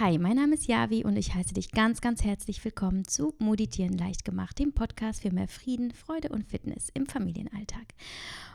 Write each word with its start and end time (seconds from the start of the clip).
Hi, 0.00 0.16
mein 0.16 0.36
Name 0.36 0.54
ist 0.54 0.68
Javi 0.68 1.02
und 1.02 1.16
ich 1.16 1.34
heiße 1.34 1.54
dich 1.54 1.72
ganz, 1.72 2.00
ganz 2.00 2.22
herzlich 2.22 2.64
willkommen 2.64 3.04
zu 3.08 3.34
Meditieren 3.40 3.98
leicht 3.98 4.24
gemacht, 4.24 4.56
dem 4.60 4.72
Podcast 4.72 5.22
für 5.22 5.32
mehr 5.32 5.48
Frieden, 5.48 5.90
Freude 5.90 6.28
und 6.28 6.46
Fitness 6.46 6.88
im 6.94 7.06
Familienalltag. 7.06 7.82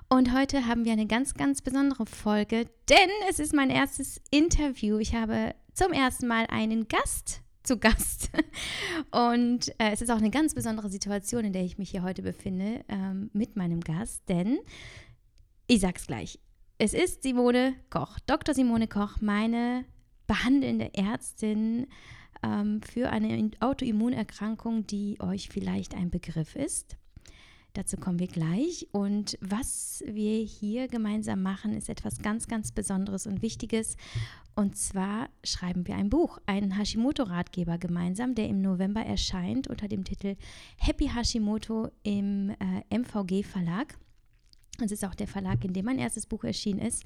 Und 0.07 0.33
heute 0.33 0.67
haben 0.67 0.85
wir 0.85 0.93
eine 0.93 1.05
ganz, 1.05 1.33
ganz 1.33 1.61
besondere 1.61 2.05
Folge, 2.05 2.67
denn 2.87 3.09
es 3.29 3.39
ist 3.39 3.53
mein 3.53 3.69
erstes 3.69 4.21
Interview. 4.31 4.99
Ich 4.99 5.15
habe 5.15 5.53
zum 5.73 5.91
ersten 5.91 6.27
Mal 6.27 6.45
einen 6.47 6.87
Gast 6.87 7.41
zu 7.63 7.77
Gast. 7.77 8.29
Und 9.11 9.67
äh, 9.79 9.91
es 9.91 10.01
ist 10.01 10.11
auch 10.11 10.19
eine 10.19 10.31
ganz 10.31 10.55
besondere 10.55 10.87
Situation, 10.87 11.43
in 11.43 11.51
der 11.51 11.65
ich 11.65 11.77
mich 11.77 11.89
hier 11.89 12.03
heute 12.03 12.21
befinde 12.21 12.85
ähm, 12.87 13.29
mit 13.33 13.57
meinem 13.57 13.81
Gast, 13.81 14.29
denn 14.29 14.59
ich 15.67 15.81
sag's 15.81 16.07
gleich. 16.07 16.39
Es 16.77 16.93
ist 16.93 17.21
Simone 17.21 17.75
Koch, 17.89 18.17
Dr. 18.27 18.55
Simone 18.55 18.87
Koch, 18.87 19.17
meine 19.19 19.83
behandelnde 20.33 20.95
Ärztin 20.95 21.85
ähm, 22.41 22.81
für 22.81 23.11
eine 23.11 23.51
Autoimmunerkrankung, 23.59 24.87
die 24.87 25.19
euch 25.19 25.49
vielleicht 25.49 25.93
ein 25.93 26.09
Begriff 26.09 26.55
ist. 26.55 26.97
Dazu 27.73 27.97
kommen 27.97 28.17
wir 28.17 28.27
gleich. 28.27 28.87
Und 28.91 29.37
was 29.41 30.03
wir 30.07 30.43
hier 30.43 30.87
gemeinsam 30.87 31.43
machen, 31.43 31.75
ist 31.75 31.87
etwas 31.87 32.19
ganz, 32.19 32.47
ganz 32.47 32.71
Besonderes 32.71 33.27
und 33.27 33.43
Wichtiges. 33.43 33.95
Und 34.55 34.75
zwar 34.75 35.29
schreiben 35.43 35.87
wir 35.87 35.95
ein 35.95 36.09
Buch, 36.09 36.39
einen 36.47 36.77
Hashimoto-Ratgeber 36.77 37.77
gemeinsam, 37.77 38.33
der 38.33 38.47
im 38.47 38.61
November 38.61 39.05
erscheint 39.05 39.67
unter 39.67 39.87
dem 39.87 40.03
Titel 40.03 40.35
Happy 40.77 41.09
Hashimoto 41.09 41.89
im 42.01 42.51
äh, 42.51 42.97
MVG-Verlag. 42.97 43.99
Das 44.79 44.91
ist 44.91 45.05
auch 45.05 45.15
der 45.15 45.27
Verlag, 45.27 45.63
in 45.63 45.73
dem 45.73 45.85
mein 45.85 45.99
erstes 45.99 46.25
Buch 46.25 46.43
erschienen 46.43 46.79
ist. 46.79 47.03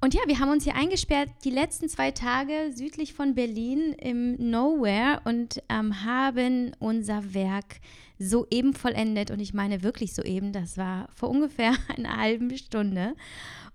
Und 0.00 0.14
ja, 0.14 0.20
wir 0.26 0.38
haben 0.38 0.50
uns 0.50 0.62
hier 0.62 0.76
eingesperrt 0.76 1.28
die 1.42 1.50
letzten 1.50 1.88
zwei 1.88 2.12
Tage 2.12 2.70
südlich 2.72 3.14
von 3.14 3.34
Berlin 3.34 3.94
im 3.94 4.36
Nowhere 4.50 5.20
und 5.24 5.60
ähm, 5.68 6.04
haben 6.04 6.70
unser 6.78 7.34
Werk 7.34 7.80
soeben 8.16 8.74
vollendet. 8.74 9.32
Und 9.32 9.40
ich 9.40 9.54
meine 9.54 9.82
wirklich 9.82 10.14
soeben, 10.14 10.52
das 10.52 10.78
war 10.78 11.08
vor 11.16 11.30
ungefähr 11.30 11.74
einer 11.96 12.16
halben 12.16 12.56
Stunde. 12.56 13.16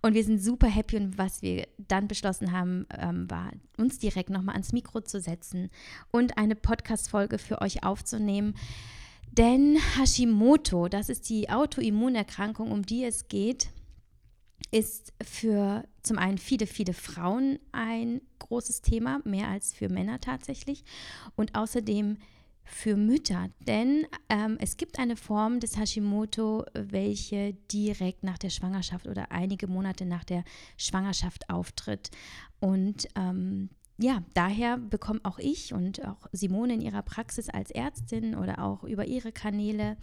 Und 0.02 0.14
wir 0.14 0.24
sind 0.24 0.42
super 0.42 0.68
happy 0.68 0.96
und 0.98 1.18
was 1.18 1.42
wir 1.42 1.68
dann 1.78 2.08
beschlossen 2.08 2.54
haben, 2.54 2.86
ähm, 2.98 3.30
war, 3.30 3.52
uns 3.78 4.00
direkt 4.00 4.30
nochmal 4.30 4.56
ans 4.56 4.72
Mikro 4.72 5.02
zu 5.02 5.20
setzen 5.20 5.70
und 6.12 6.38
eine 6.38 6.56
Podcast-Folge 6.56 7.38
für 7.38 7.62
euch 7.62 7.84
aufzunehmen. 7.84 8.56
Denn 9.32 9.78
Hashimoto, 9.98 10.88
das 10.88 11.10
ist 11.10 11.30
die 11.30 11.50
Autoimmunerkrankung, 11.50 12.72
um 12.72 12.86
die 12.86 13.04
es 13.04 13.28
geht, 13.28 13.70
ist 14.72 15.14
für 15.22 15.84
zum 16.02 16.18
einen 16.18 16.38
viele, 16.38 16.68
viele 16.68 16.94
Frauen 16.94 17.60
ein 17.72 18.22
großes 18.40 18.82
Thema, 18.82 19.22
mehr 19.24 19.48
als 19.48 19.74
für 19.74 19.90
Männer 19.90 20.20
tatsächlich. 20.20 20.84
Und 21.36 21.56
außerdem 21.56 22.18
für 22.66 22.96
Mütter, 22.96 23.50
denn 23.60 24.08
ähm, 24.30 24.58
es 24.60 24.78
gibt 24.78 24.98
eine 24.98 25.18
Form 25.18 25.60
des 25.60 25.78
Hashimoto, 25.78 26.66
welche 26.74 27.54
direkt 27.72 28.24
nach 28.24 28.38
der 28.38 28.50
Schwangerschaft 28.50 29.06
oder 29.08 29.32
einige 29.32 29.68
Monate 29.68 30.06
nach 30.06 30.24
der 30.24 30.44
Schwangerschaft 30.78 31.50
auftritt. 31.50 32.10
Und 32.60 33.08
ähm, 33.16 33.70
ja, 33.98 34.24
daher 34.34 34.78
bekomme 34.78 35.20
auch 35.24 35.40
ich 35.40 35.74
und 35.74 36.04
auch 36.06 36.28
Simone 36.32 36.76
in 36.76 36.82
ihrer 36.82 37.04
Praxis 37.04 37.50
als 37.50 37.70
Ärztin 37.70 38.36
oder 38.36 38.64
auch 38.64 38.84
über 38.84 39.06
ihre 39.06 39.32
Kanäle 39.32 39.98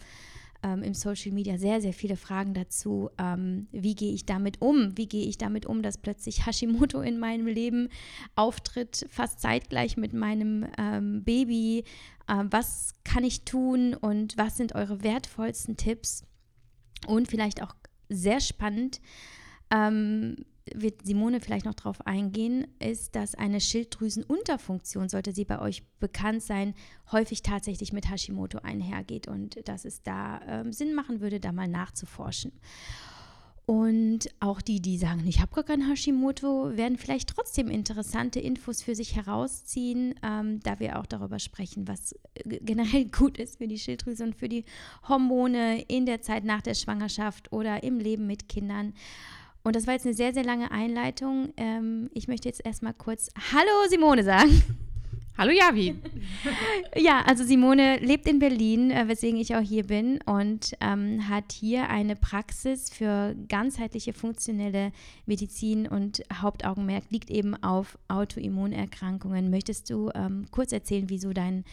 ähm, 0.63 0.83
im 0.83 0.93
Social 0.93 1.31
Media 1.31 1.57
sehr, 1.57 1.81
sehr 1.81 1.93
viele 1.93 2.15
Fragen 2.15 2.53
dazu, 2.53 3.09
ähm, 3.17 3.67
wie 3.71 3.95
gehe 3.95 4.13
ich 4.13 4.25
damit 4.25 4.61
um? 4.61 4.97
Wie 4.97 5.07
gehe 5.07 5.25
ich 5.25 5.37
damit 5.37 5.65
um, 5.65 5.81
dass 5.81 5.97
plötzlich 5.97 6.45
Hashimoto 6.45 7.01
in 7.01 7.19
meinem 7.19 7.47
Leben 7.47 7.89
auftritt, 8.35 9.05
fast 9.09 9.39
zeitgleich 9.39 9.97
mit 9.97 10.13
meinem 10.13 10.67
ähm, 10.77 11.23
Baby? 11.23 11.83
Äh, 12.27 12.43
was 12.49 12.93
kann 13.03 13.23
ich 13.23 13.43
tun 13.43 13.93
und 13.93 14.37
was 14.37 14.57
sind 14.57 14.75
eure 14.75 15.03
wertvollsten 15.03 15.77
Tipps? 15.77 16.23
Und 17.07 17.27
vielleicht 17.27 17.63
auch 17.63 17.75
sehr 18.09 18.39
spannend, 18.39 19.01
ähm, 19.71 20.45
wird 20.73 21.05
Simone 21.05 21.39
vielleicht 21.39 21.65
noch 21.65 21.73
darauf 21.73 22.05
eingehen, 22.05 22.67
ist, 22.79 23.15
dass 23.15 23.35
eine 23.35 23.59
Schilddrüsenunterfunktion, 23.59 25.09
sollte 25.09 25.33
sie 25.33 25.45
bei 25.45 25.59
euch 25.59 25.83
bekannt 25.99 26.43
sein, 26.43 26.73
häufig 27.11 27.41
tatsächlich 27.41 27.93
mit 27.93 28.09
Hashimoto 28.09 28.59
einhergeht 28.59 29.27
und 29.27 29.67
dass 29.67 29.85
es 29.85 30.03
da 30.03 30.41
ähm, 30.47 30.71
Sinn 30.71 30.93
machen 30.93 31.21
würde, 31.21 31.39
da 31.39 31.51
mal 31.51 31.67
nachzuforschen. 31.67 32.51
Und 33.67 34.27
auch 34.39 34.59
die, 34.59 34.81
die 34.81 34.97
sagen, 34.97 35.25
ich 35.25 35.39
habe 35.39 35.53
gar 35.55 35.63
kein 35.63 35.87
Hashimoto, 35.87 36.75
werden 36.75 36.97
vielleicht 36.97 37.29
trotzdem 37.29 37.69
interessante 37.69 38.39
Infos 38.39 38.81
für 38.81 38.95
sich 38.95 39.15
herausziehen, 39.15 40.15
ähm, 40.23 40.59
da 40.61 40.79
wir 40.79 40.99
auch 40.99 41.05
darüber 41.05 41.39
sprechen, 41.39 41.87
was 41.87 42.13
äh, 42.33 42.59
generell 42.61 43.05
gut 43.05 43.37
ist 43.37 43.59
für 43.59 43.67
die 43.67 43.79
Schilddrüse 43.79 44.23
und 44.23 44.35
für 44.35 44.49
die 44.49 44.65
Hormone 45.07 45.83
in 45.83 46.05
der 46.05 46.21
Zeit 46.21 46.43
nach 46.43 46.61
der 46.61 46.73
Schwangerschaft 46.73 47.53
oder 47.53 47.83
im 47.83 47.99
Leben 47.99 48.27
mit 48.27 48.49
Kindern. 48.49 48.93
Und 49.63 49.75
das 49.75 49.85
war 49.87 49.93
jetzt 49.93 50.05
eine 50.05 50.15
sehr, 50.15 50.33
sehr 50.33 50.43
lange 50.43 50.71
Einleitung. 50.71 51.53
Ähm, 51.57 52.09
ich 52.13 52.27
möchte 52.27 52.47
jetzt 52.49 52.65
erstmal 52.65 52.93
kurz 52.93 53.29
Hallo 53.51 53.89
Simone 53.89 54.23
sagen. 54.23 54.61
Hallo 55.37 55.51
Javi. 55.51 55.95
ja, 56.95 57.21
also 57.25 57.43
Simone 57.43 57.97
lebt 57.97 58.27
in 58.27 58.39
Berlin, 58.39 58.91
äh, 58.91 59.07
weswegen 59.07 59.39
ich 59.39 59.55
auch 59.55 59.61
hier 59.61 59.85
bin 59.85 60.19
und 60.25 60.73
ähm, 60.81 61.27
hat 61.29 61.51
hier 61.51 61.89
eine 61.89 62.15
Praxis 62.15 62.89
für 62.89 63.35
ganzheitliche 63.47 64.13
funktionelle 64.13 64.91
Medizin 65.25 65.87
und 65.87 66.21
Hauptaugenmerk 66.33 67.05
liegt 67.09 67.29
eben 67.29 67.55
auf 67.63 67.97
Autoimmunerkrankungen. 68.07 69.49
Möchtest 69.49 69.89
du 69.89 70.11
ähm, 70.13 70.45
kurz 70.51 70.73
erzählen, 70.73 71.09
wie 71.09 71.17
so 71.17 71.33
dein 71.33 71.63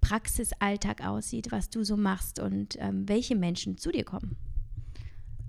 Praxisalltag 0.00 1.06
aussieht, 1.06 1.52
was 1.52 1.70
du 1.70 1.84
so 1.84 1.96
machst 1.96 2.40
und 2.40 2.76
ähm, 2.80 3.08
welche 3.08 3.36
Menschen 3.36 3.78
zu 3.78 3.92
dir 3.92 4.04
kommen? 4.04 4.36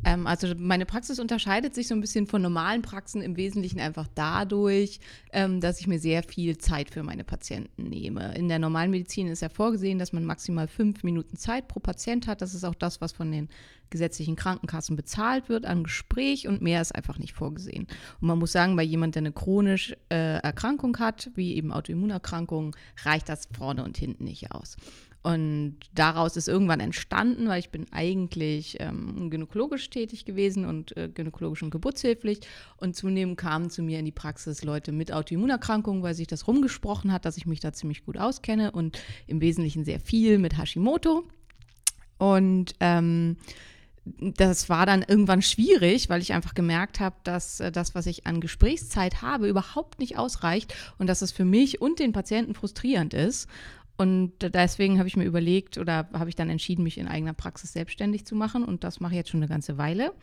Ähm, 0.06 0.28
also 0.28 0.54
meine 0.58 0.86
Praxis 0.86 1.20
unterscheidet 1.20 1.74
sich 1.74 1.88
so 1.88 1.96
ein 1.96 2.02
bisschen 2.02 2.28
von 2.28 2.42
normalen 2.42 2.82
Praxen 2.82 3.22
im 3.22 3.38
Wesentlichen 3.38 3.80
einfach 3.80 4.08
dadurch, 4.16 5.00
ähm, 5.32 5.62
dass 5.62 5.80
ich 5.80 5.88
mir 5.88 6.00
sehr 6.00 6.24
viel 6.24 6.58
Zeit 6.58 6.90
für 6.90 7.04
meine 7.04 7.24
Patienten 7.24 7.90
nehme. 7.90 8.36
In 8.36 8.48
der 8.50 8.60
normalen 8.60 8.92
Medizin 8.92 9.28
ist 9.28 9.42
ja 9.42 9.50
vorgesehen, 9.50 10.00
dass 10.00 10.14
man 10.14 10.26
maximal 10.26 10.68
fünf 10.68 11.04
Minuten 11.04 11.38
Zeit 11.38 11.68
pro 11.68 11.80
Patient 11.80 12.28
hat. 12.28 12.42
Das 12.42 12.54
ist 12.54 12.64
auch 12.64 12.76
das, 12.76 13.02
was 13.02 13.12
von 13.12 13.32
den 13.32 13.50
gesetzlichen 13.90 14.36
Krankenkassen 14.36 14.96
bezahlt 14.96 15.50
wird 15.50 15.66
an 15.66 15.84
Gespräch 15.84 16.48
und 16.48 16.62
mehr 16.62 16.82
ist 16.82 16.96
einfach 16.96 17.20
nicht 17.20 17.34
vorgesehen. 17.34 17.88
Und 18.20 18.28
man 18.28 18.40
muss 18.40 18.52
sagen, 18.52 18.76
bei 18.76 18.84
jemand, 18.84 19.16
der 19.16 19.22
eine 19.22 19.32
chronische 19.32 19.98
äh, 20.10 20.40
Erkrankung 20.40 20.98
hat, 20.98 21.30
wie 21.36 21.56
eben 21.56 21.72
Autoimmunerkrankungen, 21.72 22.76
reicht 23.04 23.30
das 23.30 23.48
vorne 23.56 23.84
und 23.84 23.96
hinten 23.98 24.24
nicht 24.24 24.52
aus. 24.52 24.78
Und 25.24 25.78
daraus 25.96 26.36
ist 26.36 26.50
irgendwann 26.50 26.82
entstanden, 26.82 27.48
weil 27.48 27.60
ich 27.60 27.70
bin 27.70 27.86
eigentlich 27.94 28.76
ähm, 28.82 29.30
gynäkologisch 29.30 29.90
tätig 29.90 30.26
gewesen 30.26 30.66
und 30.66 30.98
äh, 30.98 31.08
gynäkologisch 31.08 31.64
und 31.64 31.70
geburtshilflich. 31.70 32.42
Und 32.76 32.98
zunehmend 32.98 33.38
kamen 33.38 33.70
zu 33.70 33.84
mir 33.84 34.00
in 34.00 34.06
die 34.06 34.12
Praxis 34.12 34.66
Leute 34.66 34.92
mit 34.92 35.14
Autoimmunerkrankungen, 35.14 36.04
weil 36.04 36.14
sich 36.14 36.28
das 36.28 36.46
rumgesprochen 36.46 37.14
hat, 37.14 37.24
dass 37.24 37.38
ich 37.38 37.46
mich 37.46 37.62
da 37.62 37.72
ziemlich 37.72 38.06
gut 38.06 38.18
auskenne 38.18 38.72
und 38.72 39.02
im 39.26 39.40
Wesentlichen 39.40 39.86
sehr 39.86 40.02
viel 40.02 40.40
mit 40.40 40.58
Hashimoto. 40.58 41.24
Und 42.18 42.76
ähm, 42.82 43.38
das 44.06 44.68
war 44.68 44.86
dann 44.86 45.04
irgendwann 45.08 45.42
schwierig, 45.42 46.10
weil 46.10 46.22
ich 46.22 46.34
einfach 46.34 46.54
gemerkt 46.54 47.00
habe, 47.00 47.16
dass 47.24 47.62
äh, 47.62 47.72
das, 47.72 47.96
was 47.96 48.06
ich 48.06 48.28
an 48.28 48.42
Gesprächszeit 48.42 49.22
habe, 49.22 49.48
überhaupt 49.48 50.00
nicht 50.00 50.18
ausreicht 50.18 50.76
und 50.98 51.08
dass 51.08 51.22
es 51.22 51.32
für 51.32 51.46
mich 51.46 51.82
und 51.82 52.00
den 52.00 52.12
Patienten 52.12 52.54
frustrierend 52.54 53.14
ist. 53.14 53.48
Und 53.96 54.34
deswegen 54.42 54.98
habe 54.98 55.08
ich 55.08 55.16
mir 55.16 55.26
überlegt 55.26 55.78
oder 55.78 56.10
habe 56.14 56.30
ich 56.30 56.36
dann 56.36 56.50
entschieden, 56.50 56.84
mich 56.84 56.98
in 56.98 57.08
eigener 57.08 57.34
Praxis 57.34 57.74
selbstständig 57.74 58.26
zu 58.26 58.36
machen. 58.36 58.64
Und 58.64 58.84
das 58.84 59.00
mache 59.00 59.14
ich 59.14 59.18
jetzt 59.18 59.30
schon 59.30 59.42
eine 59.42 59.50
ganze 59.50 59.78
Weile. 59.78 60.14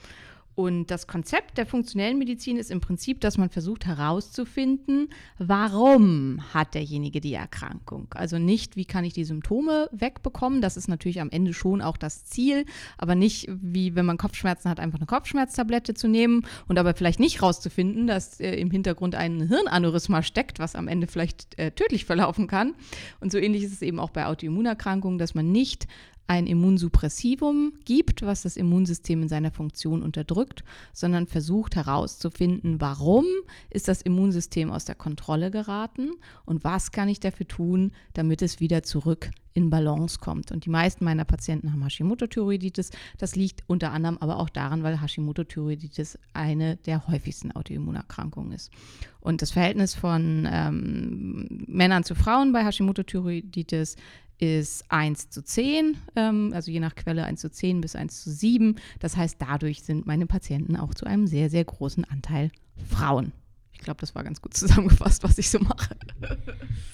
Und 0.54 0.90
das 0.90 1.06
Konzept 1.06 1.58
der 1.58 1.66
funktionellen 1.66 2.18
Medizin 2.18 2.56
ist 2.58 2.70
im 2.70 2.80
Prinzip, 2.80 3.20
dass 3.20 3.38
man 3.38 3.48
versucht 3.48 3.86
herauszufinden, 3.86 5.08
warum 5.38 6.42
hat 6.52 6.74
derjenige 6.74 7.20
die 7.20 7.34
Erkrankung. 7.34 8.08
Also 8.10 8.38
nicht, 8.38 8.76
wie 8.76 8.84
kann 8.84 9.04
ich 9.04 9.12
die 9.12 9.24
Symptome 9.24 9.88
wegbekommen. 9.92 10.60
Das 10.60 10.76
ist 10.76 10.88
natürlich 10.88 11.20
am 11.20 11.30
Ende 11.30 11.54
schon 11.54 11.80
auch 11.80 11.96
das 11.96 12.24
Ziel, 12.24 12.66
aber 12.98 13.14
nicht 13.14 13.48
wie 13.48 13.94
wenn 13.94 14.04
man 14.06 14.18
Kopfschmerzen 14.18 14.68
hat, 14.68 14.80
einfach 14.80 14.98
eine 14.98 15.06
Kopfschmerztablette 15.06 15.94
zu 15.94 16.08
nehmen 16.08 16.44
und 16.68 16.78
aber 16.78 16.94
vielleicht 16.94 17.20
nicht 17.20 17.40
herauszufinden, 17.40 18.06
dass 18.06 18.40
äh, 18.40 18.54
im 18.56 18.70
Hintergrund 18.70 19.14
ein 19.14 19.48
Hirnaneurysma 19.48 20.22
steckt, 20.22 20.58
was 20.58 20.74
am 20.74 20.88
Ende 20.88 21.06
vielleicht 21.06 21.58
äh, 21.58 21.70
tödlich 21.70 22.04
verlaufen 22.04 22.46
kann. 22.46 22.74
Und 23.20 23.32
so 23.32 23.38
ähnlich 23.38 23.62
ist 23.62 23.72
es 23.72 23.82
eben 23.82 23.98
auch 23.98 24.10
bei 24.10 24.26
Autoimmunerkrankungen, 24.26 25.18
dass 25.18 25.34
man 25.34 25.50
nicht 25.52 25.86
ein 26.30 26.46
Immunsuppressivum 26.46 27.72
gibt, 27.84 28.22
was 28.22 28.42
das 28.42 28.56
Immunsystem 28.56 29.22
in 29.22 29.28
seiner 29.28 29.50
Funktion 29.50 30.00
unterdrückt, 30.00 30.62
sondern 30.92 31.26
versucht 31.26 31.74
herauszufinden, 31.74 32.80
warum 32.80 33.24
ist 33.68 33.88
das 33.88 34.00
Immunsystem 34.00 34.70
aus 34.70 34.84
der 34.84 34.94
Kontrolle 34.94 35.50
geraten 35.50 36.12
und 36.44 36.62
was 36.62 36.92
kann 36.92 37.08
ich 37.08 37.18
dafür 37.18 37.48
tun, 37.48 37.90
damit 38.12 38.42
es 38.42 38.60
wieder 38.60 38.84
zurück 38.84 39.32
in 39.54 39.70
Balance 39.70 40.20
kommt. 40.20 40.52
Und 40.52 40.66
die 40.66 40.70
meisten 40.70 41.04
meiner 41.04 41.24
Patienten 41.24 41.72
haben 41.72 41.82
Hashimoto-Thyreoiditis. 41.82 42.90
Das 43.18 43.34
liegt 43.34 43.64
unter 43.66 43.90
anderem 43.90 44.16
aber 44.18 44.38
auch 44.38 44.50
daran, 44.50 44.84
weil 44.84 45.00
Hashimoto-Thyreoiditis 45.00 46.16
eine 46.32 46.76
der 46.76 47.08
häufigsten 47.08 47.50
Autoimmunerkrankungen 47.50 48.52
ist. 48.52 48.70
Und 49.18 49.42
das 49.42 49.50
Verhältnis 49.50 49.96
von 49.96 50.48
ähm, 50.48 51.48
Männern 51.66 52.04
zu 52.04 52.14
Frauen 52.14 52.52
bei 52.52 52.64
Hashimoto-Thyreoiditis 52.64 53.96
ist 54.40 54.90
1 54.90 55.30
zu 55.30 55.44
10, 55.44 55.96
ähm, 56.16 56.52
also 56.54 56.70
je 56.70 56.80
nach 56.80 56.94
Quelle 56.94 57.24
1 57.24 57.40
zu 57.40 57.50
10 57.50 57.80
bis 57.80 57.94
1 57.94 58.22
zu 58.22 58.30
7. 58.30 58.76
Das 58.98 59.16
heißt, 59.16 59.36
dadurch 59.38 59.82
sind 59.82 60.06
meine 60.06 60.26
Patienten 60.26 60.76
auch 60.76 60.94
zu 60.94 61.04
einem 61.06 61.26
sehr, 61.26 61.50
sehr 61.50 61.64
großen 61.64 62.04
Anteil 62.04 62.50
Frauen. 62.88 63.32
Ich 63.72 63.84
glaube, 63.84 64.00
das 64.00 64.14
war 64.14 64.24
ganz 64.24 64.42
gut 64.42 64.54
zusammengefasst, 64.54 65.22
was 65.22 65.38
ich 65.38 65.48
so 65.48 65.58
mache. 65.58 65.96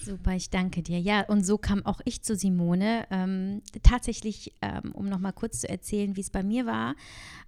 Super, 0.01 0.35
ich 0.35 0.49
danke 0.49 0.83
dir. 0.83 0.99
Ja, 0.99 1.21
und 1.25 1.45
so 1.45 1.57
kam 1.57 1.85
auch 1.85 1.99
ich 2.05 2.21
zu 2.21 2.35
Simone. 2.35 3.05
Ähm, 3.11 3.61
tatsächlich, 3.83 4.53
ähm, 4.61 4.91
um 4.93 5.09
noch 5.09 5.19
mal 5.19 5.33
kurz 5.33 5.61
zu 5.61 5.69
erzählen, 5.69 6.15
wie 6.15 6.21
es 6.21 6.29
bei 6.29 6.43
mir 6.43 6.65
war. 6.65 6.95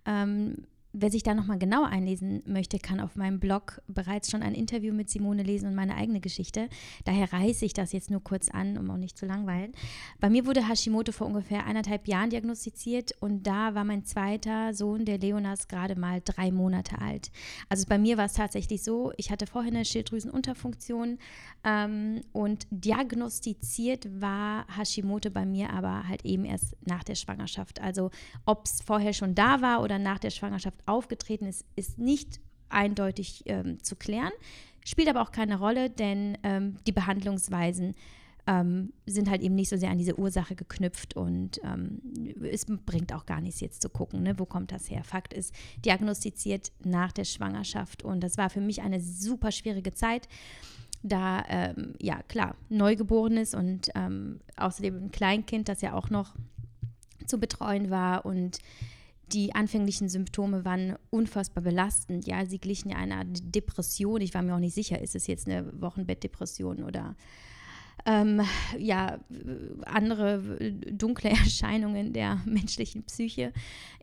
Ähm, 0.06 0.66
Wer 0.92 1.12
sich 1.12 1.22
da 1.22 1.36
nochmal 1.36 1.60
genau 1.60 1.84
einlesen 1.84 2.42
möchte, 2.48 2.80
kann 2.80 3.00
auf 3.00 3.16
meinem 3.16 3.40
Blog 3.40 3.80
bereits 3.88 4.32
schon 4.32 4.42
ein 4.42 4.56
Interview 4.56 4.92
mit 4.92 5.08
Simone 5.08 5.44
lesen 5.44 5.68
und 5.68 5.76
meine 5.76 5.96
eigene 5.96 6.20
Geschichte. 6.20 6.68
Daher 7.06 7.32
reiße 7.32 7.64
ich 7.64 7.74
das 7.74 7.92
jetzt 7.92 8.10
nur 8.10 8.24
kurz 8.24 8.50
an, 8.50 8.76
um 8.76 8.90
auch 8.90 8.98
nicht 8.98 9.16
zu 9.16 9.28
langweilen. 9.28 9.72
Bei 10.20 10.32
mir 10.32 10.48
wurde 10.48 10.68
Hashimoto 10.68 11.12
vor 11.12 11.28
ungefähr 11.28 11.68
eineinhalb 11.68 12.08
Jahren 12.08 12.32
diagnostiziert 12.32 13.12
und 13.20 13.46
da 13.46 13.76
war 13.76 13.84
mein 13.84 14.04
zweiter 14.04 14.74
Sohn, 14.74 15.06
der 15.06 15.20
Leonas, 15.20 15.68
gerade 15.68 15.96
mal 15.96 16.22
drei 16.26 16.52
Monate 16.52 17.00
alt. 17.00 17.32
Also 17.70 17.86
bei 17.88 18.00
mir 18.00 18.18
war 18.18 18.26
es 18.26 18.34
tatsächlich 18.34 18.82
so, 18.82 19.14
ich 19.18 19.30
hatte 19.30 19.46
vorher 19.46 19.72
eine 19.72 19.86
Schilddrüsenunterfunktion 19.86 21.20
ähm, 21.64 22.22
und 22.32 22.66
diagnostiziert 22.72 24.08
war 24.20 24.66
Hashimoto 24.76 25.30
bei 25.30 25.46
mir 25.46 25.70
aber 25.70 26.08
halt 26.08 26.26
eben 26.26 26.46
erst 26.46 26.76
nach 26.88 27.04
der 27.04 27.16
Schwangerschaft. 27.16 27.80
Also 27.80 28.10
ob 28.46 28.66
es 28.66 28.82
vorher 28.82 29.14
schon 29.14 29.36
da 29.36 29.62
war 29.62 29.84
oder 29.84 30.00
nach 30.00 30.18
der 30.18 30.32
Schwangerschaft 30.32 30.79
aufgetreten 30.86 31.46
ist, 31.46 31.66
ist 31.76 31.98
nicht 31.98 32.40
eindeutig 32.70 33.44
ähm, 33.46 33.82
zu 33.84 33.96
klären, 33.96 34.32
spielt 34.86 35.10
aber 35.10 35.22
auch 35.22 35.32
keine 35.32 35.60
Rolle, 35.60 35.90
denn 35.90 36.38
ähm, 36.44 36.78
die 36.86 36.92
Behandlungsweisen 36.92 37.96
ähm, 38.48 38.94
sind 39.06 39.30
halt 39.30 39.42
eben 39.42 39.56
nicht 39.56 39.70
so 39.70 39.78
sehr 39.78 39.92
an 39.92 39.98
diese 39.98 40.18
Ursache 40.18 40.56
geknüpft 40.56 41.16
und 41.16 41.60
ähm, 41.64 42.02
es 42.42 42.66
bringt 42.66 43.14
auch 43.14 43.26
gar 43.26 43.42
nichts 43.42 43.60
jetzt 43.60 43.82
zu 43.82 43.90
gucken, 43.90 44.24
ne, 44.24 44.40
wo 44.40 44.46
kommt 44.46 44.72
das 44.72 44.90
her. 44.90 45.04
Fakt 45.04 45.34
ist, 45.34 45.54
diagnostiziert 45.86 46.72
nach 46.84 47.12
der 47.12 47.26
Schwangerschaft 47.26 48.04
und 48.04 48.22
das 48.22 48.38
war 48.38 48.50
für 48.50 48.62
mich 48.62 48.82
eine 48.82 49.02
super 49.02 49.52
schwierige 49.52 49.94
Zeit 49.94 50.28
da, 51.02 51.44
ähm, 51.48 51.94
ja 52.02 52.22
klar, 52.24 52.56
Neugeborenes 52.70 53.54
und 53.54 53.90
ähm, 53.96 54.42
außerdem 54.58 55.06
ein 55.06 55.12
Kleinkind, 55.12 55.70
das 55.70 55.82
ja 55.82 55.94
auch 55.94 56.10
noch 56.10 56.36
zu 57.26 57.40
betreuen 57.40 57.90
war 57.90 58.26
und 58.26 58.60
die 59.34 59.54
anfänglichen 59.56 60.10
Symptome 60.10 60.66
waren 60.66 60.96
unfassbar 61.10 61.64
belastend. 61.64 62.28
Ja, 62.28 62.46
sie 62.46 62.60
glichen 62.60 62.94
einer 62.94 63.26
Depression. 63.26 64.22
Ich 64.22 64.34
war 64.34 64.42
mir 64.42 64.56
auch 64.56 64.60
nicht 64.60 64.76
sicher, 64.76 65.02
ist 65.02 65.16
es 65.16 65.28
jetzt 65.28 65.48
eine 65.48 65.82
Wochenbettdepression 65.82 66.84
oder 66.84 67.16
ähm, 68.06 68.42
ja, 68.78 69.20
andere 69.86 70.42
dunkle 70.92 71.30
Erscheinungen 71.30 72.14
der 72.14 72.42
menschlichen 72.46 73.04
Psyche. 73.04 73.54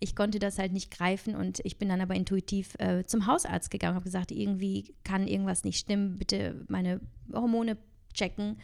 Ich 0.01 0.15
konnte 0.15 0.39
das 0.39 0.59
halt 0.59 0.73
nicht 0.73 0.91
greifen 0.91 1.35
und 1.35 1.61
ich 1.65 1.79
bin 1.79 1.89
dann 1.89 2.01
aber 2.01 2.15
intuitiv 2.15 2.75
äh, 2.79 3.05
zum 3.05 3.27
Hausarzt 3.27 3.71
gegangen 3.71 3.93
und 3.93 3.97
habe 3.97 4.05
gesagt, 4.05 4.33
irgendwie 4.33 4.95
kann 5.05 5.27
irgendwas 5.27 5.65
nicht 5.65 5.79
stimmen, 5.79 6.19
bitte 6.19 6.65
meine 6.69 7.01
Hormone 7.33 7.79
checken. 8.13 8.59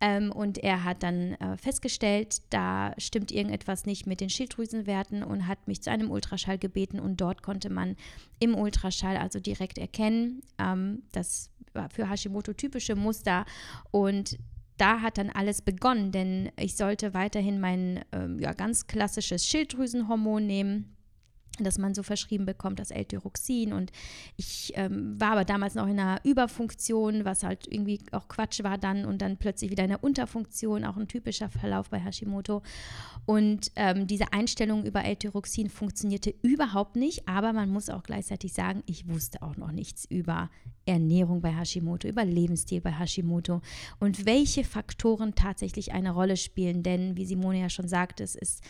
Ähm, 0.00 0.30
und 0.30 0.58
er 0.58 0.84
hat 0.84 1.02
dann 1.02 1.32
äh, 1.34 1.56
festgestellt, 1.56 2.42
da 2.50 2.92
stimmt 2.98 3.32
irgendetwas 3.32 3.86
nicht 3.86 4.06
mit 4.06 4.20
den 4.20 4.28
Schilddrüsenwerten 4.28 5.22
und 5.22 5.46
hat 5.46 5.66
mich 5.68 5.82
zu 5.82 5.90
einem 5.90 6.10
Ultraschall 6.10 6.58
gebeten. 6.58 7.00
Und 7.00 7.20
dort 7.20 7.42
konnte 7.42 7.70
man 7.70 7.96
im 8.38 8.54
Ultraschall 8.54 9.16
also 9.16 9.40
direkt 9.40 9.78
erkennen, 9.78 10.42
ähm, 10.58 11.02
das 11.12 11.50
war 11.72 11.88
für 11.90 12.10
Hashimoto 12.10 12.52
typische 12.52 12.96
Muster. 12.96 13.46
Und 13.90 14.38
da 14.76 15.00
hat 15.00 15.16
dann 15.16 15.30
alles 15.30 15.62
begonnen, 15.62 16.12
denn 16.12 16.50
ich 16.58 16.76
sollte 16.76 17.14
weiterhin 17.14 17.60
mein 17.60 18.04
ähm, 18.12 18.38
ja, 18.38 18.52
ganz 18.52 18.86
klassisches 18.86 19.46
Schilddrüsenhormon 19.46 20.46
nehmen 20.46 20.95
das 21.64 21.78
man 21.78 21.94
so 21.94 22.02
verschrieben 22.02 22.46
bekommt, 22.46 22.78
das 22.78 22.90
L-Tyroxin. 22.90 23.72
Und 23.72 23.92
ich 24.36 24.72
ähm, 24.76 25.20
war 25.20 25.32
aber 25.32 25.44
damals 25.44 25.74
noch 25.74 25.86
in 25.86 25.98
einer 25.98 26.20
Überfunktion, 26.24 27.24
was 27.24 27.42
halt 27.42 27.66
irgendwie 27.70 28.00
auch 28.12 28.28
Quatsch 28.28 28.62
war 28.62 28.78
dann 28.78 29.04
und 29.04 29.22
dann 29.22 29.36
plötzlich 29.36 29.70
wieder 29.70 29.84
in 29.84 29.90
einer 29.90 30.02
Unterfunktion, 30.02 30.84
auch 30.84 30.96
ein 30.96 31.08
typischer 31.08 31.48
Verlauf 31.48 31.90
bei 31.90 31.98
Hashimoto. 31.98 32.62
Und 33.24 33.70
ähm, 33.76 34.06
diese 34.06 34.32
Einstellung 34.32 34.84
über 34.84 35.04
L-Tyroxin 35.04 35.70
funktionierte 35.70 36.34
überhaupt 36.42 36.96
nicht, 36.96 37.28
aber 37.28 37.52
man 37.52 37.70
muss 37.70 37.90
auch 37.90 38.02
gleichzeitig 38.02 38.52
sagen, 38.52 38.82
ich 38.86 39.08
wusste 39.08 39.42
auch 39.42 39.56
noch 39.56 39.72
nichts 39.72 40.04
über 40.04 40.50
Ernährung 40.86 41.40
bei 41.40 41.50
Hashimoto, 41.50 42.08
über 42.08 42.24
Lebensstil 42.24 42.80
bei 42.80 42.92
Hashimoto 42.92 43.60
und 43.98 44.24
welche 44.24 44.64
Faktoren 44.64 45.34
tatsächlich 45.34 45.92
eine 45.92 46.12
Rolle 46.12 46.36
spielen. 46.36 46.82
Denn, 46.82 47.16
wie 47.16 47.26
Simone 47.26 47.60
ja 47.60 47.68
schon 47.68 47.88
sagte, 47.88 48.22
es 48.22 48.36
ist 48.36 48.62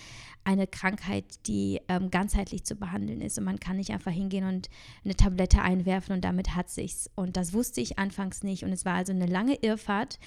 eine 0.47 0.69
Krankheit, 0.69 1.25
die 1.47 1.81
ähm, 1.89 2.11
ganzheitlich 2.11 2.65
zu 2.65 2.77
behandeln 2.77 3.21
ist 3.21 3.37
und 3.37 3.45
man 3.45 3.59
kann 3.59 3.77
nicht 3.77 3.91
einfach 3.91 4.13
hingehen 4.13 4.47
und 4.47 4.69
eine 5.05 5.17
Tablette 5.17 5.61
einwerfen 5.61 6.15
und 6.15 6.25
damit 6.25 6.55
hat 6.55 6.71
sich's. 6.71 7.11
Und 7.17 7.37
das 7.37 7.53
wusste 7.53 7.81
ich 7.81 7.99
anfangs 7.99 8.45
nicht 8.45 8.63
und 8.63 8.71
es 8.71 8.85
war 8.85 8.95
also 8.95 9.13
eine 9.13 9.27
lange 9.27 9.57
Irrfahrt. 9.57 10.21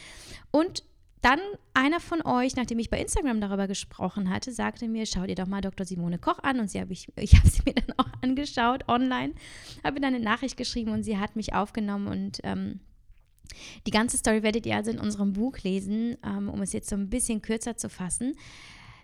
Und 0.51 0.83
dann 1.21 1.39
einer 1.73 2.01
von 2.01 2.21
euch, 2.21 2.57
nachdem 2.57 2.79
ich 2.79 2.89
bei 2.89 2.99
Instagram 2.99 3.39
darüber 3.39 3.67
gesprochen 3.67 4.29
hatte, 4.29 4.51
sagte 4.51 4.89
mir, 4.89 5.05
schau 5.05 5.25
dir 5.25 5.35
doch 5.35 5.47
mal 5.47 5.61
Dr. 5.61 5.85
Simone 5.85 6.17
Koch 6.17 6.39
an. 6.39 6.59
Und 6.59 6.69
sie 6.69 6.81
hab 6.81 6.91
ich, 6.91 7.07
ich 7.15 7.35
habe 7.35 7.47
sie 7.47 7.61
mir 7.65 7.75
dann 7.75 7.95
auch 7.97 8.09
angeschaut 8.21 8.89
online, 8.89 9.33
habe 9.85 10.01
dann 10.01 10.15
eine 10.15 10.23
Nachricht 10.23 10.57
geschrieben 10.57 10.91
und 10.91 11.03
sie 11.03 11.17
hat 11.17 11.37
mich 11.37 11.53
aufgenommen 11.53 12.07
und 12.07 12.39
ähm, 12.43 12.81
die 13.87 13.91
ganze 13.91 14.17
Story 14.17 14.43
werdet 14.43 14.65
ihr 14.65 14.75
also 14.75 14.91
in 14.91 14.99
unserem 14.99 15.33
Buch 15.33 15.57
lesen, 15.59 16.17
ähm, 16.23 16.49
um 16.49 16.61
es 16.61 16.73
jetzt 16.73 16.89
so 16.89 16.95
ein 16.95 17.09
bisschen 17.09 17.41
kürzer 17.41 17.77
zu 17.77 17.89
fassen. 17.89 18.35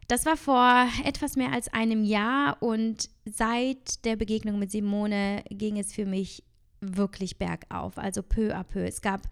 Das 0.08 0.26
war 0.26 0.38
vor 0.38 0.88
etwas 1.04 1.36
mehr 1.36 1.52
als 1.52 1.68
einem 1.74 2.04
Jahr 2.04 2.62
und 2.62 3.10
seit 3.26 4.06
der 4.06 4.16
Begegnung 4.16 4.60
mit 4.60 4.72
Simone 4.72 5.44
ging 5.50 5.80
es 5.80 5.94
für 5.94 6.06
mich 6.06 6.44
wirklich 6.80 7.38
bergauf, 7.38 7.98
also 7.98 8.22
peu 8.22 8.54
à 8.54 8.64
peu. 8.64 8.84
Es 8.84 9.02
gab 9.02 9.28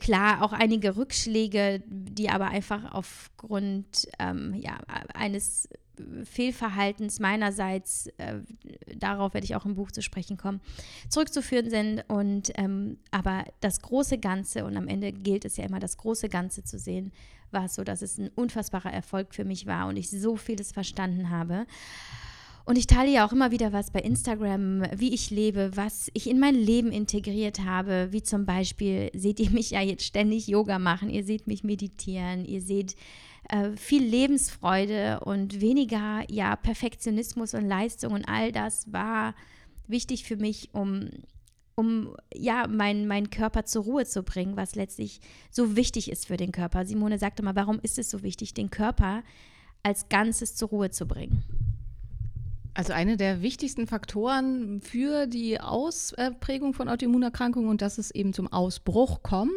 klar 0.00 0.42
auch 0.42 0.52
einige 0.52 0.96
Rückschläge, 0.96 1.82
die 1.86 2.30
aber 2.30 2.46
einfach 2.46 2.92
aufgrund 2.92 4.08
ähm, 4.18 4.54
ja, 4.54 4.78
eines 5.12 5.68
Fehlverhaltens 6.24 7.20
meinerseits, 7.20 8.08
äh, 8.18 8.40
darauf 8.96 9.34
werde 9.34 9.44
ich 9.44 9.54
auch 9.54 9.64
im 9.64 9.74
Buch 9.74 9.92
zu 9.92 10.02
sprechen 10.02 10.36
kommen, 10.36 10.60
zurückzuführen 11.08 11.70
sind. 11.70 12.04
Und 12.08 12.52
ähm, 12.56 12.98
aber 13.10 13.44
das 13.60 13.80
große 13.80 14.18
Ganze, 14.18 14.64
und 14.64 14.76
am 14.76 14.88
Ende 14.88 15.12
gilt 15.12 15.44
es 15.44 15.56
ja 15.56 15.64
immer, 15.64 15.78
das 15.78 15.96
große 15.96 16.28
Ganze 16.28 16.64
zu 16.64 16.78
sehen, 16.78 17.12
war 17.54 17.64
es 17.64 17.74
so, 17.74 17.84
dass 17.84 18.02
es 18.02 18.18
ein 18.18 18.30
unfassbarer 18.34 18.92
Erfolg 18.92 19.34
für 19.34 19.44
mich 19.44 19.66
war 19.66 19.88
und 19.88 19.96
ich 19.96 20.10
so 20.10 20.36
vieles 20.36 20.72
verstanden 20.72 21.30
habe. 21.30 21.66
Und 22.66 22.78
ich 22.78 22.86
teile 22.86 23.10
ja 23.10 23.26
auch 23.26 23.32
immer 23.32 23.50
wieder 23.50 23.72
was 23.72 23.90
bei 23.90 24.00
Instagram, 24.00 24.84
wie 24.96 25.12
ich 25.12 25.30
lebe, 25.30 25.70
was 25.74 26.10
ich 26.14 26.28
in 26.28 26.40
mein 26.40 26.54
Leben 26.54 26.92
integriert 26.92 27.60
habe. 27.60 28.08
Wie 28.10 28.22
zum 28.22 28.46
Beispiel 28.46 29.10
seht 29.14 29.38
ihr 29.38 29.50
mich 29.50 29.70
ja 29.70 29.82
jetzt 29.82 30.04
ständig 30.04 30.46
Yoga 30.46 30.78
machen, 30.78 31.10
ihr 31.10 31.24
seht 31.24 31.46
mich 31.46 31.62
meditieren, 31.62 32.44
ihr 32.46 32.62
seht 32.62 32.96
äh, 33.50 33.72
viel 33.76 34.02
Lebensfreude 34.02 35.20
und 35.20 35.60
weniger 35.60 36.24
ja 36.30 36.56
Perfektionismus 36.56 37.52
und 37.52 37.68
Leistung 37.68 38.14
und 38.14 38.24
all 38.26 38.50
das 38.50 38.90
war 38.90 39.34
wichtig 39.86 40.24
für 40.24 40.36
mich, 40.36 40.70
um 40.72 41.10
um 41.76 42.16
ja 42.32 42.66
meinen 42.68 43.06
mein 43.06 43.30
Körper 43.30 43.64
zur 43.64 43.84
Ruhe 43.84 44.06
zu 44.06 44.22
bringen, 44.22 44.56
was 44.56 44.74
letztlich 44.74 45.20
so 45.50 45.76
wichtig 45.76 46.10
ist 46.10 46.26
für 46.26 46.36
den 46.36 46.52
Körper. 46.52 46.84
Simone 46.84 47.18
sagte 47.18 47.42
mal, 47.42 47.56
warum 47.56 47.80
ist 47.80 47.98
es 47.98 48.10
so 48.10 48.22
wichtig, 48.22 48.54
den 48.54 48.70
Körper 48.70 49.22
als 49.82 50.08
Ganzes 50.08 50.54
zur 50.54 50.68
Ruhe 50.68 50.90
zu 50.90 51.06
bringen? 51.06 51.42
Also 52.74 52.92
eine 52.92 53.16
der 53.16 53.40
wichtigsten 53.40 53.86
Faktoren 53.86 54.80
für 54.80 55.28
die 55.28 55.60
Ausprägung 55.60 56.74
von 56.74 56.88
Autoimmunerkrankungen 56.88 57.70
und 57.70 57.82
dass 57.82 57.98
es 57.98 58.10
eben 58.10 58.32
zum 58.32 58.52
Ausbruch 58.52 59.22
kommt, 59.22 59.52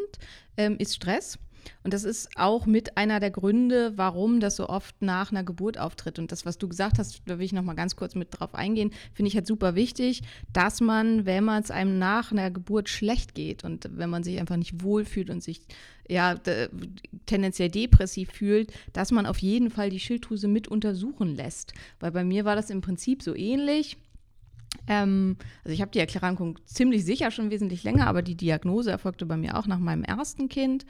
ähm, 0.55 0.77
ist 0.77 0.95
Stress. 0.95 1.39
Und 1.83 1.93
das 1.93 2.03
ist 2.03 2.29
auch 2.35 2.65
mit 2.65 2.97
einer 2.97 3.19
der 3.19 3.31
Gründe, 3.31 3.93
warum 3.95 4.39
das 4.39 4.55
so 4.55 4.69
oft 4.69 5.01
nach 5.01 5.31
einer 5.31 5.43
Geburt 5.43 5.77
auftritt. 5.77 6.19
Und 6.19 6.31
das, 6.31 6.45
was 6.45 6.57
du 6.57 6.67
gesagt 6.67 6.99
hast, 6.99 7.21
da 7.25 7.37
will 7.37 7.45
ich 7.45 7.53
noch 7.53 7.63
mal 7.63 7.73
ganz 7.73 7.95
kurz 7.95 8.15
mit 8.15 8.29
drauf 8.31 8.55
eingehen, 8.55 8.91
finde 9.13 9.27
ich 9.27 9.35
halt 9.35 9.47
super 9.47 9.75
wichtig, 9.75 10.23
dass 10.53 10.81
man, 10.81 11.25
wenn 11.25 11.43
man 11.43 11.63
es 11.63 11.71
einem 11.71 11.97
nach 11.99 12.31
einer 12.31 12.51
Geburt 12.51 12.89
schlecht 12.89 13.35
geht 13.35 13.63
und 13.63 13.89
wenn 13.91 14.09
man 14.09 14.23
sich 14.23 14.39
einfach 14.39 14.57
nicht 14.57 14.83
wohlfühlt 14.83 15.29
und 15.29 15.43
sich 15.43 15.61
ja 16.09 16.35
tendenziell 17.25 17.69
depressiv 17.69 18.31
fühlt, 18.31 18.71
dass 18.93 19.11
man 19.11 19.25
auf 19.25 19.39
jeden 19.39 19.69
Fall 19.69 19.89
die 19.89 19.99
Schilddrüse 19.99 20.47
mit 20.47 20.67
untersuchen 20.67 21.35
lässt. 21.35 21.73
Weil 21.99 22.11
bei 22.11 22.23
mir 22.23 22.45
war 22.45 22.55
das 22.55 22.69
im 22.69 22.81
Prinzip 22.81 23.21
so 23.21 23.35
ähnlich. 23.35 23.97
Ähm, 24.87 25.37
also 25.63 25.73
ich 25.73 25.81
habe 25.81 25.91
die 25.91 25.99
Erkrankung 25.99 26.59
ziemlich 26.65 27.03
sicher 27.05 27.31
schon 27.31 27.51
wesentlich 27.51 27.83
länger, 27.83 28.07
aber 28.07 28.21
die 28.21 28.35
Diagnose 28.35 28.91
erfolgte 28.91 29.25
bei 29.25 29.37
mir 29.37 29.57
auch 29.57 29.67
nach 29.67 29.79
meinem 29.79 30.03
ersten 30.03 30.49
Kind. 30.49 30.85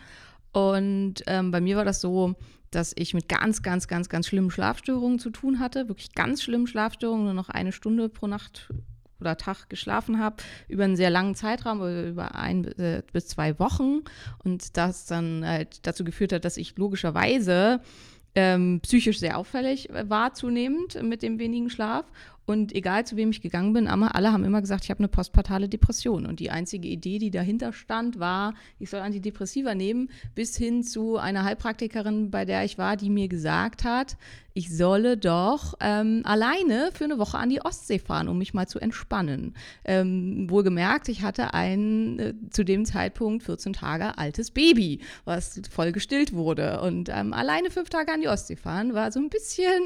Und 0.58 1.22
ähm, 1.28 1.52
bei 1.52 1.62
mir 1.62 1.78
war 1.78 1.86
das 1.86 2.02
so, 2.02 2.34
dass 2.72 2.92
ich 2.96 3.14
mit 3.14 3.30
ganz, 3.30 3.62
ganz, 3.62 3.88
ganz, 3.88 4.10
ganz 4.10 4.26
schlimmen 4.26 4.50
Schlafstörungen 4.50 5.20
zu 5.20 5.30
tun 5.30 5.60
hatte. 5.60 5.88
Wirklich 5.88 6.16
ganz 6.16 6.42
schlimmen 6.42 6.66
Schlafstörungen, 6.66 7.26
nur 7.26 7.36
noch 7.36 7.50
eine 7.50 7.72
Stunde 7.72 8.10
pro 8.10 8.26
Nacht 8.26 8.74
oder 9.20 9.38
Tag 9.38 9.70
geschlafen 9.70 10.18
habe, 10.18 10.38
über 10.68 10.86
einen 10.86 10.96
sehr 10.96 11.12
langen 11.12 11.36
Zeitraum, 11.36 11.82
über 12.08 12.34
ein 12.34 12.66
äh, 12.80 13.04
bis 13.14 13.28
zwei 13.28 13.60
Wochen. 13.60 14.00
Und 14.44 14.78
das 14.78 15.06
dann 15.06 15.46
halt 15.46 15.86
dazu 15.86 16.04
geführt 16.04 16.34
hat, 16.34 16.44
dass 16.44 16.58
ich 16.58 16.76
logischerweise 16.76 17.80
ähm, 18.34 18.80
psychisch 18.82 19.20
sehr 19.20 19.38
auffällig 19.38 19.90
war 19.92 20.34
zunehmend 20.34 21.00
mit 21.04 21.22
dem 21.22 21.38
wenigen 21.38 21.70
Schlaf 21.70 22.06
und 22.48 22.74
egal 22.74 23.06
zu 23.06 23.18
wem 23.18 23.30
ich 23.30 23.42
gegangen 23.42 23.74
bin, 23.74 23.88
alle 23.88 24.32
haben 24.32 24.46
immer 24.46 24.62
gesagt, 24.62 24.86
ich 24.86 24.90
habe 24.90 25.00
eine 25.00 25.10
postpartale 25.10 25.68
Depression. 25.68 26.26
Und 26.26 26.40
die 26.40 26.50
einzige 26.50 26.88
Idee, 26.88 27.20
die 27.20 27.30
dahinter 27.30 27.74
stand, 27.74 28.20
war, 28.20 28.54
ich 28.80 28.90
soll 28.90 29.02
Antidepressiva 29.02 29.76
nehmen, 29.76 30.10
bis 30.34 30.56
hin 30.56 30.82
zu 30.82 31.18
einer 31.18 31.44
Heilpraktikerin, 31.44 32.32
bei 32.32 32.46
der 32.46 32.64
ich 32.64 32.78
war, 32.78 32.96
die 32.96 33.10
mir 33.10 33.28
gesagt 33.28 33.84
hat, 33.84 34.16
ich 34.58 34.76
solle 34.76 35.18
doch 35.18 35.76
ähm, 35.82 36.22
alleine 36.24 36.90
für 36.92 37.04
eine 37.04 37.20
Woche 37.20 37.38
an 37.38 37.50
die 37.50 37.62
Ostsee 37.62 38.00
fahren, 38.00 38.28
um 38.28 38.40
mich 38.40 38.56
mal 38.56 38.68
zu 38.68 38.80
entspannen. 38.80 39.54
Ähm, 39.86 40.50
wohlgemerkt, 40.50 41.10
ich 41.10 41.22
hatte 41.22 41.54
ein 41.54 42.18
äh, 42.18 42.34
zu 42.50 42.66
dem 42.66 42.84
Zeitpunkt 42.84 43.44
14 43.44 43.74
Tage 43.74 44.18
altes 44.18 44.50
Baby, 44.50 45.02
was 45.26 45.62
voll 45.70 45.92
gestillt 45.92 46.34
wurde. 46.34 46.82
Und 46.82 47.08
ähm, 47.10 47.34
alleine 47.34 47.70
fünf 47.70 47.90
Tage 47.90 48.12
an 48.12 48.22
die 48.22 48.30
Ostsee 48.30 48.56
fahren 48.56 48.96
war 48.96 49.12
so 49.12 49.20
ein 49.20 49.30
bisschen 49.30 49.80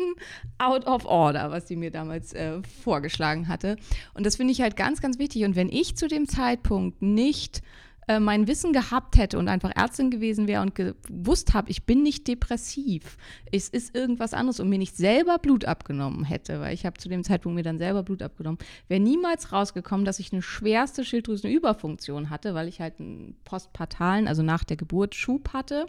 out 0.58 0.88
of 0.88 1.06
order, 1.06 1.52
was 1.52 1.68
sie 1.68 1.76
mir 1.76 1.92
damals 1.92 2.32
äh, 2.32 2.51
vorgeschlagen 2.84 3.48
hatte. 3.48 3.78
Und 4.14 4.26
das 4.26 4.36
finde 4.36 4.52
ich 4.52 4.62
halt 4.62 4.76
ganz, 4.76 5.02
ganz 5.02 5.20
wichtig. 5.20 5.46
Und 5.46 5.56
wenn 5.56 5.70
ich 5.70 5.96
zu 5.96 6.08
dem 6.08 6.28
Zeitpunkt 6.28 7.02
nicht 7.02 7.62
äh, 8.08 8.20
mein 8.20 8.48
Wissen 8.48 8.74
gehabt 8.74 9.18
hätte 9.18 9.38
und 9.38 9.48
einfach 9.48 9.72
Ärztin 9.76 10.10
gewesen 10.10 10.48
wäre 10.48 10.62
und 10.62 10.76
gewusst 10.76 11.54
habe, 11.54 11.70
ich 11.70 11.86
bin 11.86 12.04
nicht 12.04 12.28
depressiv, 12.28 13.18
es 13.52 13.70
ist 13.70 13.96
irgendwas 13.96 14.34
anderes 14.34 14.60
und 14.60 14.70
mir 14.70 14.80
nicht 14.80 14.98
selber 14.98 15.38
Blut 15.38 15.66
abgenommen 15.66 16.24
hätte, 16.24 16.60
weil 16.60 16.74
ich 16.74 16.86
habe 16.86 16.98
zu 16.98 17.10
dem 17.10 17.24
Zeitpunkt 17.24 17.56
mir 17.56 17.64
dann 17.64 17.78
selber 17.78 18.04
Blut 18.04 18.24
abgenommen, 18.24 18.58
wäre 18.88 19.00
niemals 19.00 19.52
rausgekommen, 19.52 20.06
dass 20.06 20.20
ich 20.20 20.34
eine 20.34 20.42
schwerste 20.42 21.06
Schilddrüsenüberfunktion 21.06 22.30
hatte, 22.30 22.54
weil 22.54 22.68
ich 22.68 22.82
halt 22.82 23.00
einen 23.00 23.36
postpartalen, 23.46 24.28
also 24.28 24.42
nach 24.42 24.64
der 24.64 24.78
Geburt 24.78 25.16
Schub 25.16 25.54
hatte 25.54 25.86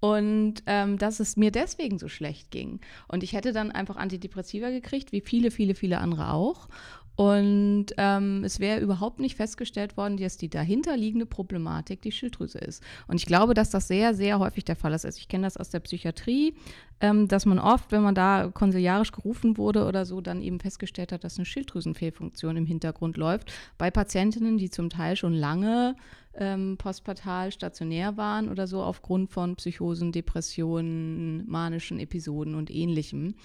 und 0.00 0.54
ähm, 0.66 0.98
dass 0.98 1.20
es 1.20 1.36
mir 1.36 1.50
deswegen 1.50 1.98
so 1.98 2.08
schlecht 2.08 2.50
ging. 2.50 2.80
Und 3.08 3.22
ich 3.22 3.32
hätte 3.32 3.52
dann 3.52 3.70
einfach 3.70 3.96
Antidepressiva 3.96 4.70
gekriegt, 4.70 5.12
wie 5.12 5.20
viele, 5.20 5.50
viele, 5.50 5.74
viele 5.74 5.98
andere 5.98 6.32
auch. 6.32 6.68
Und 7.16 7.86
ähm, 7.96 8.44
es 8.44 8.60
wäre 8.60 8.80
überhaupt 8.80 9.20
nicht 9.20 9.36
festgestellt 9.36 9.96
worden, 9.96 10.18
dass 10.18 10.36
die 10.36 10.50
dahinterliegende 10.50 11.24
Problematik 11.24 12.02
die 12.02 12.12
Schilddrüse 12.12 12.58
ist. 12.58 12.82
Und 13.08 13.16
ich 13.16 13.24
glaube, 13.24 13.54
dass 13.54 13.70
das 13.70 13.88
sehr, 13.88 14.14
sehr 14.14 14.38
häufig 14.38 14.66
der 14.66 14.76
Fall 14.76 14.92
ist. 14.92 15.06
Also 15.06 15.18
ich 15.18 15.28
kenne 15.28 15.46
das 15.46 15.56
aus 15.56 15.70
der 15.70 15.80
Psychiatrie, 15.80 16.54
ähm, 17.00 17.26
dass 17.26 17.46
man 17.46 17.58
oft, 17.58 17.90
wenn 17.90 18.02
man 18.02 18.14
da 18.14 18.50
konsiliarisch 18.52 19.12
gerufen 19.12 19.56
wurde 19.56 19.86
oder 19.86 20.04
so, 20.04 20.20
dann 20.20 20.42
eben 20.42 20.60
festgestellt 20.60 21.10
hat, 21.10 21.24
dass 21.24 21.38
eine 21.38 21.46
Schilddrüsenfehlfunktion 21.46 22.58
im 22.58 22.66
Hintergrund 22.66 23.16
läuft. 23.16 23.50
Bei 23.78 23.90
Patientinnen, 23.90 24.58
die 24.58 24.68
zum 24.68 24.90
Teil 24.90 25.16
schon 25.16 25.32
lange 25.32 25.96
ähm, 26.34 26.76
postpartal 26.76 27.50
stationär 27.50 28.18
waren 28.18 28.50
oder 28.50 28.66
so 28.66 28.82
aufgrund 28.82 29.30
von 29.30 29.56
Psychosen, 29.56 30.12
Depressionen, 30.12 31.48
manischen 31.48 31.98
Episoden 31.98 32.54
und 32.54 32.70
ähnlichem. 32.70 33.36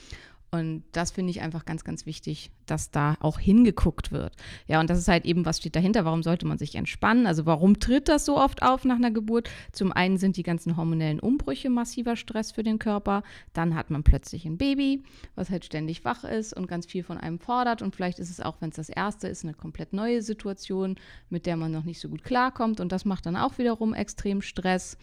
Und 0.54 0.84
das 0.92 1.12
finde 1.12 1.32
ich 1.32 1.40
einfach 1.40 1.64
ganz, 1.64 1.86
ganz 1.86 2.06
wichtig, 2.06 2.52
dass 2.66 2.92
da 2.92 3.16
auch 3.22 3.40
hingeguckt 3.40 4.12
wird. 4.12 4.36
Ja, 4.68 4.82
und 4.82 4.90
das 4.90 5.00
ist 5.00 5.08
halt 5.08 5.24
eben, 5.24 5.46
was 5.46 5.60
steht 5.60 5.78
dahinter? 5.78 6.04
Warum 6.04 6.24
sollte 6.24 6.46
man 6.46 6.58
sich 6.58 6.76
entspannen? 6.76 7.26
Also 7.26 7.46
warum 7.46 7.80
tritt 7.80 8.10
das 8.10 8.26
so 8.26 8.38
oft 8.38 8.62
auf 8.62 8.84
nach 8.84 8.98
einer 8.98 9.12
Geburt? 9.12 9.50
Zum 9.72 9.94
einen 9.94 10.18
sind 10.18 10.36
die 10.36 10.44
ganzen 10.44 10.76
hormonellen 10.76 11.22
Umbrüche 11.22 11.70
massiver 11.70 12.18
Stress 12.18 12.52
für 12.52 12.64
den 12.64 12.80
Körper. 12.80 13.24
Dann 13.54 13.76
hat 13.76 13.92
man 13.92 14.04
plötzlich 14.04 14.46
ein 14.46 14.58
Baby, 14.58 15.04
was 15.36 15.50
halt 15.50 15.64
ständig 15.64 16.04
wach 16.04 16.26
ist 16.26 16.52
und 16.52 16.68
ganz 16.68 16.86
viel 16.86 17.04
von 17.04 17.18
einem 17.18 17.40
fordert. 17.40 17.82
Und 17.82 17.96
vielleicht 17.96 18.20
ist 18.20 18.30
es 18.30 18.42
auch, 18.42 18.58
wenn 18.60 18.72
es 18.72 18.76
das 18.76 18.90
erste 18.90 19.30
ist, 19.30 19.46
eine 19.46 19.54
komplett 19.54 19.94
neue 19.94 20.22
Situation, 20.22 20.98
mit 21.30 21.46
der 21.46 21.56
man 21.56 21.72
noch 21.72 21.86
nicht 21.86 22.02
so 22.02 22.10
gut 22.10 22.26
klarkommt. 22.26 22.82
Und 22.82 22.92
das 22.92 23.06
macht 23.06 23.26
dann 23.26 23.38
auch 23.38 23.58
wiederum 23.58 23.94
extrem 23.94 24.42
Stress. 24.42 24.98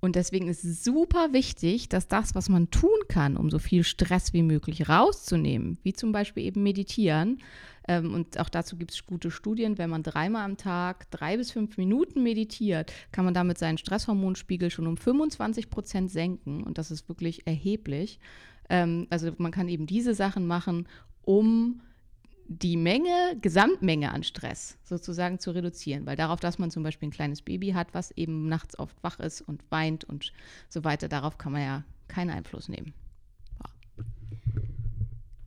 Und 0.00 0.16
deswegen 0.16 0.48
ist 0.48 0.64
es 0.64 0.82
super 0.82 1.32
wichtig, 1.32 1.88
dass 1.90 2.08
das, 2.08 2.34
was 2.34 2.48
man 2.48 2.70
tun 2.70 2.88
kann, 3.08 3.36
um 3.36 3.50
so 3.50 3.58
viel 3.58 3.84
Stress 3.84 4.32
wie 4.32 4.42
möglich 4.42 4.88
rauszunehmen, 4.88 5.78
wie 5.82 5.92
zum 5.92 6.10
Beispiel 6.12 6.44
eben 6.44 6.62
meditieren, 6.62 7.38
ähm, 7.90 8.14
und 8.14 8.38
auch 8.38 8.48
dazu 8.48 8.76
gibt 8.76 8.92
es 8.92 9.04
gute 9.04 9.32
Studien, 9.32 9.76
wenn 9.76 9.90
man 9.90 10.04
dreimal 10.04 10.44
am 10.44 10.56
Tag 10.56 11.10
drei 11.10 11.36
bis 11.36 11.50
fünf 11.50 11.76
Minuten 11.76 12.22
meditiert, 12.22 12.92
kann 13.10 13.24
man 13.24 13.34
damit 13.34 13.58
seinen 13.58 13.78
Stresshormonspiegel 13.78 14.70
schon 14.70 14.86
um 14.86 14.96
25 14.96 15.70
Prozent 15.70 16.10
senken. 16.10 16.62
Und 16.62 16.78
das 16.78 16.92
ist 16.92 17.08
wirklich 17.08 17.46
erheblich. 17.46 18.20
Ähm, 18.68 19.08
also 19.10 19.32
man 19.38 19.50
kann 19.50 19.68
eben 19.68 19.86
diese 19.86 20.14
Sachen 20.14 20.46
machen, 20.46 20.86
um 21.22 21.80
die 22.52 22.76
Menge, 22.76 23.36
Gesamtmenge 23.40 24.10
an 24.10 24.24
Stress 24.24 24.76
sozusagen 24.82 25.38
zu 25.38 25.52
reduzieren, 25.52 26.04
weil 26.04 26.16
darauf, 26.16 26.40
dass 26.40 26.58
man 26.58 26.72
zum 26.72 26.82
Beispiel 26.82 27.08
ein 27.08 27.12
kleines 27.12 27.42
Baby 27.42 27.70
hat, 27.70 27.94
was 27.94 28.10
eben 28.10 28.48
nachts 28.48 28.76
oft 28.76 29.00
wach 29.04 29.20
ist 29.20 29.40
und 29.40 29.62
weint 29.70 30.02
und 30.02 30.32
so 30.68 30.82
weiter, 30.82 31.08
darauf 31.08 31.38
kann 31.38 31.52
man 31.52 31.62
ja 31.62 31.84
keinen 32.08 32.30
Einfluss 32.30 32.68
nehmen. 32.68 32.92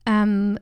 Ja. 0.07 0.23
Ähm, 0.23 0.57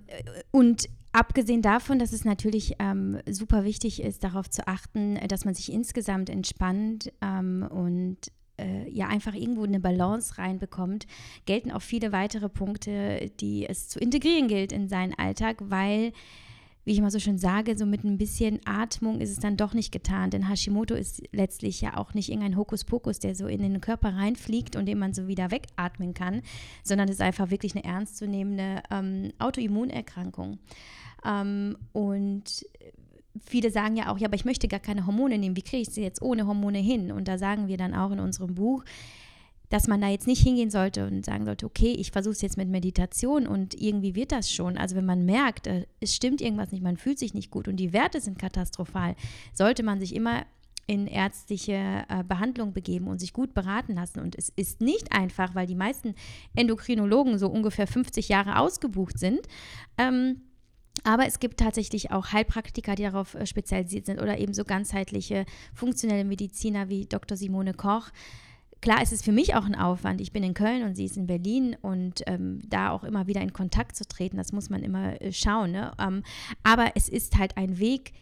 und 0.49 0.89
Abgesehen 1.13 1.61
davon, 1.61 1.99
dass 1.99 2.13
es 2.13 2.23
natürlich 2.23 2.75
ähm, 2.79 3.19
super 3.29 3.65
wichtig 3.65 4.01
ist, 4.01 4.23
darauf 4.23 4.49
zu 4.49 4.65
achten, 4.65 5.15
dass 5.27 5.43
man 5.43 5.53
sich 5.53 5.69
insgesamt 5.71 6.29
entspannt 6.29 7.11
ähm, 7.21 7.67
und 7.69 8.31
äh, 8.61 8.89
ja 8.89 9.07
einfach 9.07 9.33
irgendwo 9.33 9.63
eine 9.63 9.79
Balance 9.79 10.37
reinbekommt, 10.37 11.07
gelten 11.45 11.71
auch 11.71 11.81
viele 11.81 12.11
weitere 12.11 12.49
Punkte, 12.49 13.31
die 13.39 13.67
es 13.67 13.89
zu 13.89 13.99
integrieren 13.99 14.47
gilt 14.47 14.71
in 14.71 14.87
seinen 14.87 15.13
Alltag, 15.13 15.57
weil 15.59 16.13
wie 16.83 16.93
ich 16.93 16.97
immer 16.97 17.11
so 17.11 17.19
schön 17.19 17.37
sage, 17.37 17.77
so 17.77 17.85
mit 17.85 18.03
ein 18.03 18.17
bisschen 18.17 18.59
Atmung 18.65 19.21
ist 19.21 19.29
es 19.29 19.39
dann 19.39 19.55
doch 19.55 19.73
nicht 19.73 19.91
getan. 19.91 20.31
Denn 20.31 20.49
Hashimoto 20.49 20.95
ist 20.95 21.21
letztlich 21.31 21.79
ja 21.81 21.97
auch 21.97 22.13
nicht 22.13 22.29
irgendein 22.29 22.57
Hokuspokus, 22.57 23.19
der 23.19 23.35
so 23.35 23.45
in 23.47 23.61
den 23.61 23.81
Körper 23.81 24.15
reinfliegt 24.15 24.75
und 24.75 24.87
den 24.87 24.97
man 24.97 25.13
so 25.13 25.27
wieder 25.27 25.51
wegatmen 25.51 26.13
kann, 26.13 26.41
sondern 26.83 27.07
es 27.07 27.15
ist 27.15 27.21
einfach 27.21 27.51
wirklich 27.51 27.75
eine 27.75 27.83
ernstzunehmende 27.83 28.81
ähm, 28.89 29.31
Autoimmunerkrankung. 29.37 30.57
Ähm, 31.23 31.77
und 31.93 32.65
viele 33.39 33.71
sagen 33.71 33.95
ja 33.95 34.11
auch, 34.11 34.17
ja, 34.17 34.27
aber 34.27 34.35
ich 34.35 34.45
möchte 34.45 34.67
gar 34.67 34.79
keine 34.79 35.05
Hormone 35.05 35.37
nehmen. 35.37 35.55
Wie 35.55 35.61
kriege 35.61 35.83
ich 35.83 35.89
sie 35.89 36.01
jetzt 36.01 36.21
ohne 36.21 36.47
Hormone 36.47 36.79
hin? 36.79 37.11
Und 37.11 37.27
da 37.27 37.37
sagen 37.37 37.67
wir 37.67 37.77
dann 37.77 37.93
auch 37.93 38.11
in 38.11 38.19
unserem 38.19 38.55
Buch, 38.55 38.83
dass 39.69 39.87
man 39.87 40.01
da 40.01 40.09
jetzt 40.09 40.27
nicht 40.27 40.43
hingehen 40.43 40.69
sollte 40.69 41.07
und 41.07 41.25
sagen 41.25 41.45
sollte, 41.45 41.65
okay, 41.65 41.93
ich 41.93 42.11
versuche 42.11 42.33
es 42.33 42.41
jetzt 42.41 42.57
mit 42.57 42.67
Meditation 42.67 43.47
und 43.47 43.73
irgendwie 43.73 44.15
wird 44.15 44.33
das 44.33 44.51
schon. 44.51 44.77
Also 44.77 44.97
wenn 44.97 45.05
man 45.05 45.25
merkt, 45.25 45.65
äh, 45.65 45.85
es 46.01 46.13
stimmt 46.13 46.41
irgendwas 46.41 46.73
nicht, 46.73 46.83
man 46.83 46.97
fühlt 46.97 47.17
sich 47.17 47.33
nicht 47.33 47.51
gut 47.51 47.69
und 47.69 47.77
die 47.77 47.93
Werte 47.93 48.19
sind 48.19 48.37
katastrophal, 48.37 49.15
sollte 49.53 49.81
man 49.81 49.99
sich 50.01 50.13
immer 50.13 50.45
in 50.87 51.07
ärztliche 51.07 52.03
äh, 52.09 52.23
Behandlung 52.25 52.73
begeben 52.73 53.07
und 53.07 53.19
sich 53.19 53.31
gut 53.31 53.53
beraten 53.53 53.95
lassen. 53.95 54.19
Und 54.19 54.35
es 54.37 54.49
ist 54.49 54.81
nicht 54.81 55.13
einfach, 55.13 55.55
weil 55.55 55.67
die 55.67 55.75
meisten 55.75 56.15
Endokrinologen 56.53 57.37
so 57.37 57.47
ungefähr 57.47 57.87
50 57.87 58.27
Jahre 58.27 58.59
ausgebucht 58.59 59.17
sind. 59.17 59.39
Ähm, 59.97 60.41
aber 61.03 61.25
es 61.25 61.39
gibt 61.39 61.59
tatsächlich 61.59 62.11
auch 62.11 62.31
Heilpraktiker, 62.31 62.95
die 62.95 63.03
darauf 63.03 63.35
äh, 63.35 63.45
spezialisiert 63.45 64.05
sind 64.05 64.21
oder 64.21 64.37
eben 64.37 64.53
so 64.53 64.63
ganzheitliche 64.63 65.45
funktionelle 65.73 66.25
Mediziner 66.25 66.89
wie 66.89 67.05
Dr. 67.05 67.37
Simone 67.37 67.73
Koch. 67.73 68.09
Klar 68.81 69.03
ist 69.03 69.13
es 69.13 69.21
für 69.21 69.31
mich 69.31 69.53
auch 69.53 69.65
ein 69.65 69.75
Aufwand. 69.75 70.21
Ich 70.21 70.31
bin 70.31 70.43
in 70.43 70.55
Köln 70.55 70.83
und 70.83 70.95
sie 70.95 71.05
ist 71.05 71.15
in 71.15 71.27
Berlin 71.27 71.77
und 71.81 72.23
ähm, 72.25 72.59
da 72.67 72.89
auch 72.89 73.03
immer 73.03 73.27
wieder 73.27 73.41
in 73.41 73.53
Kontakt 73.53 73.95
zu 73.95 74.07
treten, 74.07 74.37
das 74.37 74.51
muss 74.53 74.71
man 74.71 74.81
immer 74.81 75.21
äh, 75.21 75.31
schauen. 75.31 75.71
Ne? 75.71 75.91
Ähm, 75.99 76.23
aber 76.63 76.93
es 76.95 77.07
ist 77.07 77.37
halt 77.37 77.57
ein 77.57 77.77
Weg, 77.77 78.13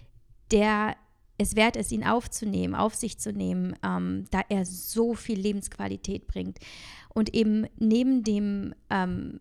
der 0.52 0.96
es 1.38 1.56
wert 1.56 1.78
ist, 1.78 1.94
ihn 1.94 2.04
aufzunehmen, 2.04 2.76
auf 2.76 2.94
sich 2.96 3.18
zu 3.18 3.32
nehmen, 3.32 3.74
ähm, 3.84 4.26
da 4.32 4.42
er 4.50 4.66
so 4.66 5.14
viel 5.14 5.40
Lebensqualität 5.40 6.28
bringt. 6.28 6.60
Und 7.08 7.34
eben 7.34 7.66
neben 7.78 8.24
dem 8.24 8.76
ähm, 8.90 9.40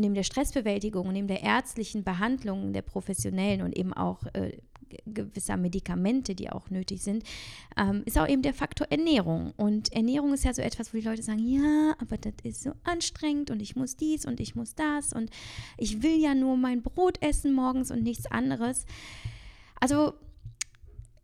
neben 0.00 0.14
der 0.14 0.22
Stressbewältigung, 0.22 1.12
neben 1.12 1.28
der 1.28 1.42
ärztlichen 1.42 2.04
Behandlung, 2.04 2.72
der 2.72 2.82
professionellen 2.82 3.62
und 3.62 3.76
eben 3.76 3.92
auch 3.92 4.22
äh, 4.34 4.58
gewisser 5.06 5.56
Medikamente, 5.56 6.34
die 6.34 6.50
auch 6.50 6.70
nötig 6.70 7.02
sind, 7.02 7.24
ähm, 7.76 8.02
ist 8.06 8.18
auch 8.18 8.28
eben 8.28 8.42
der 8.42 8.54
Faktor 8.54 8.86
Ernährung. 8.90 9.52
Und 9.56 9.92
Ernährung 9.92 10.32
ist 10.32 10.44
ja 10.44 10.54
so 10.54 10.62
etwas, 10.62 10.92
wo 10.92 10.98
die 10.98 11.04
Leute 11.04 11.22
sagen, 11.22 11.46
ja, 11.46 11.94
aber 11.98 12.16
das 12.16 12.34
ist 12.42 12.62
so 12.62 12.72
anstrengend 12.84 13.50
und 13.50 13.60
ich 13.60 13.76
muss 13.76 13.96
dies 13.96 14.26
und 14.26 14.40
ich 14.40 14.54
muss 14.54 14.74
das 14.74 15.12
und 15.12 15.30
ich 15.76 16.02
will 16.02 16.20
ja 16.20 16.34
nur 16.34 16.56
mein 16.56 16.82
Brot 16.82 17.22
essen 17.22 17.52
morgens 17.52 17.90
und 17.90 18.02
nichts 18.02 18.26
anderes. 18.26 18.86
Also 19.80 20.14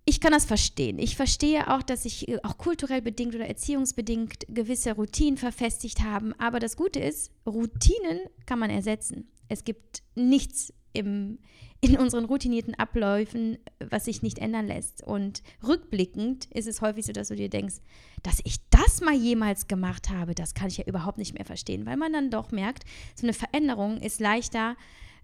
ich 0.04 0.20
kann 0.20 0.32
das 0.32 0.44
verstehen. 0.44 0.98
Ich 0.98 1.16
verstehe 1.16 1.72
auch, 1.72 1.82
dass 1.82 2.02
sich 2.02 2.28
äh, 2.28 2.38
auch 2.42 2.58
kulturell 2.58 3.02
bedingt 3.02 3.34
oder 3.34 3.46
erziehungsbedingt 3.46 4.46
gewisse 4.48 4.92
Routinen 4.92 5.36
verfestigt 5.36 6.02
haben. 6.02 6.32
Aber 6.38 6.58
das 6.58 6.76
Gute 6.76 6.98
ist, 6.98 7.30
Routinen 7.46 8.20
kann 8.46 8.58
man 8.58 8.70
ersetzen. 8.70 9.28
Es 9.48 9.64
gibt 9.64 10.02
nichts 10.14 10.72
im, 10.92 11.38
in 11.80 11.96
unseren 11.98 12.24
routinierten 12.24 12.74
Abläufen, 12.74 13.58
was 13.90 14.06
sich 14.06 14.22
nicht 14.22 14.38
ändern 14.38 14.66
lässt. 14.66 15.04
Und 15.04 15.42
rückblickend 15.66 16.46
ist 16.46 16.66
es 16.66 16.80
häufig 16.80 17.06
so, 17.06 17.12
dass 17.12 17.28
du 17.28 17.36
dir 17.36 17.48
denkst, 17.48 17.76
dass 18.24 18.40
ich 18.44 18.56
das 18.70 19.00
mal 19.00 19.14
jemals 19.14 19.68
gemacht 19.68 20.10
habe, 20.10 20.34
das 20.34 20.54
kann 20.54 20.68
ich 20.68 20.78
ja 20.78 20.84
überhaupt 20.84 21.18
nicht 21.18 21.34
mehr 21.34 21.44
verstehen, 21.44 21.86
weil 21.86 21.96
man 21.96 22.12
dann 22.12 22.30
doch 22.30 22.50
merkt, 22.50 22.84
so 23.14 23.24
eine 23.24 23.34
Veränderung 23.34 23.98
ist 23.98 24.20
leichter 24.20 24.76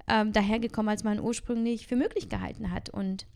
ähm, 0.08 0.32
dahergekommen, 0.32 0.88
als 0.88 1.04
man 1.04 1.20
ursprünglich 1.20 1.86
für 1.86 1.96
möglich 1.96 2.28
gehalten 2.28 2.70
hat. 2.70 2.90
Und 2.90 3.26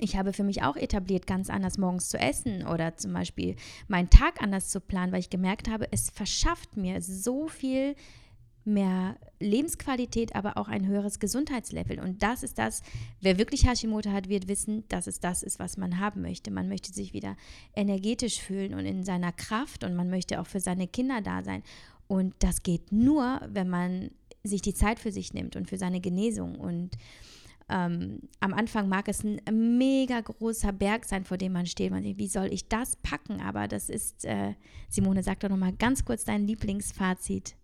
ich 0.00 0.16
habe 0.16 0.32
für 0.32 0.44
mich 0.44 0.62
auch 0.62 0.76
etabliert, 0.76 1.26
ganz 1.26 1.50
anders 1.50 1.78
morgens 1.78 2.08
zu 2.08 2.18
essen 2.18 2.66
oder 2.66 2.96
zum 2.96 3.12
Beispiel 3.12 3.56
meinen 3.86 4.10
Tag 4.10 4.42
anders 4.42 4.68
zu 4.68 4.80
planen, 4.80 5.12
weil 5.12 5.20
ich 5.20 5.30
gemerkt 5.30 5.68
habe, 5.68 5.86
es 5.92 6.10
verschafft 6.10 6.76
mir 6.76 7.00
so 7.00 7.46
viel 7.46 7.94
mehr 8.64 9.16
Lebensqualität, 9.40 10.34
aber 10.34 10.56
auch 10.56 10.68
ein 10.68 10.86
höheres 10.86 11.20
Gesundheitslevel. 11.20 12.00
Und 12.00 12.22
das 12.22 12.42
ist 12.42 12.58
das, 12.58 12.82
wer 13.20 13.38
wirklich 13.38 13.66
Hashimoto 13.66 14.10
hat, 14.10 14.28
wird 14.28 14.48
wissen, 14.48 14.84
dass 14.88 15.06
es 15.06 15.20
das 15.20 15.42
ist, 15.42 15.58
was 15.58 15.76
man 15.76 16.00
haben 16.00 16.22
möchte. 16.22 16.50
Man 16.50 16.68
möchte 16.68 16.92
sich 16.92 17.12
wieder 17.12 17.36
energetisch 17.74 18.40
fühlen 18.40 18.74
und 18.74 18.86
in 18.86 19.04
seiner 19.04 19.32
Kraft 19.32 19.84
und 19.84 19.94
man 19.94 20.08
möchte 20.08 20.40
auch 20.40 20.46
für 20.46 20.60
seine 20.60 20.88
Kinder 20.88 21.20
da 21.20 21.42
sein. 21.42 21.62
Und 22.06 22.34
das 22.38 22.62
geht 22.62 22.90
nur, 22.90 23.40
wenn 23.48 23.68
man 23.68 24.10
sich 24.42 24.62
die 24.62 24.74
Zeit 24.74 24.98
für 24.98 25.12
sich 25.12 25.34
nimmt 25.34 25.56
und 25.56 25.68
für 25.68 25.78
seine 25.78 26.00
Genesung. 26.00 26.56
Und 26.56 26.96
ähm, 27.74 28.20
am 28.38 28.54
Anfang 28.54 28.88
mag 28.88 29.08
es 29.08 29.24
ein 29.24 29.40
mega 29.76 30.20
großer 30.20 30.72
Berg 30.72 31.04
sein, 31.04 31.24
vor 31.24 31.38
dem 31.38 31.52
man 31.52 31.66
steht. 31.66 31.90
Man 31.90 32.04
denkt, 32.04 32.20
wie 32.20 32.28
soll 32.28 32.52
ich 32.52 32.68
das 32.68 32.94
packen? 32.94 33.40
Aber 33.40 33.66
das 33.66 33.88
ist, 33.88 34.24
äh, 34.24 34.54
Simone, 34.88 35.24
sag 35.24 35.40
doch 35.40 35.48
nochmal 35.48 35.72
ganz 35.72 36.04
kurz 36.04 36.22
dein 36.24 36.46
Lieblingsfazit. 36.46 37.56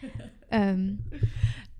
ähm, 0.50 1.00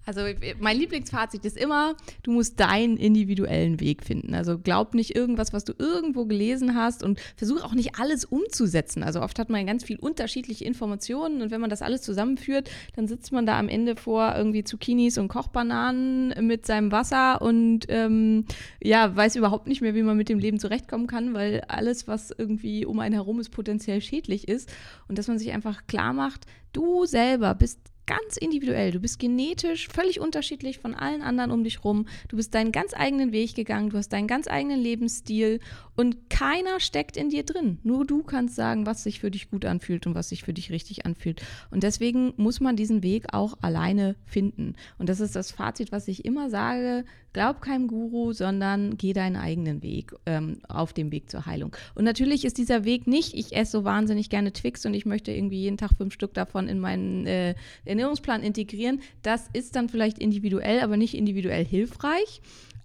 also 0.09 0.23
mein 0.59 0.79
Lieblingsfazit 0.79 1.45
ist 1.45 1.59
immer, 1.59 1.95
du 2.23 2.33
musst 2.33 2.59
deinen 2.59 2.97
individuellen 2.97 3.79
Weg 3.79 4.03
finden. 4.03 4.35
Also 4.35 4.59
glaub 4.59 4.95
nicht 4.95 5.15
irgendwas, 5.15 5.53
was 5.53 5.65
du 5.65 5.75
irgendwo 5.79 6.25
gelesen 6.25 6.75
hast 6.75 7.03
und 7.03 7.21
versuch 7.37 7.63
auch 7.63 7.75
nicht 7.75 7.97
alles 8.01 8.25
umzusetzen. 8.25 9.03
Also 9.03 9.21
oft 9.21 9.39
hat 9.39 9.51
man 9.51 9.67
ganz 9.67 9.85
viel 9.85 9.99
unterschiedliche 9.99 10.65
Informationen 10.65 11.43
und 11.43 11.51
wenn 11.51 11.61
man 11.61 11.69
das 11.69 11.83
alles 11.83 12.01
zusammenführt, 12.01 12.71
dann 12.97 13.07
sitzt 13.07 13.33
man 13.33 13.45
da 13.45 13.59
am 13.59 13.69
Ende 13.69 13.97
vor 13.97 14.35
irgendwie 14.35 14.65
Zucchinis 14.65 15.19
und 15.19 15.29
Kochbananen 15.29 16.47
mit 16.47 16.65
seinem 16.65 16.91
Wasser 16.91 17.43
und 17.43 17.85
ähm, 17.91 18.47
ja, 18.83 19.15
weiß 19.15 19.37
überhaupt 19.37 19.67
nicht 19.67 19.83
mehr, 19.83 19.95
wie 19.95 20.03
man 20.03 20.17
mit 20.17 20.31
dem 20.31 20.39
Leben 20.39 20.59
zurechtkommen 20.59 21.07
kann, 21.07 21.35
weil 21.35 21.61
alles, 21.69 22.09
was 22.09 22.31
irgendwie 22.31 22.87
um 22.87 22.99
einen 23.01 23.13
herum 23.13 23.41
ist, 23.41 23.51
potenziell 23.51 24.01
schädlich 24.01 24.49
ist. 24.49 24.73
Und 25.07 25.19
dass 25.19 25.29
man 25.29 25.39
sich 25.39 25.53
einfach 25.53 25.87
klar 25.87 26.15
macht, 26.15 26.47
du 26.73 27.05
selber 27.05 27.55
bist 27.55 27.88
ganz 28.09 28.37
individuell. 28.37 28.91
Du 28.91 28.99
bist 28.99 29.21
genetisch 29.21 29.87
völlig 29.89 30.19
unterschiedlich 30.19 30.79
von 30.79 30.95
allen 30.95 31.23
anderen 31.23 31.53
um 31.53 31.63
dich 31.63 31.85
rum. 31.85 32.07
Du 32.29 32.37
bist 32.37 32.55
deinen 32.55 32.73
ganz 32.73 32.95
eigenen 32.95 33.31
Weg 33.31 33.55
gegangen, 33.55 33.91
du 33.91 33.99
hast 33.99 34.09
deinen 34.09 34.27
ganz 34.27 34.49
eigenen 34.49 34.81
Lebensstil 34.81 35.61
und 35.95 36.31
keiner 36.31 36.81
steckt 36.81 37.17
in 37.17 37.29
dir 37.29 37.45
drin. 37.45 37.79
Nur 37.83 38.07
du 38.07 38.23
kannst 38.23 38.55
sagen, 38.55 38.87
was 38.87 39.03
sich 39.03 39.21
für 39.21 39.31
dich 39.31 39.51
gut 39.51 39.65
anfühlt 39.65 40.07
und 40.07 40.15
was 40.15 40.31
sich 40.31 40.43
für 40.43 40.55
dich 40.55 40.71
richtig 40.71 41.07
anfühlt. 41.07 41.43
Und 41.71 41.83
deswegen 41.83 42.33
muss 42.37 42.61
man 42.61 42.77
diesen 42.77 43.03
Weg 43.03 43.27
auch 43.33 43.59
alleine 43.61 44.17
finden. 44.25 44.75
Und 44.99 45.09
das 45.09 45.21
ist 45.21 45.37
das 45.37 45.53
Fazit, 45.53 45.93
was 45.93 46.09
ich 46.09 46.25
immer 46.25 46.51
sage. 46.51 47.05
Glaub 47.35 47.61
keinem 47.61 47.89
Guru, 47.89 48.33
sondern 48.33 48.97
geh 48.97 49.13
deinen 49.13 49.37
eigenen 49.37 49.83
Weg 49.83 50.15
ähm, 50.25 50.61
auf 50.69 50.93
dem 50.93 51.13
Weg 51.13 51.31
zur 51.31 51.47
Heilung. 51.47 51.77
Und 51.95 52.05
natürlich 52.05 52.45
ist 52.45 52.59
dieser 52.59 52.85
Weg 52.85 53.07
nicht, 53.07 53.35
ich 53.35 53.55
esse 53.55 53.73
so 53.73 53.85
wahnsinnig 53.85 54.31
gerne 54.31 54.53
Twix 54.53 54.87
und 54.87 54.95
ich 54.95 55.05
möchte 55.05 55.31
irgendwie 55.33 55.61
jeden 55.61 55.77
Tag 55.77 55.91
fünf 55.97 56.15
Stück 56.15 56.33
davon 56.33 56.69
in 56.69 56.81
meinen 56.81 57.27
äh, 57.27 57.55
Ernährungsplan 57.99 58.43
integrieren. 58.45 59.01
Das 59.23 59.49
ist 59.53 59.75
dann 59.75 59.89
vielleicht 59.89 60.19
individuell, 60.19 60.81
aber 60.81 60.97
nicht 60.97 61.15
individuell 61.15 61.65
hilfreich. 61.65 62.41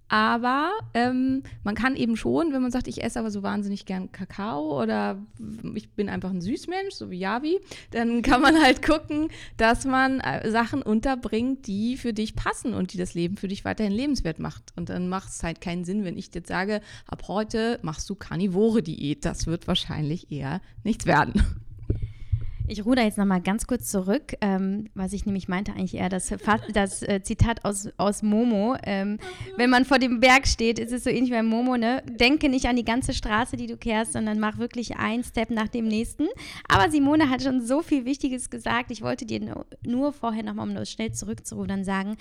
Aber 0.10 0.70
ähm, 0.94 1.44
man 1.64 1.76
kann 1.76 1.96
eben 1.96 2.18
schon, 2.18 2.54
wenn 2.54 2.62
man 2.62 2.72
sagt, 2.72 2.88
ich 2.88 3.04
esse 3.04 3.20
aber 3.20 3.32
so 3.32 3.42
wahnsinnig 3.42 3.86
gern 3.86 4.12
Kakao 4.12 4.80
oder 4.80 5.18
ich 5.74 5.90
bin 5.92 6.10
einfach 6.10 6.30
ein 6.30 6.42
Süßmensch, 6.42 6.94
so 6.94 7.10
wie 7.10 7.18
Yavi, 7.18 7.60
dann 7.92 8.22
kann 8.24 8.42
man 8.42 8.62
halt 8.62 8.86
gucken, 8.86 9.30
dass 9.58 9.86
man 9.86 10.20
äh, 10.20 10.52
Sachen 10.52 10.84
unterbringt, 10.84 11.66
die 11.66 11.98
für 11.98 12.14
dich 12.14 12.36
passen 12.36 12.74
und 12.74 12.94
die 12.94 12.98
das 12.98 13.16
Leben 13.16 13.38
für 13.38 13.48
dich 13.48 13.66
weiterhin 13.66 13.94
lebenswert 13.94 14.40
macht. 14.40 14.74
Und 14.76 14.90
dann 14.90 15.10
macht 15.10 15.30
es 15.30 15.42
halt 15.42 15.62
keinen 15.62 15.84
Sinn, 15.84 16.04
wenn 16.04 16.18
ich 16.18 16.30
jetzt 16.34 16.48
sage, 16.50 16.82
ab 17.08 17.24
heute 17.28 17.80
machst 17.82 18.08
du 18.10 18.16
Karnivore-Diät. 18.16 19.26
Das 19.26 19.48
wird 19.48 19.68
wahrscheinlich 19.68 20.32
eher 20.32 20.62
nichts 20.84 21.08
werden. 21.08 21.42
Ich 22.66 22.86
ruder 22.86 23.04
jetzt 23.04 23.18
nochmal 23.18 23.42
ganz 23.42 23.68
kurz 23.68 23.92
zurück, 23.92 24.36
ähm, 24.40 24.90
was 24.96 25.12
ich 25.12 25.26
nämlich 25.26 25.50
meinte 25.50 25.74
eigentlich 25.74 25.96
eher 25.96 26.08
das, 26.08 26.34
das 26.74 27.04
äh, 27.04 27.22
Zitat 27.22 27.66
aus, 27.66 27.90
aus 27.98 28.24
Momo. 28.24 28.78
Ähm, 28.84 29.20
wenn 29.58 29.70
man 29.70 29.84
vor 29.84 30.00
dem 30.00 30.22
Berg 30.22 30.48
steht, 30.48 30.80
ist 30.80 30.94
es 30.94 31.04
so 31.04 31.10
ähnlich 31.10 31.32
wie 31.32 31.36
bei 31.36 31.44
Momo, 31.44 31.76
ne? 31.76 32.02
Denke 32.08 32.48
nicht 32.48 32.66
an 32.68 32.78
die 32.78 32.86
ganze 32.86 33.14
Straße, 33.14 33.58
die 33.58 33.68
du 33.68 33.76
kehrst, 33.76 34.14
sondern 34.14 34.40
mach 34.40 34.58
wirklich 34.58 34.96
einen 34.96 35.24
Step 35.24 35.50
nach 35.50 35.68
dem 35.68 35.88
nächsten. 35.88 36.28
Aber 36.70 36.90
Simone 36.90 37.30
hat 37.30 37.44
schon 37.44 37.66
so 37.66 37.82
viel 37.82 38.06
Wichtiges 38.06 38.50
gesagt. 38.50 38.92
Ich 38.92 39.02
wollte 39.02 39.26
dir 39.26 39.66
nur 39.86 40.14
vorher 40.14 40.44
nochmal, 40.44 40.68
um 40.68 40.76
das 40.76 40.90
schnell 40.90 41.12
zurückzurudern, 41.12 41.84
sagen, 41.84 42.16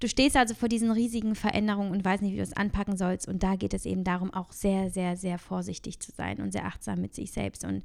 Du 0.00 0.06
stehst 0.06 0.36
also 0.36 0.54
vor 0.54 0.68
diesen 0.68 0.92
riesigen 0.92 1.34
Veränderungen 1.34 1.90
und 1.90 2.04
weißt 2.04 2.22
nicht, 2.22 2.32
wie 2.32 2.36
du 2.36 2.42
es 2.42 2.56
anpacken 2.56 2.96
sollst. 2.96 3.26
Und 3.26 3.42
da 3.42 3.56
geht 3.56 3.74
es 3.74 3.84
eben 3.84 4.04
darum, 4.04 4.32
auch 4.32 4.52
sehr, 4.52 4.90
sehr, 4.90 5.16
sehr 5.16 5.38
vorsichtig 5.38 5.98
zu 5.98 6.12
sein 6.12 6.40
und 6.40 6.52
sehr 6.52 6.66
achtsam 6.66 7.00
mit 7.00 7.16
sich 7.16 7.32
selbst. 7.32 7.64
Und 7.64 7.82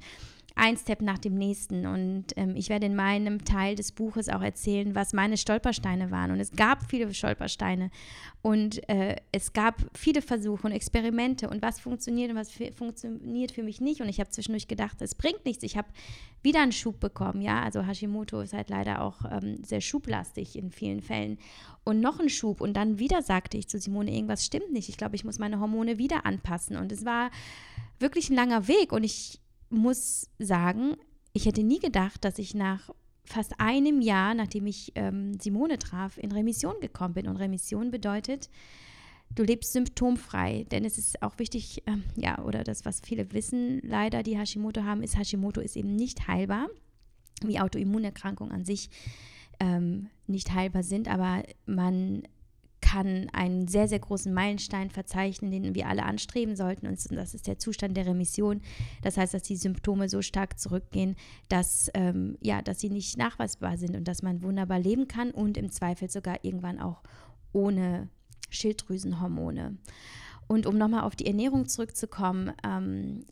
ein 0.56 0.76
Step 0.76 1.02
nach 1.02 1.18
dem 1.18 1.34
nächsten. 1.34 1.86
Und 1.86 2.26
ähm, 2.36 2.54
ich 2.54 2.68
werde 2.68 2.86
in 2.86 2.94
meinem 2.94 3.44
Teil 3.44 3.74
des 3.74 3.90
Buches 3.90 4.28
auch 4.28 4.40
erzählen, 4.40 4.94
was 4.94 5.12
meine 5.12 5.36
Stolpersteine 5.36 6.10
waren. 6.10 6.30
Und 6.30 6.38
es 6.38 6.52
gab 6.52 6.88
viele 6.88 7.12
Stolpersteine. 7.12 7.90
Und 8.40 8.88
äh, 8.88 9.16
es 9.32 9.52
gab 9.52 9.84
viele 9.94 10.22
Versuche 10.22 10.66
und 10.66 10.72
Experimente 10.72 11.48
und 11.48 11.60
was 11.60 11.80
funktioniert 11.80 12.30
und 12.30 12.36
was 12.36 12.52
funktioniert 12.76 13.50
für 13.50 13.64
mich 13.64 13.80
nicht. 13.80 14.00
Und 14.00 14.08
ich 14.08 14.20
habe 14.20 14.30
zwischendurch 14.30 14.68
gedacht, 14.68 15.02
es 15.02 15.16
bringt 15.16 15.44
nichts. 15.44 15.64
Ich 15.64 15.76
habe 15.76 15.88
wieder 16.42 16.62
einen 16.62 16.72
Schub 16.72 17.00
bekommen. 17.00 17.40
Ja, 17.40 17.62
also 17.62 17.84
Hashimoto 17.84 18.40
ist 18.40 18.52
halt 18.52 18.68
leider 18.68 19.02
auch 19.02 19.24
ähm, 19.30 19.64
sehr 19.64 19.80
schublastig 19.80 20.56
in 20.56 20.70
vielen 20.70 21.00
Fällen. 21.00 21.38
Und 21.82 22.00
noch 22.00 22.20
ein 22.20 22.28
Schub. 22.28 22.60
Und 22.60 22.74
dann 22.74 23.00
wieder 23.00 23.22
sagte 23.22 23.56
ich 23.58 23.68
zu 23.68 23.80
Simone, 23.80 24.14
irgendwas 24.14 24.44
stimmt 24.44 24.72
nicht. 24.72 24.88
Ich 24.88 24.98
glaube, 24.98 25.16
ich 25.16 25.24
muss 25.24 25.40
meine 25.40 25.58
Hormone 25.58 25.98
wieder 25.98 26.26
anpassen. 26.26 26.76
Und 26.76 26.92
es 26.92 27.04
war 27.04 27.30
wirklich 27.98 28.30
ein 28.30 28.36
langer 28.36 28.68
Weg. 28.68 28.92
Und 28.92 29.02
ich 29.02 29.40
muss 29.70 30.28
sagen, 30.38 30.96
ich 31.32 31.46
hätte 31.46 31.62
nie 31.62 31.80
gedacht, 31.80 32.24
dass 32.24 32.38
ich 32.38 32.54
nach 32.54 32.90
fast 33.24 33.58
einem 33.58 34.00
Jahr, 34.00 34.34
nachdem 34.34 34.66
ich 34.66 34.92
ähm, 34.94 35.38
Simone 35.40 35.78
traf, 35.78 36.18
in 36.18 36.32
Remission 36.32 36.74
gekommen 36.80 37.14
bin. 37.14 37.26
Und 37.26 37.36
Remission 37.36 37.90
bedeutet, 37.90 38.50
du 39.34 39.42
lebst 39.42 39.72
symptomfrei. 39.72 40.66
Denn 40.70 40.84
es 40.84 40.98
ist 40.98 41.22
auch 41.22 41.38
wichtig, 41.38 41.82
ähm, 41.86 42.04
ja, 42.16 42.38
oder 42.44 42.64
das, 42.64 42.84
was 42.84 43.00
viele 43.00 43.32
wissen, 43.32 43.80
leider, 43.82 44.22
die 44.22 44.38
Hashimoto 44.38 44.82
haben, 44.84 45.02
ist, 45.02 45.18
Hashimoto 45.18 45.60
ist 45.60 45.76
eben 45.76 45.96
nicht 45.96 46.28
heilbar, 46.28 46.68
wie 47.42 47.60
Autoimmunerkrankungen 47.60 48.52
an 48.52 48.64
sich 48.64 48.90
ähm, 49.60 50.10
nicht 50.26 50.52
heilbar 50.52 50.82
sind, 50.82 51.08
aber 51.08 51.42
man 51.66 52.22
kann 52.84 53.30
einen 53.32 53.66
sehr, 53.66 53.88
sehr 53.88 53.98
großen 53.98 54.32
Meilenstein 54.34 54.90
verzeichnen, 54.90 55.50
den 55.50 55.74
wir 55.74 55.88
alle 55.88 56.02
anstreben 56.02 56.54
sollten. 56.54 56.86
Und 56.86 56.98
das 57.12 57.32
ist 57.32 57.46
der 57.46 57.58
Zustand 57.58 57.96
der 57.96 58.04
Remission. 58.04 58.60
Das 59.00 59.16
heißt, 59.16 59.32
dass 59.32 59.42
die 59.42 59.56
Symptome 59.56 60.10
so 60.10 60.20
stark 60.20 60.58
zurückgehen, 60.58 61.16
dass, 61.48 61.90
ähm, 61.94 62.36
ja, 62.42 62.60
dass 62.60 62.80
sie 62.80 62.90
nicht 62.90 63.16
nachweisbar 63.16 63.78
sind 63.78 63.96
und 63.96 64.06
dass 64.06 64.22
man 64.22 64.42
wunderbar 64.42 64.78
leben 64.78 65.08
kann 65.08 65.30
und 65.30 65.56
im 65.56 65.70
Zweifel 65.70 66.10
sogar 66.10 66.44
irgendwann 66.44 66.78
auch 66.78 67.02
ohne 67.54 68.10
Schilddrüsenhormone. 68.50 69.78
Und 70.46 70.66
um 70.66 70.76
nochmal 70.76 71.04
auf 71.04 71.16
die 71.16 71.26
Ernährung 71.26 71.66
zurückzukommen, 71.66 72.52
ähm, 72.66 73.24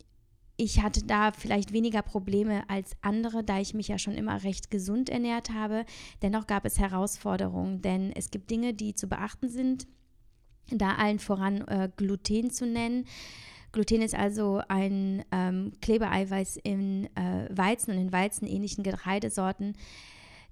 ich 0.57 0.83
hatte 0.83 1.05
da 1.05 1.33
vielleicht 1.33 1.73
weniger 1.73 2.03
Probleme 2.03 2.69
als 2.69 2.93
andere, 3.01 3.43
da 3.43 3.59
ich 3.59 3.75
mich 3.75 3.89
ja 3.89 3.99
schon 3.99 4.15
immer 4.15 4.45
recht 4.45 4.71
gesund 4.71 5.09
ernährt 5.09 5.51
habe. 5.51 5.85
Dennoch 6.21 6.47
gab 6.47 6.65
es 6.65 6.79
Herausforderungen, 6.79 7.83
denn 7.83 8.13
es 8.15 8.31
gibt 8.31 8.51
Dinge, 8.51 8.75
die 8.75 8.95
zu 8.95 9.09
beachten 9.09 9.49
sind. 9.49 9.87
Da 10.71 10.95
allen 10.95 11.19
voran 11.19 11.63
äh, 11.63 11.91
Gluten 11.97 12.51
zu 12.51 12.67
nennen. 12.67 13.07
Gluten 13.73 14.03
ist 14.03 14.15
also 14.15 14.61
ein 14.69 15.25
ähm, 15.33 15.73
Klebeeiweiß 15.81 16.59
in 16.63 17.07
äh, 17.17 17.49
Weizen 17.51 17.93
und 17.93 17.99
in 17.99 18.13
weizenähnlichen 18.13 18.85
Getreidesorten, 18.85 19.75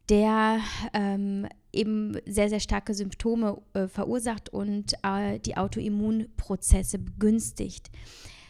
der 0.08 0.60
ähm, 0.94 1.46
eben 1.72 2.16
sehr, 2.26 2.48
sehr 2.48 2.60
starke 2.60 2.94
Symptome 2.94 3.60
äh, 3.74 3.86
verursacht 3.86 4.48
und 4.48 4.94
äh, 5.02 5.38
die 5.38 5.56
Autoimmunprozesse 5.58 6.98
begünstigt. 6.98 7.90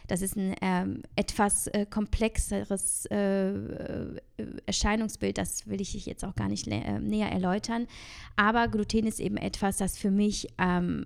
Das 0.07 0.21
ist 0.21 0.35
ein 0.35 0.55
ähm, 0.61 1.03
etwas 1.15 1.67
äh, 1.67 1.85
komplexeres 1.89 3.05
äh, 3.07 3.49
äh 3.49 4.19
Erscheinungsbild, 4.65 5.37
das 5.37 5.67
will 5.67 5.81
ich 5.81 5.93
jetzt 6.05 6.25
auch 6.25 6.35
gar 6.35 6.49
nicht 6.49 6.67
äh, 6.67 6.99
näher 6.99 7.31
erläutern. 7.31 7.87
Aber 8.35 8.67
Gluten 8.67 9.05
ist 9.05 9.19
eben 9.19 9.37
etwas, 9.37 9.77
das 9.77 9.97
für 9.97 10.11
mich 10.11 10.47
ähm, 10.57 11.05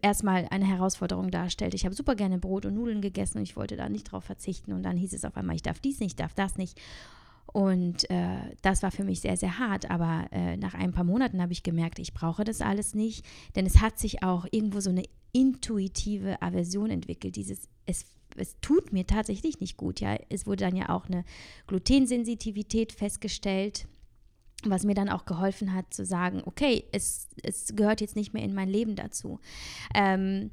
erstmal 0.00 0.46
eine 0.50 0.66
Herausforderung 0.66 1.30
darstellt. 1.30 1.74
Ich 1.74 1.84
habe 1.84 1.94
super 1.94 2.14
gerne 2.14 2.38
Brot 2.38 2.66
und 2.66 2.74
Nudeln 2.74 3.00
gegessen 3.02 3.38
und 3.38 3.44
ich 3.44 3.56
wollte 3.56 3.76
da 3.76 3.88
nicht 3.88 4.04
drauf 4.04 4.24
verzichten. 4.24 4.72
Und 4.72 4.82
dann 4.82 4.96
hieß 4.96 5.12
es 5.12 5.24
auf 5.24 5.36
einmal, 5.36 5.56
ich 5.56 5.62
darf 5.62 5.80
dies 5.80 6.00
nicht, 6.00 6.12
ich 6.12 6.16
darf 6.16 6.34
das 6.34 6.56
nicht. 6.56 6.80
Und 7.52 8.08
äh, 8.10 8.38
das 8.62 8.82
war 8.82 8.90
für 8.90 9.04
mich 9.04 9.20
sehr, 9.20 9.36
sehr 9.36 9.58
hart. 9.58 9.90
Aber 9.90 10.26
äh, 10.32 10.56
nach 10.56 10.74
ein 10.74 10.92
paar 10.92 11.04
Monaten 11.04 11.40
habe 11.40 11.52
ich 11.52 11.62
gemerkt, 11.62 11.98
ich 11.98 12.14
brauche 12.14 12.44
das 12.44 12.60
alles 12.60 12.94
nicht. 12.94 13.24
Denn 13.54 13.66
es 13.66 13.80
hat 13.80 13.98
sich 13.98 14.22
auch 14.22 14.46
irgendwo 14.50 14.80
so 14.80 14.90
eine 14.90 15.04
intuitive 15.32 16.40
Aversion 16.40 16.90
entwickelt. 16.90 17.36
Dieses, 17.36 17.68
es, 17.86 18.06
es 18.36 18.56
tut 18.60 18.92
mir 18.92 19.06
tatsächlich 19.06 19.60
nicht 19.60 19.76
gut. 19.76 20.00
Ja, 20.00 20.16
es 20.30 20.46
wurde 20.46 20.64
dann 20.64 20.76
ja 20.76 20.88
auch 20.88 21.06
eine 21.06 21.24
Glutensensitivität 21.66 22.92
festgestellt 22.92 23.86
was 24.64 24.84
mir 24.84 24.94
dann 24.94 25.08
auch 25.08 25.24
geholfen 25.24 25.74
hat 25.74 25.92
zu 25.92 26.04
sagen, 26.04 26.42
okay, 26.44 26.84
es, 26.92 27.28
es 27.42 27.74
gehört 27.74 28.00
jetzt 28.00 28.16
nicht 28.16 28.32
mehr 28.32 28.44
in 28.44 28.54
mein 28.54 28.68
Leben 28.68 28.96
dazu. 28.96 29.40
Ähm, 29.94 30.50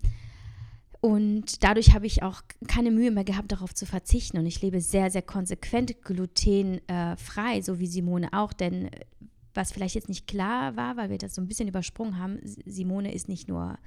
und 1.01 1.63
dadurch 1.63 1.93
habe 1.93 2.05
ich 2.05 2.23
auch 2.23 2.41
keine 2.67 2.91
Mühe 2.91 3.11
mehr 3.11 3.23
gehabt, 3.23 3.51
darauf 3.51 3.73
zu 3.73 3.85
verzichten. 3.85 4.37
Und 4.37 4.45
ich 4.45 4.61
lebe 4.61 4.81
sehr, 4.81 5.09
sehr 5.09 5.21
konsequent 5.21 6.01
glutenfrei, 6.03 7.61
so 7.61 7.79
wie 7.79 7.87
Simone 7.87 8.29
auch. 8.33 8.51
Denn 8.51 8.85
äh, 8.85 9.05
was 9.53 9.71
vielleicht 9.71 9.95
jetzt 9.95 10.09
nicht 10.09 10.27
klar 10.27 10.75
war, 10.75 10.97
weil 10.97 11.09
wir 11.09 11.17
das 11.17 11.35
so 11.35 11.41
ein 11.41 11.47
bisschen 11.47 11.69
übersprungen 11.69 12.19
haben, 12.19 12.39
Simone 12.43 13.13
ist 13.13 13.29
nicht 13.29 13.47
nur 13.47 13.77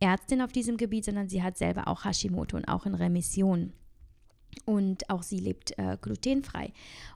Ärztin 0.00 0.42
auf 0.42 0.52
diesem 0.52 0.76
Gebiet, 0.76 1.06
sondern 1.06 1.28
sie 1.28 1.42
hat 1.42 1.56
selber 1.56 1.88
auch 1.88 2.04
Hashimoto 2.04 2.56
und 2.56 2.66
auch 2.66 2.84
in 2.84 2.94
Remission. 2.94 3.72
Und 4.64 5.08
auch 5.10 5.22
sie 5.22 5.38
lebt 5.38 5.78
äh, 5.78 5.96
glutenfrei. 6.00 6.72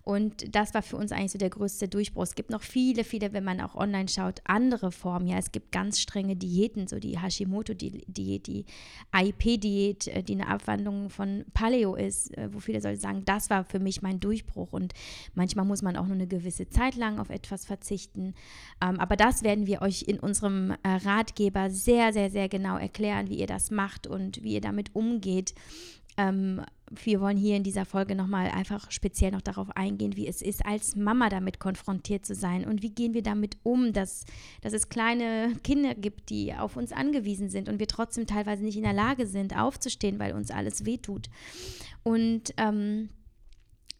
Und 0.08 0.54
das 0.54 0.72
war 0.72 0.82
für 0.82 0.96
uns 0.96 1.12
eigentlich 1.12 1.32
so 1.32 1.38
der 1.38 1.50
größte 1.50 1.86
Durchbruch. 1.86 2.22
Es 2.22 2.34
gibt 2.34 2.50
noch 2.50 2.62
viele, 2.62 3.04
viele, 3.04 3.34
wenn 3.34 3.44
man 3.44 3.60
auch 3.60 3.74
online 3.74 4.08
schaut, 4.08 4.40
andere 4.44 4.90
Formen. 4.90 5.28
Ja, 5.28 5.36
es 5.36 5.52
gibt 5.52 5.70
ganz 5.70 6.00
strenge 6.00 6.34
Diäten, 6.34 6.86
so 6.86 6.98
die 6.98 7.18
Hashimoto-Diät, 7.18 8.46
die 8.46 8.64
AIP-Diät, 9.12 10.08
äh, 10.08 10.22
die 10.22 10.32
eine 10.32 10.48
Abwandlung 10.48 11.10
von 11.10 11.44
Paleo 11.52 11.94
ist, 11.94 12.36
äh, 12.36 12.48
wo 12.52 12.60
viele 12.60 12.80
Leute 12.80 12.96
sagen, 12.96 13.24
das 13.26 13.50
war 13.50 13.64
für 13.64 13.80
mich 13.80 14.00
mein 14.00 14.18
Durchbruch. 14.18 14.72
Und 14.72 14.94
manchmal 15.34 15.66
muss 15.66 15.82
man 15.82 15.96
auch 15.96 16.06
nur 16.06 16.14
eine 16.14 16.26
gewisse 16.26 16.68
Zeit 16.68 16.96
lang 16.96 17.18
auf 17.18 17.30
etwas 17.30 17.66
verzichten. 17.66 18.34
Ähm, 18.82 19.00
aber 19.00 19.16
das 19.16 19.42
werden 19.42 19.66
wir 19.66 19.82
euch 19.82 20.02
in 20.02 20.18
unserem 20.18 20.70
äh, 20.70 20.76
Ratgeber 21.04 21.70
sehr, 21.70 22.12
sehr, 22.12 22.30
sehr 22.30 22.48
genau 22.48 22.78
erklären, 22.78 23.28
wie 23.28 23.38
ihr 23.38 23.46
das 23.46 23.70
macht 23.70 24.06
und 24.06 24.42
wie 24.42 24.54
ihr 24.54 24.60
damit 24.60 24.94
umgeht. 24.94 25.54
Ähm, 26.18 26.60
wir 26.90 27.20
wollen 27.20 27.36
hier 27.36 27.56
in 27.56 27.62
dieser 27.62 27.84
Folge 27.84 28.14
nochmal 28.14 28.50
einfach 28.50 28.90
speziell 28.90 29.30
noch 29.30 29.40
darauf 29.40 29.70
eingehen, 29.76 30.16
wie 30.16 30.26
es 30.26 30.42
ist, 30.42 30.66
als 30.66 30.96
Mama 30.96 31.28
damit 31.28 31.60
konfrontiert 31.60 32.26
zu 32.26 32.34
sein 32.34 32.66
und 32.66 32.82
wie 32.82 32.90
gehen 32.90 33.14
wir 33.14 33.22
damit 33.22 33.56
um, 33.62 33.92
dass, 33.92 34.24
dass 34.60 34.72
es 34.72 34.88
kleine 34.88 35.54
Kinder 35.62 35.94
gibt, 35.94 36.30
die 36.30 36.54
auf 36.54 36.76
uns 36.76 36.92
angewiesen 36.92 37.50
sind 37.50 37.68
und 37.68 37.78
wir 37.78 37.86
trotzdem 37.86 38.26
teilweise 38.26 38.64
nicht 38.64 38.76
in 38.76 38.82
der 38.82 38.92
Lage 38.92 39.26
sind, 39.26 39.56
aufzustehen, 39.56 40.18
weil 40.18 40.32
uns 40.32 40.50
alles 40.50 40.84
wehtut. 40.84 41.28
Und 42.02 42.52
ähm, 42.56 43.10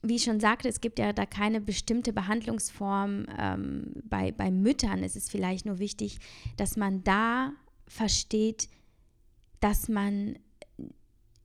wie 0.02 0.16
ich 0.16 0.24
schon 0.24 0.40
sagte, 0.40 0.68
es 0.68 0.80
gibt 0.80 0.98
ja 0.98 1.12
da 1.12 1.26
keine 1.26 1.60
bestimmte 1.60 2.12
Behandlungsform 2.12 3.26
ähm, 3.38 3.92
bei, 4.04 4.32
bei 4.32 4.50
Müttern. 4.50 5.02
Es 5.02 5.16
ist 5.16 5.30
vielleicht 5.30 5.66
nur 5.66 5.78
wichtig, 5.78 6.18
dass 6.56 6.76
man 6.76 7.04
da 7.04 7.52
versteht, 7.86 8.68
dass 9.60 9.88
man 9.88 10.38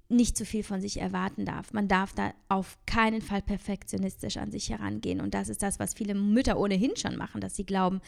nicht 0.09 0.37
zu 0.37 0.45
viel 0.45 0.63
von 0.63 0.81
sich 0.81 0.99
erwarten 0.99 1.45
darf. 1.45 1.73
Man 1.73 1.87
darf 1.87 2.13
da 2.13 2.33
auf 2.49 2.77
keinen 2.85 3.21
Fall 3.21 3.41
perfektionistisch 3.41 4.37
an 4.37 4.51
sich 4.51 4.69
herangehen. 4.69 5.21
Und 5.21 5.33
das 5.33 5.49
ist 5.49 5.63
das, 5.63 5.79
was 5.79 5.93
viele 5.93 6.13
Mütter 6.13 6.59
ohnehin 6.59 6.95
schon 6.95 7.17
machen, 7.17 7.41
dass 7.41 7.55
sie 7.55 7.65
glauben, 7.65 8.01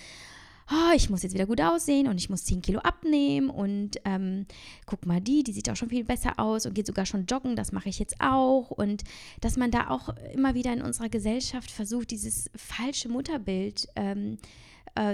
oh, 0.71 0.95
ich 0.95 1.09
muss 1.09 1.23
jetzt 1.23 1.33
wieder 1.33 1.45
gut 1.45 1.61
aussehen 1.61 2.07
und 2.07 2.17
ich 2.17 2.29
muss 2.29 2.45
10 2.45 2.61
Kilo 2.61 2.79
abnehmen 2.79 3.49
und 3.49 3.97
ähm, 4.03 4.47
guck 4.85 5.05
mal 5.05 5.21
die, 5.21 5.43
die 5.43 5.53
sieht 5.53 5.69
auch 5.69 5.75
schon 5.75 5.89
viel 5.89 6.03
besser 6.03 6.39
aus 6.39 6.65
und 6.65 6.73
geht 6.73 6.87
sogar 6.87 7.05
schon 7.05 7.25
joggen, 7.27 7.55
das 7.55 7.71
mache 7.71 7.89
ich 7.89 7.99
jetzt 7.99 8.15
auch. 8.19 8.71
Und 8.71 9.03
dass 9.41 9.57
man 9.57 9.71
da 9.71 9.89
auch 9.89 10.09
immer 10.33 10.55
wieder 10.55 10.73
in 10.73 10.81
unserer 10.81 11.09
Gesellschaft 11.09 11.69
versucht, 11.69 12.11
dieses 12.11 12.49
falsche 12.55 13.09
Mutterbild 13.09 13.87
ähm, 13.95 14.33
äh, 14.33 14.37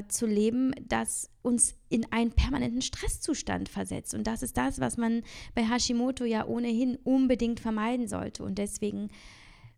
zu 0.10 0.28
leben, 0.28 0.76
das 0.88 1.30
uns 1.42 1.76
in 1.90 2.06
einen 2.12 2.32
permanenten 2.32 2.84
Stresszustand 2.84 3.68
versetzt. 3.68 4.14
Und 4.14 4.28
das 4.28 4.44
ist 4.44 4.56
das, 4.56 4.80
was 4.80 4.96
man 4.96 5.24
bei 5.56 5.64
Hashimoto 5.68 6.24
ja 6.24 6.46
ohnehin 6.46 6.98
unbedingt 7.04 7.60
vermeiden 7.60 8.08
sollte. 8.08 8.44
Und 8.44 8.60
deswegen 8.60 9.10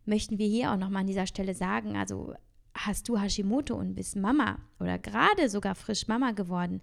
möchten 0.04 0.38
wir 0.38 0.46
hier 0.46 0.72
auch 0.72 0.76
nochmal 0.76 1.00
an 1.00 1.06
dieser 1.06 1.26
Stelle 1.26 1.54
sagen, 1.54 1.96
also 1.96 2.34
hast 2.74 3.08
du 3.08 3.18
Hashimoto 3.18 3.74
und 3.74 3.94
bist 3.94 4.16
Mama 4.16 4.58
oder 4.78 4.98
gerade 4.98 5.48
sogar 5.48 5.74
frisch 5.74 6.06
Mama 6.06 6.32
geworden, 6.32 6.82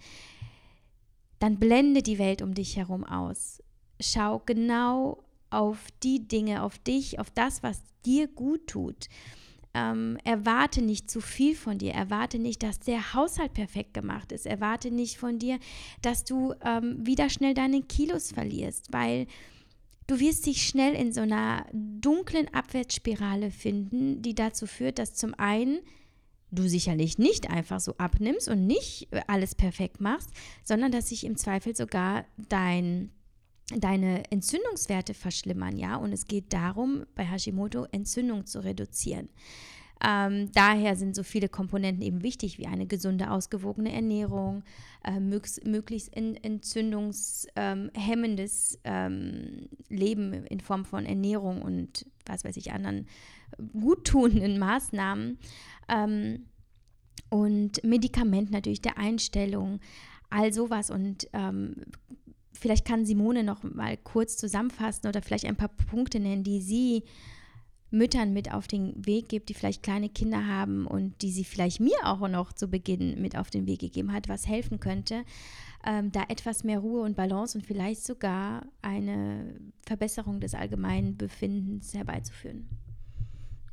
dann 1.40 1.60
blende 1.60 2.02
die 2.02 2.18
Welt 2.18 2.42
um 2.42 2.54
dich 2.54 2.78
herum 2.78 3.04
aus. 3.04 3.62
Schau 4.00 4.40
genau 4.40 5.24
auf 5.50 5.88
die 6.02 6.28
Dinge, 6.28 6.64
auf 6.64 6.80
dich, 6.80 7.20
auf 7.20 7.30
das, 7.30 7.62
was 7.62 7.84
dir 8.04 8.28
gut 8.28 8.68
tut 8.68 9.10
ähm, 9.74 10.18
erwarte 10.24 10.82
nicht 10.82 11.10
zu 11.10 11.22
viel 11.22 11.56
von 11.56 11.78
dir. 11.78 11.94
Erwarte 11.94 12.40
nicht, 12.40 12.64
dass 12.64 12.80
der 12.80 13.14
Haushalt 13.14 13.54
perfekt 13.54 13.94
gemacht 13.94 14.32
ist. 14.32 14.46
Erwarte 14.46 14.92
nicht 14.92 15.18
von 15.18 15.40
dir, 15.40 15.60
dass 16.02 16.24
du 16.24 16.54
ähm, 16.64 17.06
wieder 17.06 17.30
schnell 17.30 17.54
deine 17.54 17.82
Kilos 17.82 18.32
verlierst, 18.32 18.88
weil 18.92 19.28
du 20.08 20.20
wirst 20.20 20.46
dich 20.46 20.68
schnell 20.68 20.94
in 20.94 21.14
so 21.14 21.22
einer 21.22 21.66
dunklen 21.72 22.54
Abwärtsspirale 22.54 23.52
finden, 23.52 24.22
die 24.22 24.36
dazu 24.36 24.68
führt, 24.68 25.00
dass 25.00 25.16
zum 25.16 25.34
einen 25.36 25.80
du 26.52 26.68
sicherlich 26.68 27.18
nicht 27.18 27.50
einfach 27.50 27.80
so 27.80 27.96
abnimmst 27.98 28.50
und 28.50 28.68
nicht 28.68 29.08
alles 29.28 29.56
perfekt 29.56 30.02
machst, 30.02 30.30
sondern 30.64 30.92
dass 30.92 31.10
sich 31.10 31.24
im 31.24 31.38
Zweifel 31.38 31.76
sogar 31.76 32.26
dein 32.50 33.10
deine 33.78 34.30
Entzündungswerte 34.32 35.14
verschlimmern, 35.14 35.78
ja. 35.78 35.96
Und 35.96 36.12
es 36.14 36.26
geht 36.28 36.52
darum, 36.54 37.06
bei 37.16 37.24
Hashimoto 37.24 37.86
Entzündung 37.92 38.46
zu 38.46 38.64
reduzieren. 38.64 39.30
Ähm, 40.04 40.52
daher 40.54 40.96
sind 40.96 41.16
so 41.16 41.22
viele 41.22 41.48
Komponenten 41.48 42.02
eben 42.02 42.24
wichtig, 42.24 42.58
wie 42.58 42.66
eine 42.66 42.88
gesunde, 42.88 43.30
ausgewogene 43.30 43.94
Ernährung, 43.94 44.64
äh, 45.04 45.20
möglichst, 45.20 46.12
entzündungshemmendes 46.16 48.80
ähm, 48.84 49.70
Leben 49.90 50.34
in 50.34 50.60
Form 50.60 50.86
von 50.86 51.06
Ernährung 51.06 51.62
und 51.62 52.08
was 52.26 52.44
weiß 52.44 52.58
ich, 52.58 52.72
anderen 52.72 53.06
guttunenden 53.74 54.58
Maßnahmen. 54.58 55.38
Ähm, 55.88 56.48
und 57.30 57.84
Medikament 57.84 58.50
natürlich, 58.52 58.82
der 58.82 58.98
Einstellung, 58.98 59.82
all 60.32 60.52
sowas. 60.52 60.90
Und 60.90 61.30
ähm, 61.34 61.76
vielleicht 62.62 62.86
kann 62.86 63.06
Simone 63.06 63.44
noch 63.44 63.64
mal 63.64 63.98
kurz 63.98 64.38
zusammenfassen 64.38 65.08
oder 65.08 65.22
vielleicht 65.22 65.46
ein 65.46 65.56
paar 65.56 65.70
Punkte 65.90 66.20
nennen, 66.20 66.44
die 66.44 66.62
sie 66.62 67.04
Müttern 67.90 68.32
mit 68.32 68.54
auf 68.54 68.68
den 68.68 69.06
Weg 69.06 69.28
gibt, 69.28 69.50
die 69.50 69.54
vielleicht 69.54 69.84
kleine 69.84 70.08
Kinder 70.08 70.48
haben 70.48 70.88
und 70.88 71.22
die 71.22 71.32
sie 71.32 71.44
vielleicht 71.44 71.82
mir 71.82 71.98
auch 72.04 72.26
noch 72.30 72.54
zu 72.54 72.68
Beginn 72.68 73.22
mit 73.22 73.36
auf 73.36 73.50
den 73.50 73.66
Weg 73.68 73.80
gegeben 73.80 74.14
hat, 74.14 74.30
was 74.30 74.48
helfen 74.48 74.80
könnte, 74.80 75.26
ähm, 75.86 76.12
da 76.12 76.24
etwas 76.30 76.64
mehr 76.64 76.80
Ruhe 76.80 77.02
und 77.02 77.18
Balance 77.18 77.58
und 77.58 77.66
vielleicht 77.66 78.06
sogar 78.06 78.66
eine 78.82 79.60
Verbesserung 79.86 80.40
des 80.40 80.54
allgemeinen 80.54 81.18
Befindens 81.18 81.94
herbeizuführen. 81.94 82.70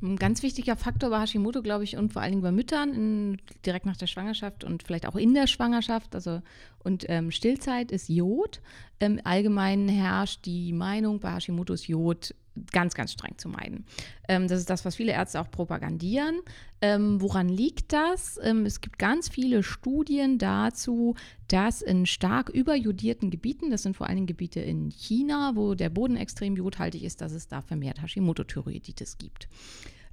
Ein 0.01 0.15
ganz 0.15 0.43
wichtiger 0.43 0.77
Faktor 0.77 1.09
bei 1.09 1.19
Hashimoto, 1.19 1.61
glaube 1.61 1.83
ich, 1.83 1.97
und 1.97 2.13
vor 2.13 2.21
allen 2.21 2.31
Dingen 2.31 2.41
bei 2.41 2.53
Müttern 2.53 2.93
in, 2.93 3.37
direkt 3.65 3.85
nach 3.85 3.97
der 3.97 4.07
Schwangerschaft 4.07 4.63
und 4.63 4.83
vielleicht 4.83 5.05
auch 5.05 5.17
in 5.17 5.33
der 5.33 5.45
Schwangerschaft, 5.45 6.15
also 6.15 6.41
und 6.81 7.05
ähm, 7.09 7.31
Stillzeit 7.31 7.91
ist 7.91 8.07
Jod. 8.07 8.61
Im 8.99 9.19
Allgemeinen 9.25 9.89
herrscht 9.89 10.45
die 10.45 10.71
Meinung, 10.71 11.19
bei 11.19 11.33
Hashimoto 11.33 11.73
ist 11.73 11.87
Jod 11.87 12.33
ganz, 12.71 12.93
ganz 12.93 13.11
streng 13.11 13.37
zu 13.37 13.49
meiden. 13.49 13.85
Ähm, 14.27 14.47
das 14.47 14.59
ist 14.59 14.69
das, 14.69 14.85
was 14.85 14.95
viele 14.95 15.11
Ärzte 15.11 15.39
auch 15.41 15.49
propagandieren. 15.51 16.39
Ähm, 16.81 17.21
woran 17.21 17.49
liegt 17.49 17.93
das? 17.93 18.39
Ähm, 18.43 18.65
es 18.65 18.81
gibt 18.81 18.99
ganz 18.99 19.29
viele 19.29 19.63
Studien 19.63 20.37
dazu, 20.37 21.15
dass 21.47 21.81
in 21.81 22.05
stark 22.05 22.49
überjodierten 22.49 23.29
Gebieten, 23.29 23.69
das 23.69 23.83
sind 23.83 23.95
vor 23.95 24.07
allem 24.07 24.25
Gebiete 24.25 24.59
in 24.59 24.89
China, 24.89 25.53
wo 25.55 25.75
der 25.75 25.89
Boden 25.89 26.15
extrem 26.15 26.55
jodhaltig 26.55 27.03
ist, 27.03 27.21
dass 27.21 27.31
es 27.31 27.47
da 27.47 27.61
vermehrt 27.61 28.01
Hashimoto-Thyreoiditis 28.01 29.17
gibt. 29.17 29.47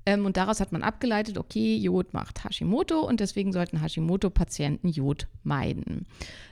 Ähm, 0.06 0.24
und 0.24 0.36
daraus 0.36 0.60
hat 0.60 0.70
man 0.72 0.82
abgeleitet, 0.82 1.36
okay, 1.36 1.76
Jod 1.76 2.14
macht 2.14 2.44
Hashimoto 2.44 3.00
und 3.00 3.18
deswegen 3.18 3.52
sollten 3.52 3.82
Hashimoto-Patienten 3.82 4.88
Jod 4.88 5.26
meiden. 5.42 6.06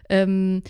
Ähm, 0.09 0.63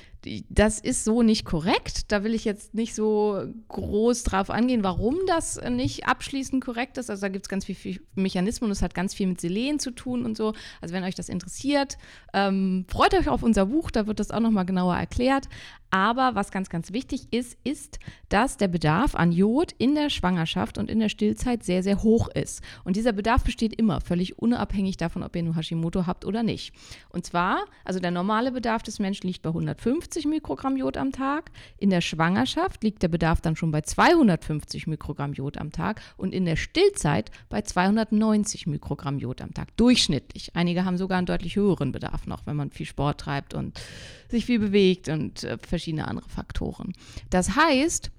das 0.49 0.81
ist 0.81 1.05
so 1.05 1.23
nicht 1.23 1.45
korrekt. 1.45 2.11
Da 2.11 2.25
will 2.25 2.35
ich 2.35 2.45
jetzt 2.45 2.75
nicht 2.75 2.95
so 2.95 3.45
groß 3.69 4.23
drauf 4.23 4.51
angehen, 4.51 4.83
warum 4.83 5.17
das 5.27 5.61
nicht 5.69 6.07
abschließend 6.07 6.65
korrekt 6.65 6.99
ist. 6.99 7.11
Also 7.11 7.23
da 7.23 7.29
gibt 7.29 7.45
es 7.45 7.49
ganz 7.49 7.65
viele 7.65 8.01
Mechanismen 8.15 8.69
und 8.69 8.73
es 8.73 8.83
hat 8.83 8.95
ganz 8.95 9.15
viel 9.15 9.27
mit 9.27 9.41
Selen 9.41 9.79
zu 9.79 9.91
tun 9.91 10.25
und 10.25 10.37
so. 10.37 10.55
Also 10.81 10.95
wenn 10.95 11.05
euch 11.05 11.15
das 11.15 11.29
interessiert, 11.29 11.99
ähm, 12.33 12.87
freut 12.89 13.15
euch 13.15 13.29
auf 13.29 13.43
unser 13.43 13.67
Buch, 13.67 13.91
da 13.91 14.07
wird 14.07 14.21
das 14.21 14.31
auch 14.31 14.41
nochmal 14.41 14.65
genauer 14.65 14.97
erklärt. 14.97 15.49
Aber 15.91 16.35
was 16.35 16.51
ganz, 16.51 16.71
ganz 16.71 16.93
wichtig 16.93 17.29
ist, 17.33 17.57
ist, 17.63 18.01
dass 18.29 18.57
der 18.57 18.67
Bedarf 18.67 19.15
an 19.15 19.31
Jod 19.31 19.71
in 19.79 19.95
der 19.95 20.11
Schwangerschaft 20.11 20.77
und 20.77 20.91
in 20.91 20.99
der 20.99 21.09
Stillzeit 21.09 21.63
sehr, 21.63 21.85
sehr 21.85 22.03
hoch 22.03 22.29
ist. 22.35 22.63
Und 22.83 22.97
dieser 22.97 23.13
Bedarf 23.13 23.45
besteht 23.45 23.79
immer, 23.79 24.01
völlig 24.01 24.37
unabhängig 24.39 24.97
davon, 24.97 25.23
ob 25.23 25.37
ihr 25.37 25.45
nur 25.45 25.55
Hashimoto 25.55 26.05
habt 26.07 26.25
oder 26.25 26.43
nicht. 26.43 26.75
Und 27.11 27.25
zwar, 27.25 27.65
also 27.85 28.01
der 28.01 28.11
normale 28.11 28.51
Bedarf 28.51 28.83
des 28.83 28.99
Menschen 28.99 29.24
liegt 29.25 29.43
bei 29.43 29.49
150 29.49 30.27
Mikrogramm 30.27 30.77
Jod 30.77 30.97
am 30.97 31.11
Tag. 31.11 31.51
In 31.79 31.91
der 31.91 32.01
Schwangerschaft 32.01 32.85
liegt 32.85 33.03
der 33.03 33.09
Bedarf 33.09 33.41
dann 33.41 33.57
schon 33.57 33.73
bei 33.73 33.81
250 33.81 34.87
Mikrogramm 34.87 35.33
Jod 35.33 35.59
am 35.59 35.73
Tag 35.73 36.01
und 36.17 36.33
in 36.33 36.45
der 36.45 36.57
Stillzeit 36.57 37.31
bei 37.49 37.63
290 37.63 38.67
Mikrogramm 38.67 39.19
Jod 39.19 39.41
am 39.41 39.53
Tag. 39.53 39.77
Durchschnittlich. 39.77 40.55
Einige 40.55 40.85
haben 40.85 40.99
sogar 40.99 41.19
einen 41.19 41.27
deutlich 41.27 41.57
höheren 41.57 41.91
Bedarf 41.91 42.27
noch, 42.27 42.47
wenn 42.47 42.57
man 42.57 42.71
viel 42.71 42.87
Sport 42.87 43.21
treibt 43.21 43.55
und 43.55 43.81
sich 44.29 44.47
viel 44.47 44.59
bewegt 44.59 45.09
und 45.09 45.43
äh, 45.43 45.59
verschiedene 45.59 46.07
andere 46.07 46.29
Faktoren. 46.29 46.93
Das 47.31 47.57
heißt, 47.57 48.11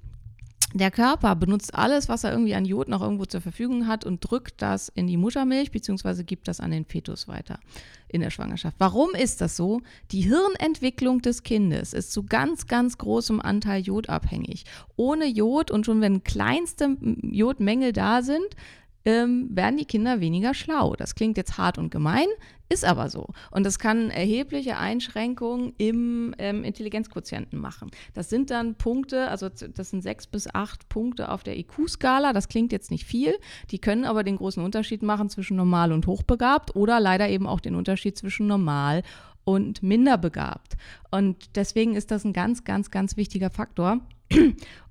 der 0.73 0.91
Körper 0.91 1.36
benutzt 1.36 1.73
alles, 1.73 2.10
was 2.10 2.23
er 2.23 2.32
irgendwie 2.32 2.56
an 2.56 2.65
Jod 2.65 2.89
noch 2.89 3.01
irgendwo 3.01 3.25
zur 3.25 3.39
Verfügung 3.39 3.88
hat 3.88 4.04
und 4.04 4.19
drückt 4.19 4.62
das 4.62 4.89
in 4.89 5.08
die 5.08 5.15
Muttermilch 5.15 5.71
bzw. 5.71 6.23
gibt 6.23 6.47
das 6.47 6.60
an 6.60 6.71
den 6.71 6.86
Fetus 6.86 7.28
weiter 7.28 7.60
in 8.08 8.21
der 8.21 8.30
Schwangerschaft. 8.30 8.75
Warum 8.80 9.12
ist 9.12 9.41
das 9.41 9.56
so? 9.56 9.82
Die 10.12 10.21
Hirnentwicklung 10.21 11.21
des 11.21 11.43
Kindes 11.43 11.93
ist 11.93 12.12
zu 12.12 12.23
ganz, 12.23 12.67
ganz 12.67 12.97
großem 12.97 13.41
Anteil 13.41 13.82
jodabhängig. 13.82 14.65
Ohne 14.95 15.28
Jod 15.28 15.71
und 15.71 15.86
schon 15.86 16.01
wenn 16.01 16.23
kleinste 16.23 16.97
Jodmängel 17.21 17.93
da 17.93 18.21
sind, 18.21 18.56
ähm, 19.05 19.49
werden 19.51 19.77
die 19.77 19.85
Kinder 19.85 20.19
weniger 20.19 20.53
schlau. 20.53 20.95
Das 20.95 21.15
klingt 21.15 21.37
jetzt 21.37 21.57
hart 21.57 21.77
und 21.77 21.91
gemein, 21.91 22.27
ist 22.69 22.83
aber 22.83 23.09
so. 23.09 23.27
Und 23.51 23.63
das 23.63 23.77
kann 23.77 24.09
erhebliche 24.09 24.77
Einschränkungen 24.77 25.73
im 25.77 26.33
ähm, 26.39 26.63
Intelligenzquotienten 26.63 27.59
machen. 27.59 27.91
Das 28.15 28.29
sind 28.29 28.49
dann 28.49 28.75
Punkte, 28.75 29.29
also 29.29 29.49
das 29.49 29.91
sind 29.91 30.01
sechs 30.01 30.25
bis 30.25 30.53
acht 30.53 30.89
Punkte 30.89 31.29
auf 31.29 31.43
der 31.43 31.57
IQ-Skala. 31.57 32.33
Das 32.33 32.47
klingt 32.47 32.71
jetzt 32.71 32.89
nicht 32.89 33.05
viel. 33.05 33.35
Die 33.69 33.79
können 33.79 34.05
aber 34.05 34.23
den 34.23 34.37
großen 34.37 34.63
Unterschied 34.63 35.03
machen 35.03 35.29
zwischen 35.29 35.55
normal 35.55 35.91
und 35.91 36.07
hochbegabt 36.07 36.75
oder 36.75 36.99
leider 36.99 37.29
eben 37.29 37.45
auch 37.45 37.59
den 37.59 37.75
Unterschied 37.75 38.17
zwischen 38.17 38.47
normal 38.47 39.03
und 39.43 39.83
minderbegabt. 39.83 40.75
Und 41.11 41.55
deswegen 41.55 41.95
ist 41.95 42.09
das 42.09 42.25
ein 42.25 42.33
ganz, 42.33 42.63
ganz, 42.63 42.89
ganz 42.89 43.15
wichtiger 43.15 43.51
Faktor. 43.51 44.01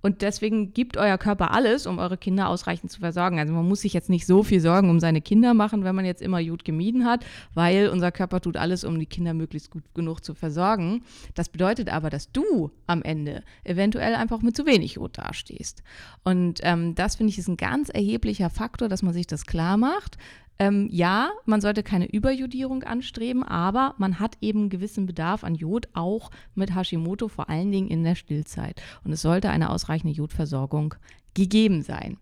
Und 0.04 0.20
deswegen 0.20 0.74
gibt 0.74 0.98
euer 0.98 1.16
Körper 1.16 1.52
alles, 1.52 1.86
um 1.86 1.98
eure 1.98 2.18
Kinder 2.18 2.48
ausreichend 2.48 2.92
zu 2.92 3.00
versorgen. 3.00 3.38
Also 3.38 3.54
man 3.54 3.66
muss 3.66 3.80
sich 3.80 3.94
jetzt 3.94 4.10
nicht 4.10 4.26
so 4.26 4.42
viel 4.42 4.60
Sorgen 4.60 4.90
um 4.90 5.00
seine 5.00 5.22
Kinder 5.22 5.54
machen, 5.54 5.82
wenn 5.82 5.94
man 5.94 6.04
jetzt 6.04 6.20
immer 6.20 6.40
Jod 6.40 6.64
gemieden 6.66 7.06
hat, 7.06 7.24
weil 7.54 7.88
unser 7.88 8.12
Körper 8.12 8.42
tut 8.42 8.58
alles, 8.58 8.84
um 8.84 8.98
die 8.98 9.06
Kinder 9.06 9.32
möglichst 9.32 9.70
gut 9.70 9.82
genug 9.94 10.20
zu 10.20 10.34
versorgen. 10.34 11.04
Das 11.34 11.48
bedeutet 11.48 11.88
aber, 11.88 12.10
dass 12.10 12.30
du 12.30 12.70
am 12.86 13.02
Ende 13.02 13.42
eventuell 13.64 14.14
einfach 14.14 14.42
mit 14.42 14.54
zu 14.54 14.66
wenig 14.66 14.96
Jod 14.96 15.16
dastehst. 15.16 15.82
Und 16.22 16.60
ähm, 16.64 16.94
das 16.94 17.16
finde 17.16 17.30
ich 17.30 17.38
ist 17.38 17.48
ein 17.48 17.56
ganz 17.56 17.88
erheblicher 17.88 18.50
Faktor, 18.50 18.90
dass 18.90 19.02
man 19.02 19.14
sich 19.14 19.26
das 19.26 19.46
klar 19.46 19.78
macht. 19.78 20.18
Ähm, 20.58 20.88
ja, 20.90 21.30
man 21.46 21.60
sollte 21.60 21.82
keine 21.82 22.06
Überjodierung 22.06 22.84
anstreben, 22.84 23.42
aber 23.42 23.94
man 23.98 24.20
hat 24.20 24.36
eben 24.40 24.60
einen 24.60 24.70
gewissen 24.70 25.06
Bedarf 25.06 25.42
an 25.42 25.54
Jod, 25.54 25.88
auch 25.94 26.30
mit 26.54 26.74
Hashimoto, 26.74 27.28
vor 27.28 27.48
allen 27.48 27.72
Dingen 27.72 27.88
in 27.88 28.04
der 28.04 28.14
Stillzeit. 28.14 28.80
Und 29.02 29.12
es 29.12 29.22
sollte 29.22 29.50
eine 29.50 29.70
ausreichende 29.70 30.14
Jodversorgung 30.14 30.94
gegeben 31.34 31.82
sein. 31.82 32.18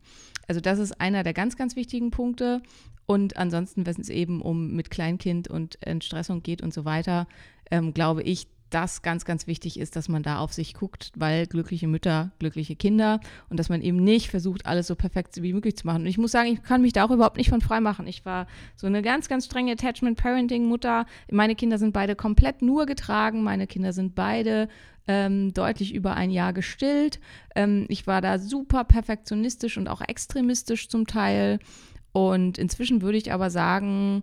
Also 0.48 0.60
das 0.60 0.78
ist 0.78 1.00
einer 1.00 1.22
der 1.22 1.34
ganz, 1.34 1.56
ganz 1.56 1.76
wichtigen 1.76 2.10
Punkte. 2.10 2.62
Und 3.06 3.36
ansonsten, 3.36 3.84
wenn 3.84 4.00
es 4.00 4.08
eben 4.08 4.40
um 4.40 4.72
mit 4.72 4.90
Kleinkind 4.90 5.48
und 5.48 5.76
Entstressung 5.86 6.42
geht 6.42 6.62
und 6.62 6.72
so 6.72 6.84
weiter, 6.84 7.26
ähm, 7.70 7.92
glaube 7.92 8.22
ich, 8.22 8.46
das 8.74 9.02
ganz, 9.02 9.24
ganz 9.24 9.46
wichtig 9.46 9.78
ist, 9.78 9.96
dass 9.96 10.08
man 10.08 10.22
da 10.22 10.38
auf 10.38 10.52
sich 10.52 10.74
guckt, 10.74 11.12
weil 11.16 11.46
glückliche 11.46 11.86
Mütter, 11.88 12.32
glückliche 12.38 12.76
Kinder 12.76 13.20
und 13.48 13.58
dass 13.58 13.68
man 13.68 13.82
eben 13.82 14.02
nicht 14.02 14.30
versucht, 14.30 14.66
alles 14.66 14.86
so 14.86 14.96
perfekt 14.96 15.42
wie 15.42 15.52
möglich 15.52 15.76
zu 15.76 15.86
machen. 15.86 16.02
Und 16.02 16.08
ich 16.08 16.18
muss 16.18 16.32
sagen, 16.32 16.52
ich 16.52 16.62
kann 16.62 16.82
mich 16.82 16.92
da 16.92 17.04
auch 17.04 17.10
überhaupt 17.10 17.36
nicht 17.36 17.50
von 17.50 17.60
frei 17.60 17.80
machen. 17.80 18.06
Ich 18.06 18.24
war 18.24 18.46
so 18.76 18.86
eine 18.86 19.02
ganz, 19.02 19.28
ganz 19.28 19.46
strenge 19.46 19.72
Attachment-Parenting-Mutter. 19.72 21.06
Meine 21.30 21.54
Kinder 21.54 21.78
sind 21.78 21.92
beide 21.92 22.16
komplett 22.16 22.62
nur 22.62 22.86
getragen. 22.86 23.42
Meine 23.42 23.66
Kinder 23.66 23.92
sind 23.92 24.14
beide 24.14 24.68
ähm, 25.06 25.52
deutlich 25.52 25.94
über 25.94 26.14
ein 26.14 26.30
Jahr 26.30 26.52
gestillt. 26.52 27.20
Ähm, 27.54 27.86
ich 27.88 28.06
war 28.06 28.20
da 28.20 28.38
super 28.38 28.84
perfektionistisch 28.84 29.76
und 29.76 29.88
auch 29.88 30.00
extremistisch 30.00 30.88
zum 30.88 31.06
Teil. 31.06 31.58
Und 32.12 32.58
inzwischen 32.58 33.02
würde 33.02 33.18
ich 33.18 33.32
aber 33.32 33.50
sagen, 33.50 34.22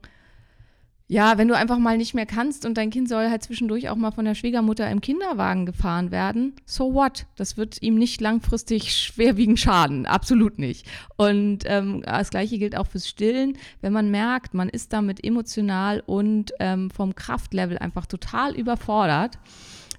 ja, 1.12 1.40
wenn 1.40 1.48
du 1.48 1.58
einfach 1.58 1.80
mal 1.80 1.98
nicht 1.98 2.14
mehr 2.14 2.28
kannst 2.28 2.68
und 2.68 2.78
dein 2.78 2.92
Kind 2.92 3.10
soll 3.10 3.32
halt 3.32 3.42
zwischendurch 3.42 3.90
auch 3.90 3.96
mal 3.96 4.12
von 4.12 4.26
der 4.26 4.36
Schwiegermutter 4.36 4.88
im 4.92 5.02
Kinderwagen 5.02 5.66
gefahren 5.66 6.12
werden, 6.12 6.54
so 6.66 6.94
what? 6.94 7.26
Das 7.36 7.58
wird 7.58 7.82
ihm 7.82 7.96
nicht 7.96 8.22
langfristig 8.22 8.96
schwerwiegend 8.96 9.60
schaden, 9.60 10.06
absolut 10.06 10.60
nicht. 10.60 10.86
Und 11.18 11.64
ähm, 11.66 12.04
das 12.06 12.30
gleiche 12.30 12.60
gilt 12.60 12.78
auch 12.78 12.86
fürs 12.86 13.10
Stillen. 13.10 13.58
Wenn 13.82 13.92
man 13.92 14.12
merkt, 14.12 14.54
man 14.54 14.70
ist 14.70 14.94
damit 14.94 15.26
emotional 15.26 16.04
und 16.06 16.54
ähm, 16.60 16.92
vom 16.92 17.16
Kraftlevel 17.16 17.80
einfach 17.80 18.06
total 18.06 18.56
überfordert, 18.56 19.40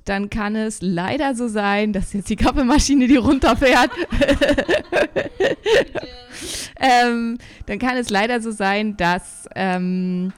dann 0.04 0.30
kann 0.30 0.54
es 0.54 0.80
leider 0.80 1.34
so 1.34 1.48
sein, 1.48 1.92
dass 1.92 2.12
jetzt 2.12 2.30
die 2.30 2.36
Kaffeemaschine 2.36 3.08
die 3.08 3.16
runterfährt. 3.16 3.90
ähm, 6.80 7.36
dann 7.66 7.78
kann 7.80 7.96
es 7.96 8.10
leider 8.10 8.40
so 8.40 8.52
sein, 8.52 8.96
dass 8.96 9.48
ähm, 9.56 10.32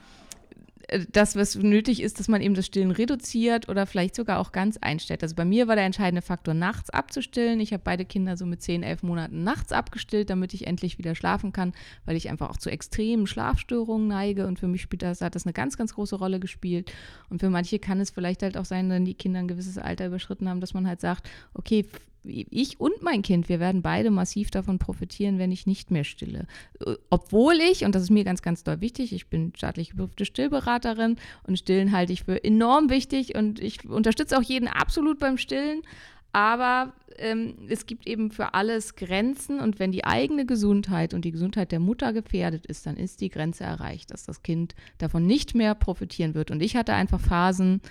das, 1.10 1.36
was 1.36 1.56
nötig 1.56 2.02
ist, 2.02 2.18
dass 2.18 2.28
man 2.28 2.40
eben 2.40 2.54
das 2.54 2.66
Stillen 2.66 2.90
reduziert 2.90 3.68
oder 3.68 3.86
vielleicht 3.86 4.14
sogar 4.14 4.38
auch 4.38 4.52
ganz 4.52 4.76
einstellt. 4.76 5.22
Also 5.22 5.34
bei 5.34 5.44
mir 5.44 5.68
war 5.68 5.76
der 5.76 5.84
entscheidende 5.84 6.22
Faktor, 6.22 6.54
nachts 6.54 6.90
abzustillen. 6.90 7.60
Ich 7.60 7.72
habe 7.72 7.82
beide 7.84 8.04
Kinder 8.04 8.36
so 8.36 8.46
mit 8.46 8.62
10, 8.62 8.82
11 8.82 9.02
Monaten 9.02 9.44
nachts 9.44 9.72
abgestillt, 9.72 10.30
damit 10.30 10.54
ich 10.54 10.66
endlich 10.66 10.98
wieder 10.98 11.14
schlafen 11.14 11.52
kann, 11.52 11.72
weil 12.04 12.16
ich 12.16 12.30
einfach 12.30 12.50
auch 12.50 12.56
zu 12.56 12.70
extremen 12.70 13.26
Schlafstörungen 13.26 14.08
neige. 14.08 14.46
Und 14.46 14.58
für 14.58 14.68
mich 14.68 14.82
spielt 14.82 15.02
das, 15.02 15.20
hat 15.20 15.34
das 15.34 15.46
eine 15.46 15.52
ganz, 15.52 15.76
ganz 15.76 15.94
große 15.94 16.16
Rolle 16.16 16.40
gespielt. 16.40 16.92
Und 17.30 17.40
für 17.40 17.50
manche 17.50 17.78
kann 17.78 18.00
es 18.00 18.10
vielleicht 18.10 18.42
halt 18.42 18.56
auch 18.56 18.64
sein, 18.64 18.90
wenn 18.90 19.04
die 19.04 19.14
Kinder 19.14 19.40
ein 19.40 19.48
gewisses 19.48 19.78
Alter 19.78 20.06
überschritten 20.06 20.48
haben, 20.48 20.60
dass 20.60 20.74
man 20.74 20.86
halt 20.86 21.00
sagt, 21.00 21.28
okay, 21.54 21.86
ich 22.24 22.80
und 22.80 23.02
mein 23.02 23.22
Kind, 23.22 23.48
wir 23.48 23.60
werden 23.60 23.82
beide 23.82 24.10
massiv 24.10 24.50
davon 24.50 24.78
profitieren, 24.78 25.38
wenn 25.38 25.52
ich 25.52 25.66
nicht 25.66 25.90
mehr 25.90 26.04
stille. 26.04 26.46
Obwohl 27.10 27.54
ich, 27.54 27.84
und 27.84 27.94
das 27.94 28.02
ist 28.02 28.10
mir 28.10 28.24
ganz, 28.24 28.42
ganz 28.42 28.64
doll 28.64 28.80
wichtig, 28.80 29.12
ich 29.12 29.28
bin 29.28 29.52
staatlich 29.56 29.90
geprüfte 29.90 30.24
Stillberaterin 30.24 31.16
und 31.46 31.58
Stillen 31.58 31.92
halte 31.92 32.12
ich 32.12 32.24
für 32.24 32.42
enorm 32.42 32.90
wichtig 32.90 33.34
und 33.34 33.60
ich 33.60 33.88
unterstütze 33.88 34.38
auch 34.38 34.42
jeden 34.42 34.68
absolut 34.68 35.18
beim 35.18 35.38
Stillen. 35.38 35.82
Aber 36.34 36.94
ähm, 37.18 37.54
es 37.68 37.84
gibt 37.84 38.06
eben 38.06 38.30
für 38.30 38.54
alles 38.54 38.96
Grenzen 38.96 39.60
und 39.60 39.78
wenn 39.78 39.92
die 39.92 40.04
eigene 40.04 40.46
Gesundheit 40.46 41.12
und 41.12 41.26
die 41.26 41.32
Gesundheit 41.32 41.72
der 41.72 41.80
Mutter 41.80 42.14
gefährdet 42.14 42.64
ist, 42.64 42.86
dann 42.86 42.96
ist 42.96 43.20
die 43.20 43.28
Grenze 43.28 43.64
erreicht, 43.64 44.10
dass 44.10 44.24
das 44.24 44.42
Kind 44.42 44.74
davon 44.96 45.26
nicht 45.26 45.54
mehr 45.54 45.74
profitieren 45.74 46.34
wird. 46.34 46.50
Und 46.50 46.62
ich 46.62 46.74
hatte 46.74 46.94
einfach 46.94 47.20
Phasen, 47.20 47.82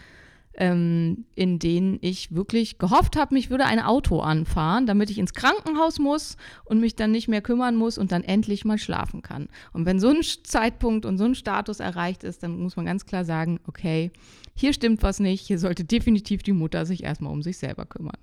ähm, 0.54 1.26
in 1.36 1.60
denen 1.60 1.98
ich 2.02 2.34
wirklich 2.36 2.78
gehofft 2.78 3.16
habe, 3.16 3.34
mich 3.34 3.50
würde 3.50 3.66
ein 3.66 3.80
Auto 3.80 4.20
anfahren, 4.20 4.86
damit 4.86 5.10
ich 5.10 5.18
ins 5.18 5.34
Krankenhaus 5.34 5.98
muss 6.00 6.36
und 6.66 6.80
mich 6.80 6.96
dann 6.96 7.12
nicht 7.12 7.28
mehr 7.28 7.42
kümmern 7.42 7.76
muss 7.76 7.98
und 7.98 8.12
dann 8.12 8.24
endlich 8.24 8.66
mal 8.66 8.78
schlafen 8.78 9.22
kann. 9.22 9.48
Und 9.72 9.86
wenn 9.86 10.00
so 10.00 10.10
ein 10.10 10.22
Zeitpunkt 10.44 11.06
und 11.06 11.18
so 11.18 11.24
ein 11.24 11.36
Status 11.36 11.80
erreicht 11.80 12.24
ist, 12.24 12.44
dann 12.44 12.60
muss 12.60 12.76
man 12.76 12.86
ganz 12.86 13.06
klar 13.06 13.24
sagen, 13.24 13.60
okay, 13.66 14.12
hier 14.54 14.74
stimmt 14.74 15.04
was 15.04 15.20
nicht, 15.20 15.46
hier 15.48 15.58
sollte 15.58 15.86
definitiv 15.86 16.44
die 16.44 16.52
Mutter 16.52 16.86
sich 16.86 17.04
erstmal 17.04 17.32
um 17.32 17.42
sich 17.42 17.58
selber 17.58 17.86
kümmern. 17.86 18.18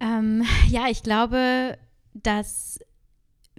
Ähm, 0.00 0.44
ja, 0.68 0.88
ich 0.88 1.02
glaube, 1.02 1.78
dass 2.14 2.78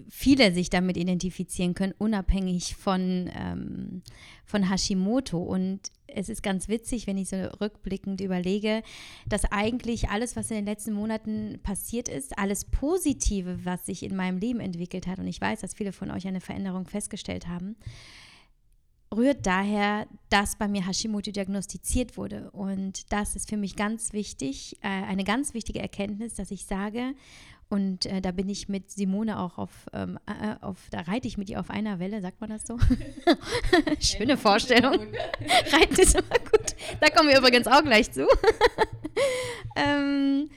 viele 0.08 0.54
sich 0.54 0.70
damit 0.70 0.96
identifizieren 0.96 1.74
können, 1.74 1.94
unabhängig 1.98 2.76
von, 2.76 3.30
ähm, 3.34 4.02
von 4.46 4.70
Hashimoto. 4.70 5.38
Und 5.38 5.92
es 6.15 6.30
ist 6.30 6.43
ganz 6.43 6.67
witzig, 6.67 7.08
wenn 7.08 7.17
ich 7.17 7.30
so 7.30 7.38
rückblickend 7.62 8.22
überlege, 8.22 8.84
dass 9.28 9.45
eigentlich 9.45 10.10
alles, 10.10 10.36
was 10.36 10.52
in 10.52 10.58
den 10.58 10.65
letzten 10.65 10.93
Monaten 10.93 11.60
passiert 11.63 12.08
ist, 12.08 12.38
alles 12.38 12.65
Positive, 12.65 13.65
was 13.65 13.86
sich 13.86 14.04
in 14.04 14.15
meinem 14.15 14.38
Leben 14.38 14.60
entwickelt 14.60 15.08
hat, 15.08 15.19
und 15.19 15.28
ich 15.28 15.41
weiß, 15.41 15.62
dass 15.62 15.74
viele 15.74 15.91
von 15.91 16.12
euch 16.12 16.28
eine 16.28 16.41
Veränderung 16.41 16.88
festgestellt 16.88 17.48
haben, 17.48 17.76
rührt 19.15 19.45
daher, 19.45 20.08
dass 20.30 20.56
bei 20.56 20.67
mir 20.67 20.86
Hashimoto 20.86 21.32
diagnostiziert 21.32 22.17
wurde. 22.17 22.52
Und 22.52 23.12
das 23.12 23.36
ist 23.36 23.50
für 23.50 23.58
mich 23.58 23.76
ganz 23.76 24.13
wichtig, 24.13 24.78
äh, 24.82 24.88
eine 24.88 25.24
ganz 25.24 25.54
wichtige 25.54 25.80
Erkenntnis, 25.80 26.36
dass 26.36 26.52
ich 26.52 26.65
sage, 26.65 27.15
und 27.69 28.08
äh, 28.08 28.19
da 28.19 28.32
bin 28.32 28.49
ich 28.49 28.67
mit 28.67 28.89
Simone 28.89 29.39
auch 29.39 29.60
auf, 29.60 29.69
ähm, 29.93 30.17
äh, 30.25 30.55
auf, 30.62 30.88
da 30.89 31.01
reite 31.01 31.27
ich 31.27 31.38
mit 31.38 31.51
ihr 31.51 31.60
auf 31.60 31.69
einer 31.69 31.99
Welle, 31.99 32.19
sagt 32.19 32.41
man 32.41 32.49
das 32.49 32.65
so? 32.65 32.79
Schöne 33.99 34.38
Vorstellung. 34.38 34.93
Reiten 35.71 36.01
ist 36.01 36.15
immer 36.15 36.39
gut. 36.51 36.75
Da 36.99 37.10
kommen 37.10 37.29
wir 37.29 37.38
übrigens 37.38 37.67
auch 37.67 37.84
gleich 37.84 38.12
zu. 38.12 38.27
ähm, 39.75 40.49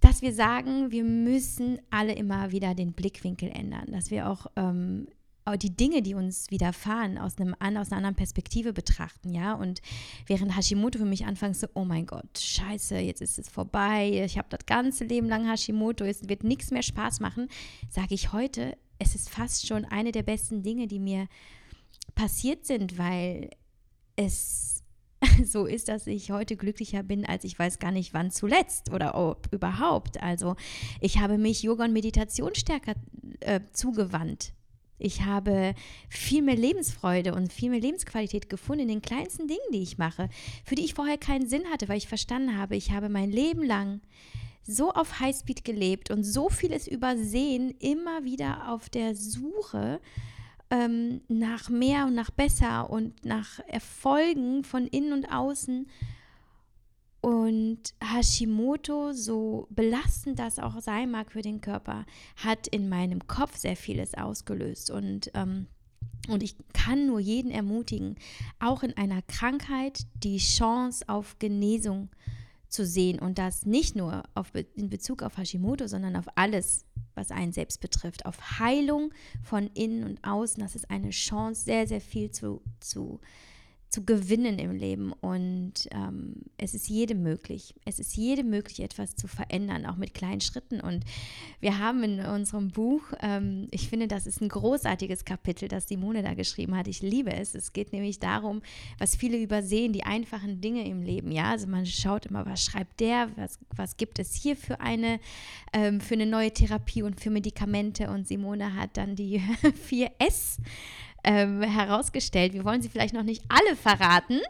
dass 0.00 0.22
wir 0.22 0.32
sagen, 0.32 0.92
wir 0.92 1.02
müssen 1.02 1.80
alle 1.90 2.12
immer 2.12 2.52
wieder 2.52 2.76
den 2.76 2.92
Blickwinkel 2.92 3.50
ändern, 3.50 3.86
dass 3.90 4.12
wir 4.12 4.30
auch 4.30 4.46
ähm, 4.54 5.08
die 5.56 5.74
Dinge, 5.74 6.02
die 6.02 6.14
uns 6.14 6.50
widerfahren, 6.50 7.18
aus, 7.18 7.38
einem, 7.38 7.54
aus 7.54 7.60
einer 7.62 7.96
anderen 7.96 8.16
Perspektive 8.16 8.72
betrachten, 8.72 9.32
ja. 9.32 9.54
Und 9.54 9.80
während 10.26 10.56
Hashimoto 10.56 10.98
für 10.98 11.04
mich 11.04 11.26
anfangs 11.26 11.60
so, 11.60 11.68
oh 11.74 11.84
mein 11.84 12.06
Gott, 12.06 12.38
scheiße, 12.38 12.98
jetzt 12.98 13.22
ist 13.22 13.38
es 13.38 13.48
vorbei, 13.48 14.22
ich 14.24 14.38
habe 14.38 14.48
das 14.50 14.66
ganze 14.66 15.04
Leben 15.04 15.28
lang 15.28 15.48
Hashimoto, 15.48 16.04
es 16.04 16.28
wird 16.28 16.44
nichts 16.44 16.70
mehr 16.70 16.82
Spaß 16.82 17.20
machen, 17.20 17.48
sage 17.88 18.14
ich 18.14 18.32
heute, 18.32 18.76
es 18.98 19.14
ist 19.14 19.30
fast 19.30 19.66
schon 19.66 19.84
eine 19.84 20.12
der 20.12 20.22
besten 20.22 20.62
Dinge, 20.62 20.86
die 20.86 21.00
mir 21.00 21.26
passiert 22.14 22.66
sind, 22.66 22.98
weil 22.98 23.50
es 24.16 24.84
so 25.44 25.66
ist, 25.66 25.88
dass 25.88 26.06
ich 26.06 26.30
heute 26.30 26.56
glücklicher 26.56 27.02
bin, 27.02 27.26
als 27.26 27.44
ich 27.44 27.58
weiß 27.58 27.78
gar 27.78 27.92
nicht 27.92 28.14
wann 28.14 28.30
zuletzt 28.30 28.90
oder 28.90 29.14
ob 29.14 29.48
überhaupt. 29.52 30.22
Also 30.22 30.56
ich 31.00 31.18
habe 31.18 31.38
mich 31.38 31.62
Yoga 31.62 31.84
und 31.84 31.92
Meditation 31.92 32.54
stärker 32.54 32.94
äh, 33.40 33.60
zugewandt. 33.72 34.52
Ich 35.00 35.22
habe 35.22 35.74
viel 36.08 36.42
mehr 36.42 36.56
Lebensfreude 36.56 37.34
und 37.34 37.52
viel 37.52 37.70
mehr 37.70 37.80
Lebensqualität 37.80 38.48
gefunden 38.48 38.82
in 38.82 38.88
den 38.88 39.02
kleinsten 39.02 39.48
Dingen, 39.48 39.60
die 39.72 39.82
ich 39.82 39.98
mache, 39.98 40.28
für 40.64 40.74
die 40.74 40.84
ich 40.84 40.94
vorher 40.94 41.18
keinen 41.18 41.48
Sinn 41.48 41.64
hatte, 41.72 41.88
weil 41.88 41.98
ich 41.98 42.08
verstanden 42.08 42.56
habe, 42.56 42.76
ich 42.76 42.92
habe 42.92 43.08
mein 43.08 43.30
Leben 43.30 43.62
lang 43.62 44.00
so 44.62 44.92
auf 44.92 45.20
Highspeed 45.20 45.64
gelebt 45.64 46.10
und 46.10 46.22
so 46.22 46.48
vieles 46.48 46.86
übersehen, 46.86 47.74
immer 47.80 48.24
wieder 48.24 48.70
auf 48.70 48.88
der 48.88 49.14
Suche 49.14 50.00
ähm, 50.70 51.20
nach 51.28 51.68
mehr 51.68 52.06
und 52.06 52.14
nach 52.14 52.30
besser 52.30 52.90
und 52.90 53.24
nach 53.24 53.60
Erfolgen 53.66 54.64
von 54.64 54.86
innen 54.86 55.12
und 55.12 55.26
außen. 55.26 55.88
Und 57.20 57.94
Hashimoto, 58.02 59.12
so 59.12 59.66
belastend 59.70 60.38
das 60.38 60.58
auch 60.58 60.80
sein 60.80 61.10
mag 61.10 61.32
für 61.32 61.42
den 61.42 61.60
Körper, 61.60 62.06
hat 62.36 62.66
in 62.66 62.88
meinem 62.88 63.26
Kopf 63.26 63.56
sehr 63.58 63.76
vieles 63.76 64.14
ausgelöst. 64.14 64.90
Und, 64.90 65.30
ähm, 65.34 65.66
und 66.28 66.42
ich 66.42 66.56
kann 66.72 67.06
nur 67.06 67.20
jeden 67.20 67.50
ermutigen, 67.50 68.16
auch 68.58 68.82
in 68.82 68.96
einer 68.96 69.20
Krankheit 69.22 70.06
die 70.22 70.38
Chance 70.38 71.04
auf 71.08 71.38
Genesung 71.38 72.08
zu 72.68 72.86
sehen. 72.86 73.18
Und 73.18 73.38
das 73.38 73.66
nicht 73.66 73.96
nur 73.96 74.22
auf, 74.34 74.52
in 74.74 74.88
Bezug 74.88 75.22
auf 75.22 75.36
Hashimoto, 75.36 75.88
sondern 75.88 76.16
auf 76.16 76.26
alles, 76.36 76.86
was 77.14 77.30
einen 77.30 77.52
selbst 77.52 77.82
betrifft, 77.82 78.24
auf 78.24 78.58
Heilung 78.58 79.12
von 79.42 79.66
innen 79.74 80.04
und 80.04 80.24
außen. 80.24 80.62
Das 80.62 80.74
ist 80.74 80.90
eine 80.90 81.10
Chance, 81.10 81.64
sehr, 81.64 81.86
sehr 81.86 82.00
viel 82.00 82.30
zu, 82.30 82.62
zu 82.78 83.20
zu 83.90 84.04
gewinnen 84.04 84.60
im 84.60 84.70
Leben. 84.70 85.12
Und 85.12 85.88
ähm, 85.90 86.36
es 86.56 86.74
ist 86.74 86.88
jedem 86.88 87.22
möglich. 87.22 87.74
Es 87.84 87.98
ist 87.98 88.16
jedem 88.16 88.48
möglich, 88.48 88.80
etwas 88.80 89.16
zu 89.16 89.26
verändern, 89.26 89.84
auch 89.84 89.96
mit 89.96 90.14
kleinen 90.14 90.40
Schritten. 90.40 90.80
Und 90.80 91.04
wir 91.60 91.78
haben 91.78 92.04
in 92.04 92.20
unserem 92.20 92.68
Buch, 92.68 93.02
ähm, 93.20 93.66
ich 93.72 93.88
finde, 93.88 94.06
das 94.06 94.28
ist 94.28 94.40
ein 94.40 94.48
großartiges 94.48 95.24
Kapitel, 95.24 95.68
das 95.68 95.88
Simone 95.88 96.22
da 96.22 96.34
geschrieben 96.34 96.76
hat. 96.76 96.86
Ich 96.86 97.02
liebe 97.02 97.32
es. 97.32 97.56
Es 97.56 97.72
geht 97.72 97.92
nämlich 97.92 98.20
darum, 98.20 98.62
was 98.98 99.16
viele 99.16 99.38
übersehen, 99.38 99.92
die 99.92 100.04
einfachen 100.04 100.60
Dinge 100.60 100.86
im 100.86 101.02
Leben. 101.02 101.32
Ja, 101.32 101.50
also 101.50 101.66
man 101.66 101.84
schaut 101.84 102.26
immer, 102.26 102.46
was 102.46 102.64
schreibt 102.64 103.00
der, 103.00 103.28
was, 103.36 103.58
was 103.74 103.96
gibt 103.96 104.20
es 104.20 104.34
hier 104.34 104.56
für 104.56 104.80
eine, 104.80 105.18
ähm, 105.72 106.00
für 106.00 106.14
eine 106.14 106.26
neue 106.26 106.52
Therapie 106.52 107.02
und 107.02 107.20
für 107.20 107.30
Medikamente. 107.30 108.08
Und 108.08 108.28
Simone 108.28 108.76
hat 108.76 108.96
dann 108.96 109.16
die 109.16 109.40
4S 109.90 110.58
ähm, 111.24 111.62
herausgestellt. 111.62 112.52
Wir 112.52 112.64
wollen 112.64 112.82
sie 112.82 112.88
vielleicht 112.88 113.14
noch 113.14 113.22
nicht 113.22 113.44
alle 113.48 113.76
verraten, 113.76 114.40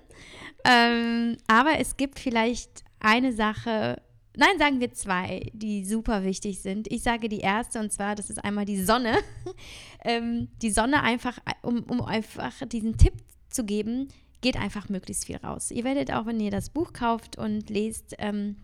ähm, 0.64 1.36
aber 1.46 1.78
es 1.78 1.96
gibt 1.96 2.18
vielleicht 2.18 2.84
eine 3.00 3.32
Sache, 3.32 4.00
nein, 4.36 4.58
sagen 4.58 4.80
wir 4.80 4.92
zwei, 4.92 5.50
die 5.52 5.84
super 5.84 6.24
wichtig 6.24 6.60
sind. 6.60 6.90
Ich 6.90 7.02
sage 7.02 7.28
die 7.28 7.40
erste 7.40 7.80
und 7.80 7.92
zwar, 7.92 8.14
das 8.14 8.30
ist 8.30 8.44
einmal 8.44 8.64
die 8.64 8.82
Sonne. 8.82 9.18
ähm, 10.04 10.48
die 10.62 10.70
Sonne 10.70 11.02
einfach, 11.02 11.38
um, 11.62 11.82
um 11.84 12.02
einfach 12.02 12.52
diesen 12.66 12.96
Tipp 12.96 13.14
zu 13.48 13.64
geben, 13.64 14.08
geht 14.40 14.56
einfach 14.56 14.88
möglichst 14.88 15.26
viel 15.26 15.36
raus. 15.36 15.70
Ihr 15.70 15.84
werdet 15.84 16.12
auch, 16.12 16.26
wenn 16.26 16.40
ihr 16.40 16.50
das 16.50 16.70
Buch 16.70 16.92
kauft 16.92 17.36
und 17.36 17.68
lest, 17.68 18.14
ähm, 18.18 18.56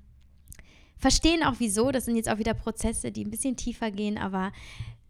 verstehen 0.98 1.42
auch 1.42 1.56
wieso. 1.58 1.90
Das 1.90 2.06
sind 2.06 2.16
jetzt 2.16 2.30
auch 2.30 2.38
wieder 2.38 2.54
Prozesse, 2.54 3.12
die 3.12 3.24
ein 3.24 3.30
bisschen 3.30 3.56
tiefer 3.56 3.90
gehen, 3.90 4.18
aber 4.18 4.52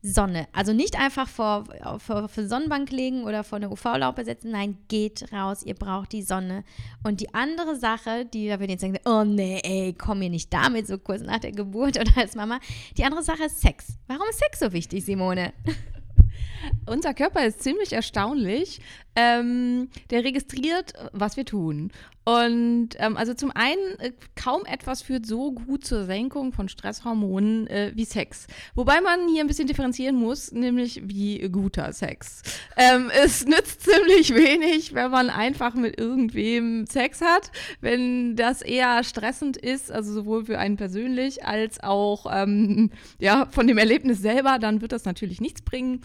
Sonne. 0.07 0.49
Also 0.53 0.73
nicht 0.73 0.99
einfach 0.99 1.29
vor, 1.29 1.65
vor, 1.99 2.29
vor 2.29 2.47
Sonnenbank 2.47 2.91
legen 2.91 3.25
oder 3.25 3.45
vor 3.45 3.57
eine 3.57 3.71
UV-Laupe 3.71 4.25
setzen. 4.25 4.51
Nein, 4.53 4.79
geht 4.89 5.33
raus. 5.33 5.63
Ihr 5.63 5.75
braucht 5.75 6.13
die 6.13 6.23
Sonne. 6.23 6.65
Und 7.03 7.21
die 7.21 7.35
andere 7.35 7.77
Sache, 7.77 8.25
die 8.25 8.49
da 8.49 8.61
wir 8.61 8.69
jetzt 8.69 8.81
sagen, 8.81 8.99
oh 9.05 9.25
nee, 9.25 9.61
ey, 9.63 9.95
komm 9.97 10.21
mir 10.21 10.31
nicht 10.31 10.53
damit 10.53 10.87
so 10.87 10.99
kurz 10.99 11.23
nach 11.23 11.41
der 11.41 11.53
Geburt 11.53 11.99
oder 11.99 12.13
als 12.17 12.35
Mama. 12.35 12.61
Die 12.97 13.05
andere 13.05 13.23
Sache 13.23 13.45
ist 13.45 13.61
Sex. 13.61 13.99
Warum 14.07 14.29
ist 14.31 14.39
Sex 14.39 14.61
so 14.61 14.73
wichtig, 14.73 15.05
Simone? 15.05 15.53
Unser 16.87 17.15
Körper 17.15 17.45
ist 17.45 17.63
ziemlich 17.63 17.93
erstaunlich. 17.93 18.81
Ähm, 19.17 19.89
der 20.11 20.25
registriert, 20.25 20.93
was 21.13 21.37
wir 21.37 21.45
tun. 21.45 21.91
Und 22.29 22.89
ähm, 22.99 23.17
also 23.17 23.35
zum 23.35 23.53
einen, 23.55 24.01
äh, 24.01 24.11
kaum 24.35 24.67
etwas 24.67 25.01
führt 25.01 25.27
so 25.27 25.53
gut 25.53 25.85
zur 25.85 26.07
Senkung 26.07 26.53
von 26.53 26.69
Stresshormonen 26.69 27.69
äh, 27.69 27.93
wie 27.95 28.05
Sex. 28.05 28.49
Wobei 28.75 29.01
man 29.01 29.29
hier 29.29 29.45
ein 29.45 29.47
bisschen 29.47 29.69
differenzieren 29.69 30.17
muss, 30.17 30.51
nämlich 30.51 31.03
wie 31.05 31.39
guter 31.49 31.93
Sex. 31.93 32.43
Ähm, 32.77 33.13
es 33.25 33.47
nützt 33.47 33.83
ziemlich 33.83 34.35
wenig, 34.35 34.93
wenn 34.93 35.13
man 35.13 35.31
einfach 35.31 35.75
mit 35.75 36.01
irgendwem 36.01 36.87
Sex 36.87 37.21
hat. 37.21 37.53
Wenn 37.81 38.35
das 38.35 38.61
eher 38.61 39.05
stressend 39.05 39.57
ist, 39.57 39.93
also 39.93 40.13
sowohl 40.13 40.47
für 40.47 40.59
einen 40.59 40.77
persönlich 40.77 41.45
als 41.45 41.81
auch 41.81 42.27
ähm, 42.29 42.91
ja, 43.21 43.47
von 43.53 43.69
dem 43.69 43.79
Erlebnis 43.79 44.21
selber, 44.21 44.59
dann 44.59 44.81
wird 44.81 44.91
das 44.91 45.05
natürlich 45.05 45.41
nichts 45.41 45.63
bringen 45.63 46.01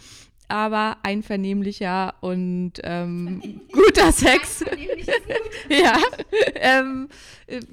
aber 0.52 0.98
einvernehmlicher 1.04 2.16
und 2.20 2.74
ähm, 3.04 3.62
guter 3.72 4.12
Sex. 4.12 4.64
Ja, 5.70 5.98
ähm, 6.56 7.08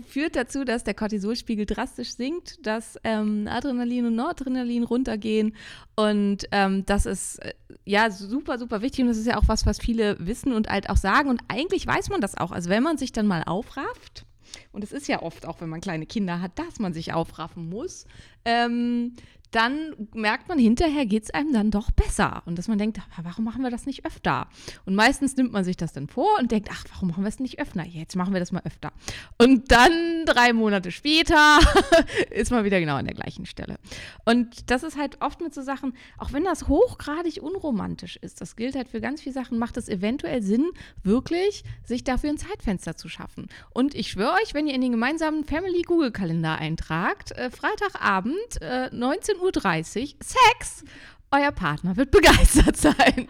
führt 0.07 0.37
dazu, 0.37 0.64
dass 0.64 0.85
der 0.85 0.95
Cortisolspiegel 0.95 1.67
drastisch 1.67 2.14
sinkt, 2.14 2.64
dass 2.64 2.97
ähm, 3.03 3.49
Adrenalin 3.51 4.07
und 4.07 4.14
Noradrenalin 4.14 4.85
runtergehen. 4.85 5.57
Und 5.97 6.47
ähm, 6.53 6.87
das 6.87 7.07
ist 7.07 7.38
äh, 7.38 7.55
ja 7.85 8.11
super, 8.11 8.59
super 8.59 8.83
wichtig. 8.83 9.03
Und 9.03 9.09
das 9.09 9.17
ist 9.17 9.27
ja 9.27 9.37
auch 9.37 9.49
was, 9.49 9.67
was 9.67 9.79
viele 9.79 10.17
wissen 10.21 10.53
und 10.53 10.69
halt 10.69 10.91
auch 10.91 10.97
sagen. 10.97 11.29
Und 11.29 11.41
eigentlich 11.49 11.87
weiß 11.87 12.09
man 12.11 12.21
das 12.21 12.37
auch. 12.37 12.53
Also 12.53 12.71
wenn 12.71 12.83
man 12.83 12.99
sich 12.99 13.12
dann 13.12 13.27
mal 13.27 13.43
aufrafft, 13.45 14.25
und 14.73 14.85
es 14.85 14.93
ist 14.93 15.09
ja 15.09 15.23
oft 15.23 15.47
auch, 15.47 15.61
wenn 15.61 15.69
man 15.69 15.81
kleine 15.81 16.07
Kinder 16.07 16.41
hat, 16.41 16.59
dass 16.59 16.79
man 16.79 16.93
sich 16.93 17.12
aufraffen 17.12 17.69
muss, 17.69 18.07
ähm, 18.45 19.14
dann 19.50 20.08
merkt 20.14 20.48
man 20.48 20.58
hinterher 20.58 21.06
geht 21.06 21.24
es 21.24 21.30
einem 21.30 21.52
dann 21.52 21.70
doch 21.70 21.90
besser. 21.90 22.42
Und 22.46 22.58
dass 22.58 22.68
man 22.68 22.78
denkt, 22.78 23.00
warum 23.22 23.44
machen 23.44 23.62
wir 23.62 23.70
das 23.70 23.87
nicht 23.87 24.04
öfter? 24.04 24.48
Und 24.84 24.94
meistens 24.94 25.37
nimmt 25.37 25.52
man 25.52 25.64
sich 25.64 25.76
das 25.76 25.92
dann 25.92 26.06
vor 26.06 26.38
und 26.38 26.52
denkt, 26.52 26.68
ach, 26.72 26.84
warum 26.92 27.08
machen 27.08 27.24
wir 27.24 27.28
es 27.28 27.40
nicht 27.40 27.58
öfter? 27.58 27.84
Jetzt 27.84 28.16
machen 28.16 28.32
wir 28.32 28.40
das 28.40 28.52
mal 28.52 28.62
öfter. 28.64 28.92
Und 29.38 29.70
dann 29.70 30.24
drei 30.26 30.52
Monate 30.52 30.90
später 30.90 31.58
ist 32.30 32.50
man 32.50 32.64
wieder 32.64 32.80
genau 32.80 32.96
an 32.96 33.06
der 33.06 33.14
gleichen 33.14 33.46
Stelle. 33.46 33.78
Und 34.24 34.70
das 34.70 34.82
ist 34.82 34.98
halt 34.98 35.20
oft 35.20 35.40
mit 35.40 35.54
so 35.54 35.62
Sachen, 35.62 35.94
auch 36.18 36.32
wenn 36.32 36.44
das 36.44 36.68
hochgradig 36.68 37.42
unromantisch 37.42 38.16
ist, 38.16 38.40
das 38.40 38.56
gilt 38.56 38.76
halt 38.76 38.88
für 38.88 39.00
ganz 39.00 39.22
viele 39.22 39.32
Sachen, 39.32 39.58
macht 39.58 39.76
es 39.76 39.88
eventuell 39.88 40.42
Sinn, 40.42 40.70
wirklich 41.02 41.64
sich 41.84 42.04
dafür 42.04 42.30
ein 42.30 42.38
Zeitfenster 42.38 42.96
zu 42.96 43.08
schaffen. 43.08 43.48
Und 43.70 43.94
ich 43.94 44.11
schwöre 44.11 44.34
euch, 44.42 44.54
wenn 44.54 44.66
ihr 44.66 44.74
in 44.74 44.80
den 44.80 44.92
gemeinsamen 44.92 45.44
Family 45.44 45.82
Google-Kalender 45.82 46.56
eintragt, 46.56 47.32
äh, 47.32 47.50
Freitagabend, 47.50 48.61
äh, 48.61 48.90
19 48.92 49.38
19.30 49.38 50.14
Uhr 50.14 50.18
Sex 50.22 50.85
euer 51.31 51.53
Partner 51.53 51.97
wird 51.97 52.11
begeistert 52.11 52.77
sein. 52.79 53.29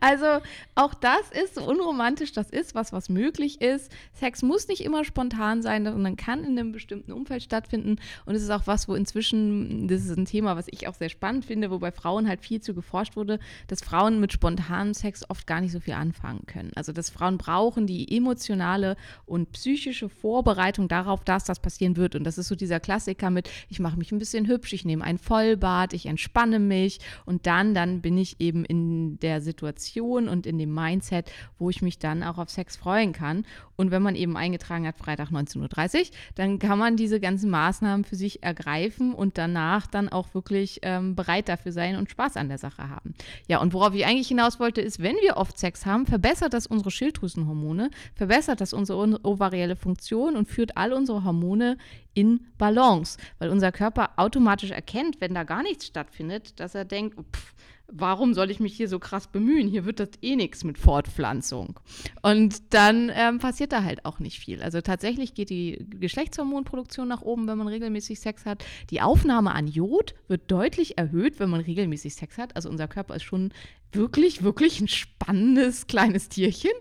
also 0.00 0.26
auch 0.74 0.94
das 0.94 1.30
ist 1.42 1.56
so 1.56 1.64
unromantisch, 1.64 2.32
das 2.32 2.48
ist 2.50 2.74
was, 2.74 2.92
was 2.92 3.08
möglich 3.08 3.60
ist. 3.60 3.92
Sex 4.12 4.42
muss 4.42 4.68
nicht 4.68 4.82
immer 4.82 5.04
spontan 5.04 5.60
sein, 5.60 5.84
sondern 5.84 6.16
kann 6.16 6.44
in 6.44 6.58
einem 6.58 6.72
bestimmten 6.72 7.12
Umfeld 7.12 7.42
stattfinden. 7.42 7.96
Und 8.24 8.34
es 8.34 8.42
ist 8.42 8.50
auch 8.50 8.66
was, 8.66 8.88
wo 8.88 8.94
inzwischen, 8.94 9.86
das 9.88 10.04
ist 10.04 10.16
ein 10.16 10.24
Thema, 10.24 10.56
was 10.56 10.66
ich 10.70 10.88
auch 10.88 10.94
sehr 10.94 11.10
spannend 11.10 11.44
finde, 11.44 11.70
wo 11.70 11.78
bei 11.78 11.92
Frauen 11.92 12.26
halt 12.26 12.40
viel 12.40 12.60
zu 12.60 12.74
geforscht 12.74 13.16
wurde, 13.16 13.38
dass 13.66 13.82
Frauen 13.82 14.18
mit 14.18 14.32
spontanem 14.32 14.94
Sex 14.94 15.28
oft 15.28 15.46
gar 15.46 15.60
nicht 15.60 15.72
so 15.72 15.80
viel 15.80 15.94
anfangen 15.94 16.46
können. 16.46 16.72
Also 16.74 16.92
dass 16.92 17.10
Frauen 17.10 17.36
brauchen 17.36 17.86
die 17.86 18.16
emotionale 18.16 18.96
und 19.26 19.52
psychische 19.52 20.08
Vorbereitung 20.08 20.88
darauf, 20.88 21.22
dass 21.24 21.44
das 21.44 21.60
passieren 21.60 21.96
wird. 21.96 22.14
Und 22.14 22.24
das 22.24 22.38
ist 22.38 22.48
so 22.48 22.54
dieser 22.54 22.80
Klassiker 22.80 23.30
mit, 23.30 23.50
ich 23.68 23.78
mache 23.78 23.98
mich 23.98 24.10
ein 24.10 24.18
bisschen 24.18 24.46
hübsch, 24.46 24.72
ich 24.72 24.86
nehme 24.86 25.04
ein 25.04 25.18
Vollbad, 25.18 25.92
ich 25.92 26.06
entspanne 26.06 26.58
mich 26.58 26.77
mich 26.78 26.98
und 27.26 27.46
dann, 27.46 27.74
dann 27.74 28.00
bin 28.00 28.16
ich 28.18 28.40
eben 28.40 28.64
in 28.64 29.18
der 29.20 29.40
Situation 29.40 30.28
und 30.28 30.46
in 30.46 30.58
dem 30.58 30.72
Mindset, 30.72 31.30
wo 31.58 31.70
ich 31.70 31.82
mich 31.82 31.98
dann 31.98 32.22
auch 32.22 32.38
auf 32.38 32.50
Sex 32.50 32.76
freuen 32.76 33.12
kann. 33.12 33.44
Und 33.76 33.90
wenn 33.92 34.02
man 34.02 34.16
eben 34.16 34.36
eingetragen 34.36 34.86
hat, 34.86 34.98
Freitag 34.98 35.28
19.30 35.30 35.98
Uhr, 35.98 36.06
dann 36.34 36.58
kann 36.58 36.78
man 36.78 36.96
diese 36.96 37.20
ganzen 37.20 37.48
Maßnahmen 37.50 38.04
für 38.04 38.16
sich 38.16 38.42
ergreifen 38.42 39.14
und 39.14 39.38
danach 39.38 39.86
dann 39.86 40.08
auch 40.08 40.34
wirklich 40.34 40.80
ähm, 40.82 41.14
bereit 41.14 41.48
dafür 41.48 41.70
sein 41.70 41.96
und 41.96 42.10
Spaß 42.10 42.36
an 42.36 42.48
der 42.48 42.58
Sache 42.58 42.88
haben. 42.88 43.14
Ja, 43.46 43.60
und 43.60 43.72
worauf 43.72 43.94
ich 43.94 44.04
eigentlich 44.04 44.28
hinaus 44.28 44.58
wollte, 44.58 44.80
ist, 44.80 45.00
wenn 45.00 45.16
wir 45.22 45.36
oft 45.36 45.58
Sex 45.58 45.86
haben, 45.86 46.06
verbessert 46.06 46.54
das 46.54 46.66
unsere 46.66 46.90
Schilddrüsenhormone, 46.90 47.90
verbessert 48.16 48.60
das 48.60 48.72
unsere 48.72 49.24
ovarielle 49.24 49.76
Funktion 49.76 50.36
und 50.36 50.48
führt 50.48 50.76
all 50.76 50.92
unsere 50.92 51.22
Hormone 51.22 51.76
in 52.14 52.46
Balance, 52.58 53.18
weil 53.38 53.50
unser 53.50 53.72
Körper 53.72 54.10
automatisch 54.16 54.70
erkennt, 54.70 55.20
wenn 55.20 55.34
da 55.34 55.44
gar 55.44 55.62
nichts 55.62 55.86
stattfindet, 55.86 56.58
dass 56.60 56.74
er 56.74 56.84
denkt, 56.84 57.16
pff, 57.16 57.54
warum 57.90 58.34
soll 58.34 58.50
ich 58.50 58.60
mich 58.60 58.76
hier 58.76 58.88
so 58.88 58.98
krass 58.98 59.28
bemühen? 59.28 59.68
Hier 59.68 59.84
wird 59.86 59.98
das 59.98 60.10
eh 60.20 60.36
nichts 60.36 60.62
mit 60.62 60.78
Fortpflanzung. 60.78 61.80
Und 62.20 62.74
dann 62.74 63.10
ähm, 63.14 63.38
passiert 63.38 63.72
da 63.72 63.82
halt 63.82 64.04
auch 64.04 64.18
nicht 64.18 64.38
viel. 64.40 64.62
Also 64.62 64.80
tatsächlich 64.82 65.32
geht 65.32 65.48
die 65.48 65.86
Geschlechtshormonproduktion 65.88 67.08
nach 67.08 67.22
oben, 67.22 67.46
wenn 67.46 67.56
man 67.56 67.68
regelmäßig 67.68 68.20
Sex 68.20 68.44
hat. 68.44 68.64
Die 68.90 69.00
Aufnahme 69.00 69.54
an 69.54 69.66
Jod 69.66 70.14
wird 70.26 70.50
deutlich 70.50 70.98
erhöht, 70.98 71.40
wenn 71.40 71.48
man 71.48 71.60
regelmäßig 71.60 72.14
Sex 72.14 72.36
hat. 72.36 72.56
Also 72.56 72.68
unser 72.68 72.88
Körper 72.88 73.16
ist 73.16 73.22
schon 73.22 73.52
wirklich, 73.92 74.42
wirklich 74.42 74.80
ein 74.80 74.88
spannendes 74.88 75.86
kleines 75.86 76.28
Tierchen. 76.28 76.72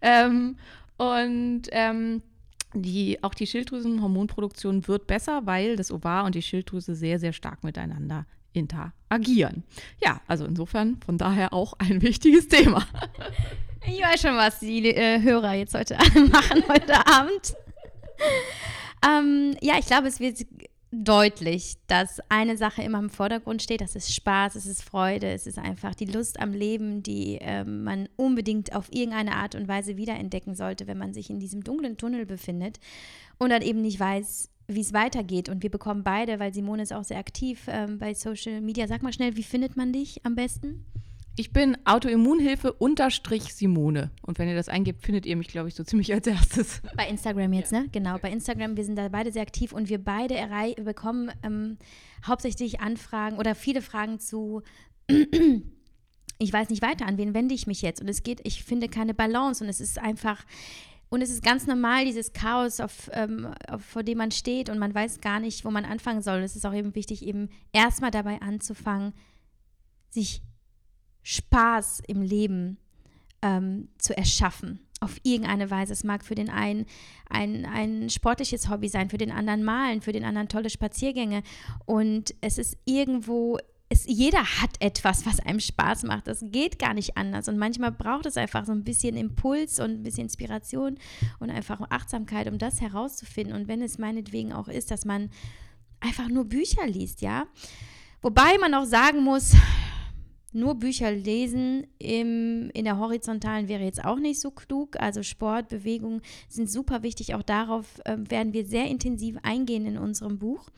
Ähm, 0.00 0.56
Und 0.98 1.64
ähm, 1.72 2.22
die, 2.74 3.22
auch 3.22 3.34
die 3.34 3.46
Schilddrüsenhormonproduktion 3.46 4.86
wird 4.88 5.06
besser, 5.06 5.46
weil 5.46 5.76
das 5.76 5.90
Ovar 5.90 6.24
und 6.24 6.34
die 6.34 6.42
Schilddrüse 6.42 6.94
sehr, 6.94 7.18
sehr 7.18 7.32
stark 7.32 7.64
miteinander 7.64 8.26
interagieren. 8.52 9.64
Ja, 10.02 10.20
also 10.26 10.44
insofern 10.44 10.98
von 11.04 11.18
daher 11.18 11.52
auch 11.52 11.74
ein 11.78 12.02
wichtiges 12.02 12.48
Thema. 12.48 12.86
Ich 13.86 14.02
weiß 14.02 14.20
schon, 14.20 14.36
was 14.36 14.60
die 14.60 14.88
äh, 14.88 15.22
Hörer 15.22 15.54
jetzt 15.54 15.74
heute 15.74 15.94
machen, 16.30 16.64
heute 16.68 17.06
Abend. 17.06 17.54
ähm, 19.06 19.56
ja, 19.60 19.78
ich 19.78 19.86
glaube, 19.86 20.08
es 20.08 20.18
wird 20.18 20.38
deutlich, 21.04 21.76
dass 21.86 22.20
eine 22.28 22.56
Sache 22.56 22.82
immer 22.82 22.98
im 22.98 23.10
Vordergrund 23.10 23.62
steht. 23.62 23.80
Das 23.80 23.96
ist 23.96 24.14
Spaß, 24.14 24.54
es 24.54 24.66
ist 24.66 24.82
Freude, 24.82 25.28
es 25.28 25.46
ist 25.46 25.58
einfach 25.58 25.94
die 25.94 26.06
Lust 26.06 26.40
am 26.40 26.52
Leben, 26.52 27.02
die 27.02 27.38
äh, 27.40 27.64
man 27.64 28.08
unbedingt 28.16 28.74
auf 28.74 28.92
irgendeine 28.92 29.36
Art 29.36 29.54
und 29.54 29.68
Weise 29.68 29.96
wiederentdecken 29.96 30.54
sollte, 30.54 30.86
wenn 30.86 30.98
man 30.98 31.12
sich 31.12 31.30
in 31.30 31.40
diesem 31.40 31.62
dunklen 31.62 31.96
Tunnel 31.96 32.26
befindet 32.26 32.80
und 33.38 33.50
dann 33.50 33.62
eben 33.62 33.82
nicht 33.82 34.00
weiß, 34.00 34.50
wie 34.68 34.80
es 34.80 34.92
weitergeht. 34.92 35.48
Und 35.48 35.62
wir 35.62 35.70
bekommen 35.70 36.02
beide, 36.02 36.38
weil 36.38 36.52
Simone 36.52 36.82
ist 36.82 36.92
auch 36.92 37.04
sehr 37.04 37.18
aktiv 37.18 37.66
ähm, 37.68 37.98
bei 37.98 38.14
Social 38.14 38.60
Media. 38.60 38.86
Sag 38.86 39.02
mal 39.02 39.12
schnell, 39.12 39.36
wie 39.36 39.42
findet 39.42 39.76
man 39.76 39.92
dich 39.92 40.24
am 40.24 40.34
besten? 40.34 40.84
Ich 41.38 41.52
bin 41.52 41.76
Autoimmunhilfe 41.84 42.72
unterstrich 42.72 43.52
Simone. 43.52 44.10
Und 44.22 44.38
wenn 44.38 44.48
ihr 44.48 44.54
das 44.54 44.70
eingebt, 44.70 45.02
findet 45.02 45.26
ihr 45.26 45.36
mich, 45.36 45.48
glaube 45.48 45.68
ich, 45.68 45.74
so 45.74 45.84
ziemlich 45.84 46.14
als 46.14 46.26
erstes. 46.26 46.80
Bei 46.96 47.06
Instagram 47.06 47.52
jetzt, 47.52 47.72
ja. 47.72 47.80
ne? 47.80 47.88
Genau, 47.92 48.16
bei 48.16 48.30
Instagram. 48.30 48.78
Wir 48.78 48.84
sind 48.84 48.96
da 48.96 49.06
beide 49.10 49.30
sehr 49.30 49.42
aktiv 49.42 49.74
und 49.74 49.90
wir 49.90 50.02
beide 50.02 50.36
bekommen 50.82 51.30
ähm, 51.42 51.76
hauptsächlich 52.26 52.80
Anfragen 52.80 53.36
oder 53.36 53.54
viele 53.54 53.82
Fragen 53.82 54.18
zu. 54.18 54.62
ich 55.08 56.52
weiß 56.52 56.70
nicht 56.70 56.80
weiter, 56.80 57.04
an 57.04 57.18
wen 57.18 57.34
wende 57.34 57.54
ich 57.54 57.66
mich 57.66 57.82
jetzt? 57.82 58.00
Und 58.00 58.08
es 58.08 58.22
geht, 58.22 58.40
ich 58.44 58.64
finde 58.64 58.88
keine 58.88 59.12
Balance 59.12 59.62
und 59.62 59.68
es 59.68 59.80
ist 59.82 59.98
einfach. 59.98 60.42
Und 61.10 61.20
es 61.20 61.28
ist 61.28 61.44
ganz 61.44 61.66
normal, 61.66 62.06
dieses 62.06 62.32
Chaos, 62.32 62.80
auf, 62.80 63.10
ähm, 63.12 63.54
auf, 63.68 63.84
vor 63.84 64.02
dem 64.02 64.18
man 64.18 64.30
steht 64.30 64.70
und 64.70 64.78
man 64.78 64.94
weiß 64.94 65.20
gar 65.20 65.38
nicht, 65.38 65.66
wo 65.66 65.70
man 65.70 65.84
anfangen 65.84 66.22
soll. 66.22 66.38
Es 66.38 66.56
ist 66.56 66.64
auch 66.64 66.74
eben 66.74 66.94
wichtig, 66.94 67.22
eben 67.22 67.50
erstmal 67.72 68.10
dabei 68.10 68.40
anzufangen, 68.40 69.12
sich 70.08 70.42
Spaß 71.26 72.02
im 72.06 72.22
Leben 72.22 72.78
ähm, 73.42 73.88
zu 73.98 74.16
erschaffen. 74.16 74.78
Auf 75.00 75.18
irgendeine 75.24 75.70
Weise. 75.70 75.92
Es 75.92 76.04
mag 76.04 76.24
für 76.24 76.36
den 76.36 76.48
einen 76.48 76.86
ein, 77.28 77.66
ein 77.66 78.08
sportliches 78.08 78.70
Hobby 78.70 78.88
sein, 78.88 79.10
für 79.10 79.18
den 79.18 79.32
anderen 79.32 79.64
malen, 79.64 80.00
für 80.02 80.12
den 80.12 80.24
anderen 80.24 80.48
tolle 80.48 80.70
Spaziergänge. 80.70 81.42
Und 81.84 82.32
es 82.40 82.58
ist 82.58 82.78
irgendwo 82.84 83.58
es, 83.88 84.04
jeder 84.06 84.42
hat 84.42 84.70
etwas, 84.80 85.26
was 85.26 85.40
einem 85.40 85.60
Spaß 85.60 86.04
macht. 86.04 86.28
Das 86.28 86.44
geht 86.44 86.78
gar 86.78 86.94
nicht 86.94 87.16
anders. 87.16 87.48
Und 87.48 87.58
manchmal 87.58 87.92
braucht 87.92 88.26
es 88.26 88.36
einfach 88.36 88.64
so 88.64 88.72
ein 88.72 88.84
bisschen 88.84 89.16
Impuls 89.16 89.80
und 89.80 89.90
ein 89.90 90.02
bisschen 90.02 90.24
Inspiration 90.24 90.96
und 91.40 91.50
einfach 91.50 91.80
Achtsamkeit, 91.90 92.48
um 92.48 92.58
das 92.58 92.80
herauszufinden. 92.80 93.54
Und 93.54 93.68
wenn 93.68 93.82
es 93.82 93.98
meinetwegen 93.98 94.52
auch 94.52 94.68
ist, 94.68 94.90
dass 94.90 95.04
man 95.04 95.30
einfach 96.00 96.28
nur 96.28 96.44
Bücher 96.44 96.86
liest, 96.86 97.20
ja. 97.20 97.46
Wobei 98.22 98.58
man 98.58 98.74
auch 98.74 98.86
sagen 98.86 99.22
muss, 99.22 99.54
nur 100.56 100.74
Bücher 100.74 101.12
lesen 101.12 101.86
im, 101.98 102.70
in 102.72 102.84
der 102.84 102.98
horizontalen 102.98 103.68
wäre 103.68 103.84
jetzt 103.84 104.04
auch 104.04 104.18
nicht 104.18 104.40
so 104.40 104.50
klug. 104.50 104.96
Also 104.98 105.22
Sport, 105.22 105.68
Bewegung 105.68 106.22
sind 106.48 106.70
super 106.70 107.02
wichtig. 107.02 107.34
Auch 107.34 107.42
darauf 107.42 108.00
äh, 108.04 108.16
werden 108.18 108.52
wir 108.52 108.64
sehr 108.64 108.86
intensiv 108.86 109.36
eingehen 109.42 109.86
in 109.86 109.98
unserem 109.98 110.38
Buch. 110.38 110.68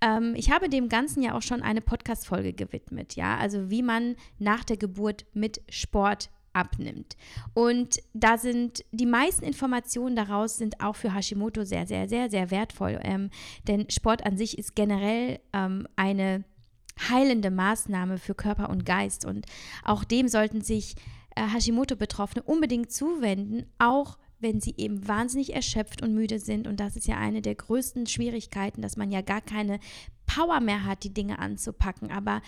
Ähm, 0.00 0.34
ich 0.36 0.50
habe 0.50 0.68
dem 0.68 0.88
Ganzen 0.88 1.22
ja 1.22 1.34
auch 1.34 1.42
schon 1.42 1.62
eine 1.62 1.80
Podcast-Folge 1.80 2.52
gewidmet. 2.52 3.16
Ja, 3.16 3.38
also 3.38 3.70
wie 3.70 3.82
man 3.82 4.16
nach 4.38 4.62
der 4.62 4.76
Geburt 4.76 5.24
mit 5.32 5.62
Sport 5.70 6.28
abnimmt. 6.52 7.16
Und 7.54 8.00
da 8.12 8.38
sind 8.38 8.84
die 8.92 9.06
meisten 9.06 9.44
Informationen 9.44 10.16
daraus 10.16 10.56
sind 10.56 10.80
auch 10.80 10.96
für 10.96 11.14
Hashimoto 11.14 11.64
sehr, 11.64 11.86
sehr, 11.86 12.08
sehr, 12.08 12.30
sehr 12.30 12.50
wertvoll. 12.50 13.00
Ähm, 13.02 13.30
denn 13.66 13.90
Sport 13.90 14.24
an 14.24 14.36
sich 14.36 14.58
ist 14.58 14.76
generell 14.76 15.40
ähm, 15.52 15.88
eine 15.96 16.44
heilende 17.08 17.50
Maßnahme 17.50 18.18
für 18.18 18.34
Körper 18.34 18.70
und 18.70 18.86
Geist. 18.86 19.24
Und 19.24 19.46
auch 19.84 20.04
dem 20.04 20.28
sollten 20.28 20.60
sich 20.60 20.94
äh, 21.34 21.42
Hashimoto-Betroffene 21.42 22.42
unbedingt 22.42 22.92
zuwenden, 22.92 23.66
auch 23.78 24.18
wenn 24.40 24.60
sie 24.60 24.74
eben 24.76 25.06
wahnsinnig 25.08 25.54
erschöpft 25.54 26.02
und 26.02 26.14
müde 26.14 26.38
sind. 26.38 26.66
Und 26.66 26.78
das 26.78 26.96
ist 26.96 27.06
ja 27.06 27.16
eine 27.16 27.42
der 27.42 27.54
größten 27.54 28.06
Schwierigkeiten, 28.06 28.82
dass 28.82 28.96
man 28.96 29.10
ja 29.10 29.22
gar 29.22 29.40
keine 29.40 29.80
Power 30.26 30.60
mehr 30.60 30.84
hat, 30.84 31.02
die 31.04 31.14
Dinge 31.14 31.38
anzupacken. 31.38 32.10
Aber 32.10 32.42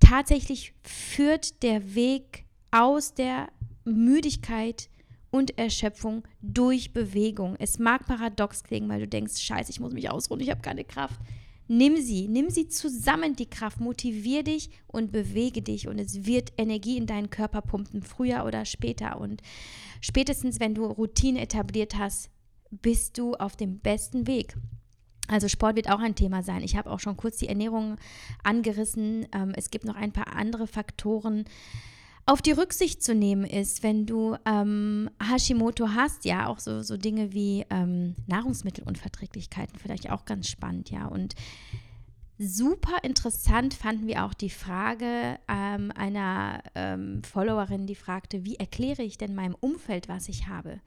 tatsächlich 0.00 0.74
führt 0.82 1.62
der 1.62 1.94
Weg 1.94 2.44
aus 2.70 3.14
der 3.14 3.48
Müdigkeit 3.84 4.88
und 5.30 5.58
Erschöpfung 5.58 6.22
durch 6.42 6.92
Bewegung. 6.92 7.56
Es 7.58 7.78
mag 7.78 8.06
paradox 8.06 8.62
klingen, 8.62 8.88
weil 8.88 9.00
du 9.00 9.08
denkst, 9.08 9.40
scheiße, 9.40 9.70
ich 9.70 9.80
muss 9.80 9.92
mich 9.92 10.08
ausruhen, 10.08 10.40
ich 10.40 10.50
habe 10.50 10.60
keine 10.60 10.84
Kraft. 10.84 11.20
Nimm 11.66 11.96
sie, 11.96 12.28
nimm 12.28 12.50
sie 12.50 12.68
zusammen, 12.68 13.36
die 13.36 13.48
Kraft, 13.48 13.80
motivier 13.80 14.42
dich 14.42 14.70
und 14.86 15.12
bewege 15.12 15.62
dich 15.62 15.88
und 15.88 15.98
es 15.98 16.26
wird 16.26 16.52
Energie 16.58 16.98
in 16.98 17.06
deinen 17.06 17.30
Körper 17.30 17.62
pumpen, 17.62 18.02
früher 18.02 18.44
oder 18.44 18.66
später. 18.66 19.18
Und 19.18 19.40
spätestens, 20.00 20.60
wenn 20.60 20.74
du 20.74 20.84
Routine 20.84 21.40
etabliert 21.40 21.96
hast, 21.96 22.30
bist 22.70 23.16
du 23.16 23.34
auf 23.34 23.56
dem 23.56 23.78
besten 23.78 24.26
Weg. 24.26 24.56
Also 25.26 25.48
Sport 25.48 25.76
wird 25.76 25.90
auch 25.90 26.00
ein 26.00 26.14
Thema 26.14 26.42
sein. 26.42 26.62
Ich 26.62 26.76
habe 26.76 26.90
auch 26.90 27.00
schon 27.00 27.16
kurz 27.16 27.38
die 27.38 27.48
Ernährung 27.48 27.96
angerissen. 28.42 29.26
Ähm, 29.32 29.52
es 29.56 29.70
gibt 29.70 29.86
noch 29.86 29.96
ein 29.96 30.12
paar 30.12 30.36
andere 30.36 30.66
Faktoren, 30.66 31.44
auf 32.26 32.40
die 32.40 32.52
Rücksicht 32.52 33.02
zu 33.02 33.14
nehmen 33.14 33.44
ist, 33.44 33.82
wenn 33.82 34.06
du 34.06 34.36
ähm, 34.46 35.10
Hashimoto 35.22 35.90
hast, 35.90 36.24
ja, 36.24 36.46
auch 36.46 36.58
so, 36.58 36.82
so 36.82 36.96
Dinge 36.96 37.32
wie 37.34 37.66
ähm, 37.70 38.14
Nahrungsmittelunverträglichkeiten, 38.26 39.78
vielleicht 39.78 40.10
auch 40.10 40.24
ganz 40.24 40.48
spannend, 40.48 40.90
ja. 40.90 41.06
Und 41.06 41.34
super 42.38 42.98
interessant 43.02 43.74
fanden 43.74 44.06
wir 44.06 44.24
auch 44.24 44.32
die 44.32 44.50
Frage 44.50 45.38
ähm, 45.48 45.92
einer 45.94 46.62
ähm, 46.74 47.22
Followerin, 47.24 47.86
die 47.86 47.94
fragte, 47.94 48.44
wie 48.44 48.56
erkläre 48.56 49.02
ich 49.02 49.18
denn 49.18 49.34
meinem 49.34 49.56
Umfeld, 49.60 50.08
was 50.08 50.28
ich 50.28 50.48
habe? 50.48 50.80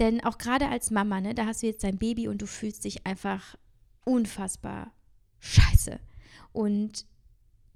Denn 0.00 0.22
auch 0.24 0.38
gerade 0.38 0.68
als 0.68 0.90
Mama, 0.90 1.20
ne, 1.20 1.34
da 1.34 1.46
hast 1.46 1.62
du 1.62 1.66
jetzt 1.68 1.84
dein 1.84 1.98
Baby 1.98 2.28
und 2.28 2.42
du 2.42 2.46
fühlst 2.46 2.84
dich 2.84 3.06
einfach 3.06 3.56
unfassbar 4.04 4.92
scheiße. 5.38 6.00
Und 6.52 7.06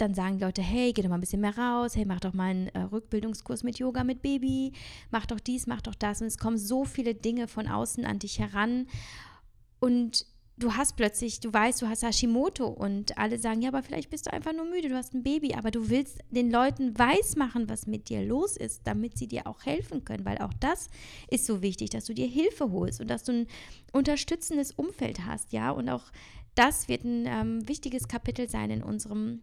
dann 0.01 0.14
sagen 0.14 0.38
die 0.38 0.44
Leute, 0.44 0.62
hey, 0.62 0.92
geh 0.92 1.03
doch 1.03 1.09
mal 1.09 1.16
ein 1.16 1.20
bisschen 1.20 1.40
mehr 1.40 1.57
raus, 1.57 1.96
hey, 1.96 2.05
mach 2.05 2.20
doch 2.20 2.32
mal 2.32 2.51
einen 2.51 2.68
äh, 2.68 2.80
Rückbildungskurs 2.80 3.62
mit 3.62 3.78
Yoga 3.78 4.05
mit 4.05 4.22
Baby, 4.22 4.72
mach 5.11 5.26
doch 5.26 5.40
dies, 5.40 5.66
mach 5.66 5.82
doch 5.82 5.94
das. 5.94 6.20
Und 6.20 6.26
es 6.26 6.38
kommen 6.38 6.59
so 6.59 6.84
viele 6.84 7.14
Dinge 7.14 7.48
von 7.48 7.68
außen 7.68 8.05
an 8.05 8.18
dich 8.18 8.38
heran. 8.38 8.86
Und 9.78 10.26
du 10.61 10.74
hast 10.74 10.96
plötzlich, 10.96 11.40
du 11.40 11.53
weißt, 11.53 11.82
du 11.82 11.88
hast 11.88 12.03
Hashimoto 12.03 12.66
und 12.66 13.16
alle 13.18 13.38
sagen, 13.38 13.62
ja, 13.62 13.68
aber 13.68 13.82
vielleicht 13.82 14.11
bist 14.11 14.26
du 14.26 14.32
einfach 14.32 14.53
nur 14.53 14.66
müde, 14.66 14.88
du 14.88 14.96
hast 14.96 15.14
ein 15.14 15.22
Baby, 15.22 15.55
aber 15.55 15.70
du 15.70 15.88
willst 15.88 16.18
den 16.30 16.51
Leuten 16.51 16.98
weismachen, 16.98 17.68
was 17.68 17.86
mit 17.86 18.09
dir 18.09 18.22
los 18.24 18.57
ist, 18.57 18.86
damit 18.86 19.16
sie 19.16 19.26
dir 19.26 19.46
auch 19.46 19.64
helfen 19.64 20.05
können, 20.05 20.24
weil 20.24 20.38
auch 20.38 20.53
das 20.61 20.88
ist 21.30 21.46
so 21.46 21.62
wichtig, 21.62 21.90
dass 21.90 22.05
du 22.05 22.14
dir 22.14 22.26
Hilfe 22.26 22.70
holst 22.70 23.01
und 23.01 23.09
dass 23.09 23.24
du 23.24 23.32
ein 23.32 23.46
unterstützendes 23.92 24.72
Umfeld 24.72 25.26
hast, 25.26 25.53
ja, 25.53 25.70
und 25.70 25.88
auch 25.88 26.12
das 26.55 26.88
wird 26.88 27.05
ein 27.05 27.26
ähm, 27.26 27.68
wichtiges 27.68 28.09
Kapitel 28.09 28.48
sein 28.48 28.70
in 28.70 28.82
unserem 28.82 29.42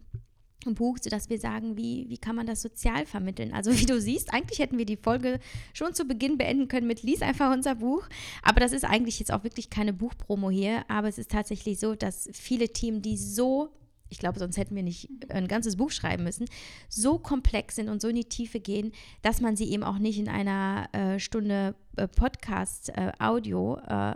Buch, 0.66 0.98
sodass 1.00 1.30
wir 1.30 1.38
sagen, 1.38 1.76
wie, 1.76 2.06
wie 2.08 2.18
kann 2.18 2.36
man 2.36 2.46
das 2.46 2.62
sozial 2.62 3.06
vermitteln. 3.06 3.52
Also 3.52 3.72
wie 3.78 3.86
du 3.86 4.00
siehst, 4.00 4.32
eigentlich 4.32 4.58
hätten 4.58 4.78
wir 4.78 4.86
die 4.86 4.96
Folge 4.96 5.38
schon 5.72 5.94
zu 5.94 6.04
Beginn 6.04 6.38
beenden 6.38 6.68
können 6.68 6.86
mit 6.86 7.02
Lies 7.02 7.22
einfach 7.22 7.52
unser 7.52 7.76
Buch. 7.76 8.08
Aber 8.42 8.60
das 8.60 8.72
ist 8.72 8.84
eigentlich 8.84 9.18
jetzt 9.18 9.32
auch 9.32 9.44
wirklich 9.44 9.70
keine 9.70 9.92
Buchpromo 9.92 10.50
hier. 10.50 10.84
Aber 10.88 11.08
es 11.08 11.18
ist 11.18 11.30
tatsächlich 11.30 11.78
so, 11.78 11.94
dass 11.94 12.28
viele 12.32 12.68
Teams, 12.68 13.02
die 13.02 13.16
so, 13.16 13.70
ich 14.08 14.18
glaube, 14.18 14.38
sonst 14.38 14.56
hätten 14.56 14.74
wir 14.74 14.82
nicht 14.82 15.08
ein 15.28 15.48
ganzes 15.48 15.76
Buch 15.76 15.90
schreiben 15.90 16.24
müssen, 16.24 16.46
so 16.88 17.18
komplex 17.18 17.76
sind 17.76 17.88
und 17.88 18.00
so 18.00 18.08
in 18.08 18.16
die 18.16 18.24
Tiefe 18.24 18.60
gehen, 18.60 18.92
dass 19.22 19.40
man 19.40 19.56
sie 19.56 19.70
eben 19.70 19.82
auch 19.82 19.98
nicht 19.98 20.18
in 20.18 20.28
einer 20.28 20.88
äh, 20.92 21.18
Stunde 21.18 21.74
äh, 21.96 22.08
Podcast-Audio 22.08 23.76
äh, 23.86 24.14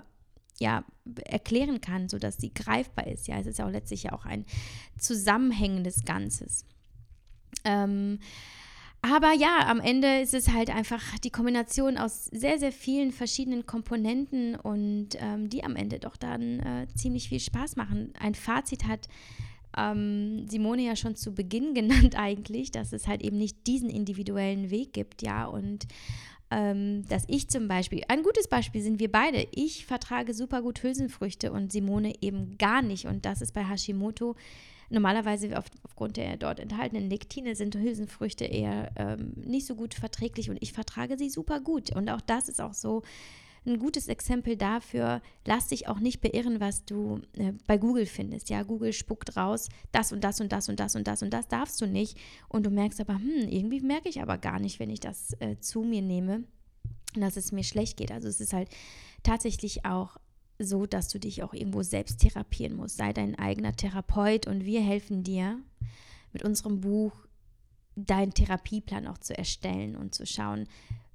ja, 0.62 0.84
erklären 1.24 1.80
kann, 1.80 2.08
sodass 2.08 2.36
sie 2.38 2.54
greifbar 2.54 3.08
ist. 3.08 3.26
Ja, 3.26 3.38
es 3.38 3.46
ist 3.46 3.58
ja 3.58 3.66
auch 3.66 3.70
letztlich 3.70 4.04
ja 4.04 4.12
auch 4.12 4.24
ein 4.24 4.46
zusammenhängendes 4.98 6.04
Ganzes. 6.04 6.64
Ähm, 7.64 8.20
aber 9.02 9.32
ja, 9.32 9.66
am 9.66 9.80
Ende 9.80 10.20
ist 10.20 10.32
es 10.32 10.52
halt 10.52 10.70
einfach 10.70 11.02
die 11.18 11.30
Kombination 11.30 11.98
aus 11.98 12.26
sehr, 12.26 12.60
sehr 12.60 12.70
vielen 12.70 13.10
verschiedenen 13.10 13.66
Komponenten 13.66 14.54
und 14.54 15.08
ähm, 15.18 15.48
die 15.48 15.64
am 15.64 15.74
Ende 15.74 15.98
doch 15.98 16.16
dann 16.16 16.60
äh, 16.60 16.86
ziemlich 16.94 17.28
viel 17.28 17.40
Spaß 17.40 17.74
machen. 17.74 18.14
Ein 18.20 18.36
Fazit 18.36 18.86
hat 18.86 19.08
ähm, 19.76 20.46
Simone 20.48 20.82
ja 20.82 20.94
schon 20.94 21.16
zu 21.16 21.34
Beginn 21.34 21.74
genannt 21.74 22.16
eigentlich, 22.16 22.70
dass 22.70 22.92
es 22.92 23.08
halt 23.08 23.22
eben 23.22 23.38
nicht 23.38 23.66
diesen 23.66 23.90
individuellen 23.90 24.70
Weg 24.70 24.92
gibt, 24.92 25.22
ja, 25.22 25.46
und 25.46 25.86
ähm, 26.52 27.08
dass 27.08 27.24
ich 27.26 27.48
zum 27.48 27.66
Beispiel, 27.66 28.02
ein 28.08 28.22
gutes 28.22 28.46
Beispiel 28.46 28.82
sind 28.82 29.00
wir 29.00 29.10
beide. 29.10 29.48
Ich 29.52 29.86
vertrage 29.86 30.34
super 30.34 30.62
gut 30.62 30.82
Hülsenfrüchte 30.82 31.50
und 31.50 31.72
Simone 31.72 32.14
eben 32.20 32.58
gar 32.58 32.82
nicht. 32.82 33.06
Und 33.06 33.24
das 33.24 33.40
ist 33.40 33.54
bei 33.54 33.64
Hashimoto 33.64 34.36
Normalerweise 34.92 35.58
auf, 35.58 35.64
aufgrund 35.84 36.18
der 36.18 36.36
dort 36.36 36.60
enthaltenen 36.60 37.08
Lektine 37.08 37.56
sind 37.56 37.74
Hülsenfrüchte 37.74 38.44
eher 38.44 38.90
ähm, 38.96 39.32
nicht 39.36 39.66
so 39.66 39.74
gut 39.74 39.94
verträglich 39.94 40.50
und 40.50 40.58
ich 40.60 40.74
vertrage 40.74 41.16
sie 41.16 41.30
super 41.30 41.60
gut. 41.60 41.96
Und 41.96 42.10
auch 42.10 42.20
das 42.20 42.50
ist 42.50 42.60
auch 42.60 42.74
so 42.74 43.02
ein 43.64 43.78
gutes 43.78 44.08
Exempel 44.08 44.56
dafür, 44.56 45.22
lass 45.46 45.68
dich 45.68 45.86
auch 45.88 46.00
nicht 46.00 46.20
beirren, 46.20 46.60
was 46.60 46.84
du 46.84 47.20
äh, 47.34 47.52
bei 47.66 47.78
Google 47.78 48.06
findest. 48.06 48.50
Ja, 48.50 48.62
Google 48.62 48.92
spuckt 48.92 49.36
raus, 49.36 49.68
das 49.92 50.12
und 50.12 50.24
das 50.24 50.40
und 50.40 50.52
das 50.52 50.68
und 50.68 50.80
das 50.80 50.96
und 50.96 51.06
das 51.06 51.22
und 51.22 51.30
das 51.30 51.48
darfst 51.48 51.80
du 51.80 51.86
nicht. 51.86 52.18
Und 52.48 52.66
du 52.66 52.70
merkst 52.70 53.00
aber, 53.00 53.14
hm, 53.14 53.48
irgendwie 53.48 53.80
merke 53.80 54.08
ich 54.08 54.20
aber 54.20 54.38
gar 54.38 54.58
nicht, 54.58 54.80
wenn 54.80 54.90
ich 54.90 55.00
das 55.00 55.34
äh, 55.40 55.58
zu 55.60 55.82
mir 55.82 56.02
nehme, 56.02 56.44
dass 57.14 57.36
es 57.36 57.52
mir 57.52 57.64
schlecht 57.64 57.96
geht. 57.96 58.10
Also 58.10 58.28
es 58.28 58.40
ist 58.40 58.52
halt 58.52 58.68
tatsächlich 59.22 59.84
auch 59.84 60.16
so, 60.58 60.86
dass 60.86 61.08
du 61.08 61.18
dich 61.18 61.42
auch 61.42 61.54
irgendwo 61.54 61.82
selbst 61.82 62.20
therapieren 62.20 62.76
musst. 62.76 62.96
Sei 62.96 63.12
dein 63.12 63.38
eigener 63.38 63.74
Therapeut 63.76 64.46
und 64.46 64.64
wir 64.64 64.80
helfen 64.80 65.22
dir 65.22 65.60
mit 66.32 66.44
unserem 66.44 66.80
Buch 66.80 67.12
deinen 67.94 68.32
Therapieplan 68.32 69.06
auch 69.06 69.18
zu 69.18 69.36
erstellen 69.36 69.96
und 69.96 70.14
zu 70.14 70.26
schauen, 70.26 70.66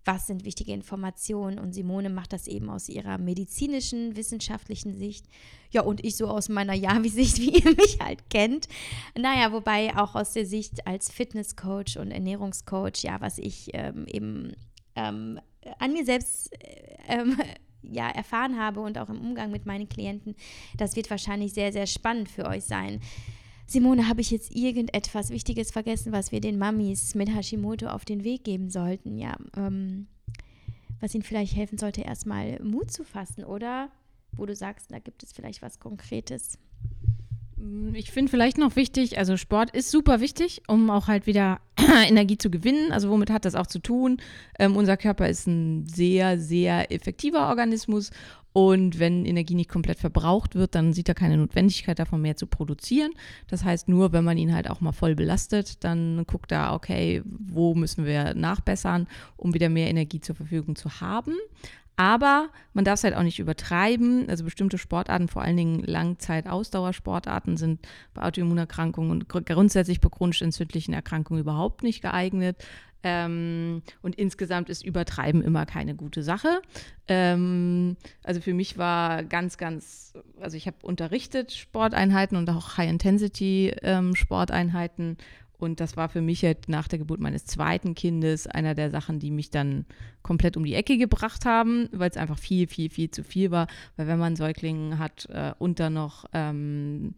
was 0.07 0.25
sind 0.25 0.45
wichtige 0.45 0.71
Informationen. 0.71 1.59
Und 1.59 1.73
Simone 1.73 2.09
macht 2.09 2.33
das 2.33 2.47
eben 2.47 2.69
aus 2.69 2.89
ihrer 2.89 3.17
medizinischen, 3.17 4.15
wissenschaftlichen 4.15 4.93
Sicht. 4.93 5.25
Ja, 5.69 5.81
und 5.81 6.03
ich 6.03 6.15
so 6.15 6.27
aus 6.27 6.49
meiner 6.49 6.73
Javi-Sicht, 6.75 7.39
wie 7.39 7.59
ihr 7.59 7.75
mich 7.75 7.99
halt 7.99 8.29
kennt. 8.29 8.67
Naja, 9.15 9.51
wobei 9.51 9.95
auch 9.95 10.15
aus 10.15 10.33
der 10.33 10.45
Sicht 10.45 10.87
als 10.87 11.11
Fitnesscoach 11.11 11.97
und 11.99 12.11
Ernährungscoach, 12.11 13.03
ja, 13.03 13.21
was 13.21 13.37
ich 13.37 13.69
ähm, 13.73 14.05
eben 14.07 14.53
ähm, 14.95 15.39
an 15.77 15.93
mir 15.93 16.05
selbst 16.05 16.53
äh, 16.53 16.97
ähm, 17.07 17.37
ja, 17.83 18.09
erfahren 18.09 18.57
habe 18.57 18.79
und 18.79 18.97
auch 18.97 19.09
im 19.09 19.19
Umgang 19.19 19.51
mit 19.51 19.65
meinen 19.65 19.89
Klienten, 19.89 20.35
das 20.77 20.95
wird 20.95 21.09
wahrscheinlich 21.09 21.53
sehr, 21.53 21.71
sehr 21.71 21.87
spannend 21.87 22.29
für 22.29 22.45
euch 22.45 22.63
sein. 22.63 23.01
Simone, 23.69 24.07
habe 24.07 24.21
ich 24.21 24.31
jetzt 24.31 24.55
irgendetwas 24.55 25.29
Wichtiges 25.29 25.71
vergessen, 25.71 26.13
was 26.13 26.31
wir 26.31 26.39
den 26.39 26.57
Mamis 26.57 27.15
mit 27.15 27.35
Hashimoto 27.35 27.87
auf 27.87 28.05
den 28.05 28.23
Weg 28.23 28.45
geben 28.45 28.69
sollten? 28.69 29.17
Ja, 29.17 29.35
ähm, 29.57 30.07
was 31.01 31.13
ihnen 31.13 31.23
vielleicht 31.23 31.53
helfen 31.53 31.77
sollte, 31.77 32.01
erstmal 32.01 32.63
Mut 32.63 32.91
zu 32.91 33.03
fassen, 33.03 33.43
oder? 33.43 33.89
Wo 34.31 34.45
du 34.45 34.55
sagst, 34.55 34.89
da 34.89 34.99
gibt 34.99 35.21
es 35.21 35.33
vielleicht 35.33 35.61
was 35.61 35.81
Konkretes. 35.81 36.57
Mm, 37.57 37.93
ich 37.93 38.11
finde 38.11 38.31
vielleicht 38.31 38.57
noch 38.57 38.77
wichtig, 38.77 39.17
also 39.17 39.35
Sport 39.35 39.71
ist 39.71 39.91
super 39.91 40.21
wichtig, 40.21 40.61
um 40.69 40.89
auch 40.89 41.07
halt 41.07 41.27
wieder 41.27 41.59
Energie 42.07 42.37
zu 42.37 42.49
gewinnen. 42.49 42.93
Also 42.93 43.09
womit 43.09 43.29
hat 43.29 43.43
das 43.43 43.55
auch 43.55 43.67
zu 43.67 43.79
tun? 43.79 44.21
Ähm, 44.59 44.77
unser 44.77 44.95
Körper 44.95 45.27
ist 45.27 45.45
ein 45.45 45.85
sehr, 45.87 46.39
sehr 46.39 46.89
effektiver 46.91 47.49
Organismus 47.49 48.11
und 48.57 48.97
wenn 48.97 49.23
Energie 49.23 49.53
nicht 49.53 49.69
komplett 49.69 49.99
verbraucht 49.99 50.55
wird, 50.55 50.73
dann 50.73 50.91
sieht 50.91 51.07
er 51.07 51.13
keine 51.13 51.37
Notwendigkeit 51.37 51.99
davon 51.99 52.23
mehr 52.23 52.37
zu 52.37 52.47
produzieren. 52.47 53.11
Das 53.45 53.63
heißt, 53.63 53.87
nur 53.87 54.13
wenn 54.13 54.23
man 54.23 54.39
ihn 54.39 54.51
halt 54.51 54.67
auch 54.67 54.81
mal 54.81 54.93
voll 54.93 55.13
belastet, 55.13 55.83
dann 55.83 56.25
guckt 56.25 56.51
er, 56.51 56.73
okay, 56.73 57.21
wo 57.23 57.75
müssen 57.75 58.03
wir 58.03 58.33
nachbessern, 58.33 59.05
um 59.35 59.53
wieder 59.53 59.69
mehr 59.69 59.91
Energie 59.91 60.21
zur 60.21 60.33
Verfügung 60.33 60.75
zu 60.75 61.01
haben. 61.01 61.35
Aber 61.97 62.49
man 62.73 62.85
darf 62.85 62.99
es 62.99 63.03
halt 63.03 63.15
auch 63.15 63.23
nicht 63.23 63.39
übertreiben. 63.39 64.29
Also 64.29 64.43
bestimmte 64.43 64.77
Sportarten, 64.77 65.27
vor 65.27 65.41
allen 65.41 65.57
Dingen 65.57 65.83
Langzeit-Ausdauersportarten, 65.83 67.57
sind 67.57 67.79
bei 68.13 68.21
Autoimmunerkrankungen 68.21 69.09
und 69.11 69.27
grundsätzlich 69.27 69.99
bei 69.99 70.09
chronisch 70.09 70.43
entzündlichen 70.43 70.93
Erkrankungen 70.93 71.41
überhaupt 71.41 71.81
nicht 71.81 72.03
geeignet. 72.03 72.63
Ähm, 73.03 73.83
und 74.01 74.15
insgesamt 74.15 74.69
ist 74.69 74.85
Übertreiben 74.85 75.43
immer 75.43 75.65
keine 75.65 75.95
gute 75.95 76.23
Sache. 76.23 76.61
Ähm, 77.07 77.97
also 78.23 78.39
für 78.41 78.53
mich 78.53 78.77
war 78.77 79.23
ganz, 79.23 79.57
ganz, 79.57 80.13
also 80.39 80.55
ich 80.55 80.67
habe 80.67 80.77
unterrichtet 80.83 81.51
Sporteinheiten 81.51 82.37
und 82.37 82.47
auch 82.49 82.77
High-Intensity-Sporteinheiten. 82.77 85.09
Ähm, 85.09 85.17
und 85.59 85.79
das 85.79 85.97
war 85.97 86.07
für 86.07 86.21
mich 86.21 86.43
halt 86.43 86.69
nach 86.69 86.87
der 86.87 86.99
Geburt 86.99 87.19
meines 87.19 87.45
zweiten 87.45 87.95
Kindes 87.95 88.45
einer 88.45 88.75
der 88.75 88.91
Sachen, 88.91 89.19
die 89.19 89.31
mich 89.31 89.49
dann 89.49 89.85
komplett 90.21 90.55
um 90.55 90.63
die 90.63 90.75
Ecke 90.75 90.97
gebracht 90.97 91.45
haben, 91.45 91.89
weil 91.91 92.09
es 92.09 92.17
einfach 92.17 92.37
viel, 92.37 92.67
viel, 92.67 92.89
viel 92.89 93.09
zu 93.09 93.23
viel 93.23 93.49
war. 93.49 93.67
Weil 93.95 94.07
wenn 94.07 94.19
man 94.19 94.35
Säuglingen 94.35 94.99
hat 94.99 95.27
äh, 95.31 95.53
und 95.57 95.79
dann 95.79 95.93
noch 95.93 96.25
ähm, 96.33 97.15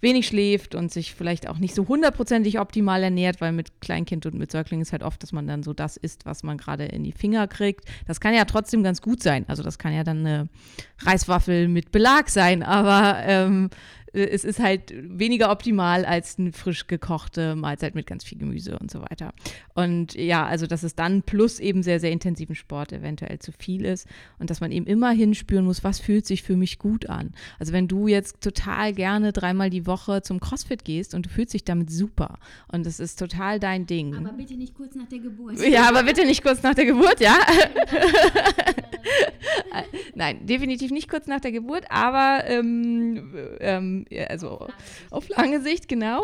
wenig 0.00 0.26
schläft 0.26 0.74
und 0.74 0.92
sich 0.92 1.14
vielleicht 1.14 1.48
auch 1.48 1.58
nicht 1.58 1.74
so 1.74 1.88
hundertprozentig 1.88 2.60
optimal 2.60 3.02
ernährt, 3.02 3.40
weil 3.40 3.52
mit 3.52 3.80
Kleinkind 3.80 4.26
und 4.26 4.34
mit 4.34 4.52
Säugling 4.52 4.80
ist 4.80 4.92
halt 4.92 5.02
oft, 5.02 5.22
dass 5.22 5.32
man 5.32 5.46
dann 5.46 5.62
so 5.62 5.72
das 5.72 5.96
isst, 5.96 6.26
was 6.26 6.42
man 6.42 6.58
gerade 6.58 6.84
in 6.84 7.04
die 7.04 7.12
Finger 7.12 7.48
kriegt. 7.48 7.84
Das 8.06 8.20
kann 8.20 8.34
ja 8.34 8.44
trotzdem 8.44 8.82
ganz 8.82 9.00
gut 9.00 9.22
sein. 9.22 9.44
Also 9.48 9.62
das 9.62 9.78
kann 9.78 9.94
ja 9.94 10.04
dann 10.04 10.26
eine 10.26 10.48
Reiswaffel 11.00 11.68
mit 11.68 11.90
Belag 11.90 12.28
sein, 12.28 12.62
aber 12.62 13.18
ähm, 13.24 13.70
äh, 13.70 14.07
es 14.12 14.44
ist 14.44 14.58
halt 14.58 14.92
weniger 14.96 15.50
optimal 15.50 16.04
als 16.04 16.38
eine 16.38 16.52
frisch 16.52 16.86
gekochte 16.86 17.56
Mahlzeit 17.56 17.94
mit 17.94 18.06
ganz 18.06 18.24
viel 18.24 18.38
Gemüse 18.38 18.78
und 18.78 18.90
so 18.90 19.00
weiter. 19.02 19.32
Und 19.74 20.14
ja, 20.14 20.46
also 20.46 20.66
dass 20.66 20.82
es 20.82 20.94
dann 20.94 21.22
plus 21.22 21.60
eben 21.60 21.82
sehr, 21.82 22.00
sehr 22.00 22.10
intensiven 22.10 22.54
Sport 22.54 22.92
eventuell 22.92 23.38
zu 23.38 23.52
viel 23.52 23.84
ist 23.84 24.06
und 24.38 24.50
dass 24.50 24.60
man 24.60 24.72
eben 24.72 24.86
immer 24.86 25.10
hinspüren 25.10 25.64
muss, 25.64 25.84
was 25.84 26.00
fühlt 26.00 26.26
sich 26.26 26.42
für 26.42 26.56
mich 26.56 26.78
gut 26.78 27.08
an. 27.08 27.32
Also 27.58 27.72
wenn 27.72 27.88
du 27.88 28.08
jetzt 28.08 28.40
total 28.40 28.92
gerne 28.92 29.32
dreimal 29.32 29.70
die 29.70 29.86
Woche 29.86 30.22
zum 30.22 30.40
CrossFit 30.40 30.84
gehst 30.84 31.14
und 31.14 31.26
du 31.26 31.30
fühlst 31.30 31.54
dich 31.54 31.64
damit 31.64 31.90
super 31.90 32.38
und 32.72 32.86
das 32.86 33.00
ist 33.00 33.18
total 33.18 33.60
dein 33.60 33.86
Ding. 33.86 34.14
Aber 34.14 34.32
bitte 34.32 34.54
nicht 34.54 34.74
kurz 34.74 34.94
nach 34.94 35.08
der 35.08 35.18
Geburt. 35.18 35.58
Ja, 35.66 35.88
aber 35.88 36.02
bitte 36.02 36.24
nicht 36.24 36.42
kurz 36.42 36.62
nach 36.62 36.74
der 36.74 36.86
Geburt, 36.86 37.20
ja. 37.20 37.36
Nein, 40.14 40.46
definitiv 40.46 40.90
nicht 40.90 41.08
kurz 41.08 41.26
nach 41.26 41.40
der 41.40 41.52
Geburt, 41.52 41.84
aber 41.90 42.44
ähm, 42.46 43.32
ähm, 43.60 43.97
also 44.28 44.68
auf 45.10 45.28
lange 45.28 45.60
Sicht, 45.60 45.88
genau, 45.88 46.22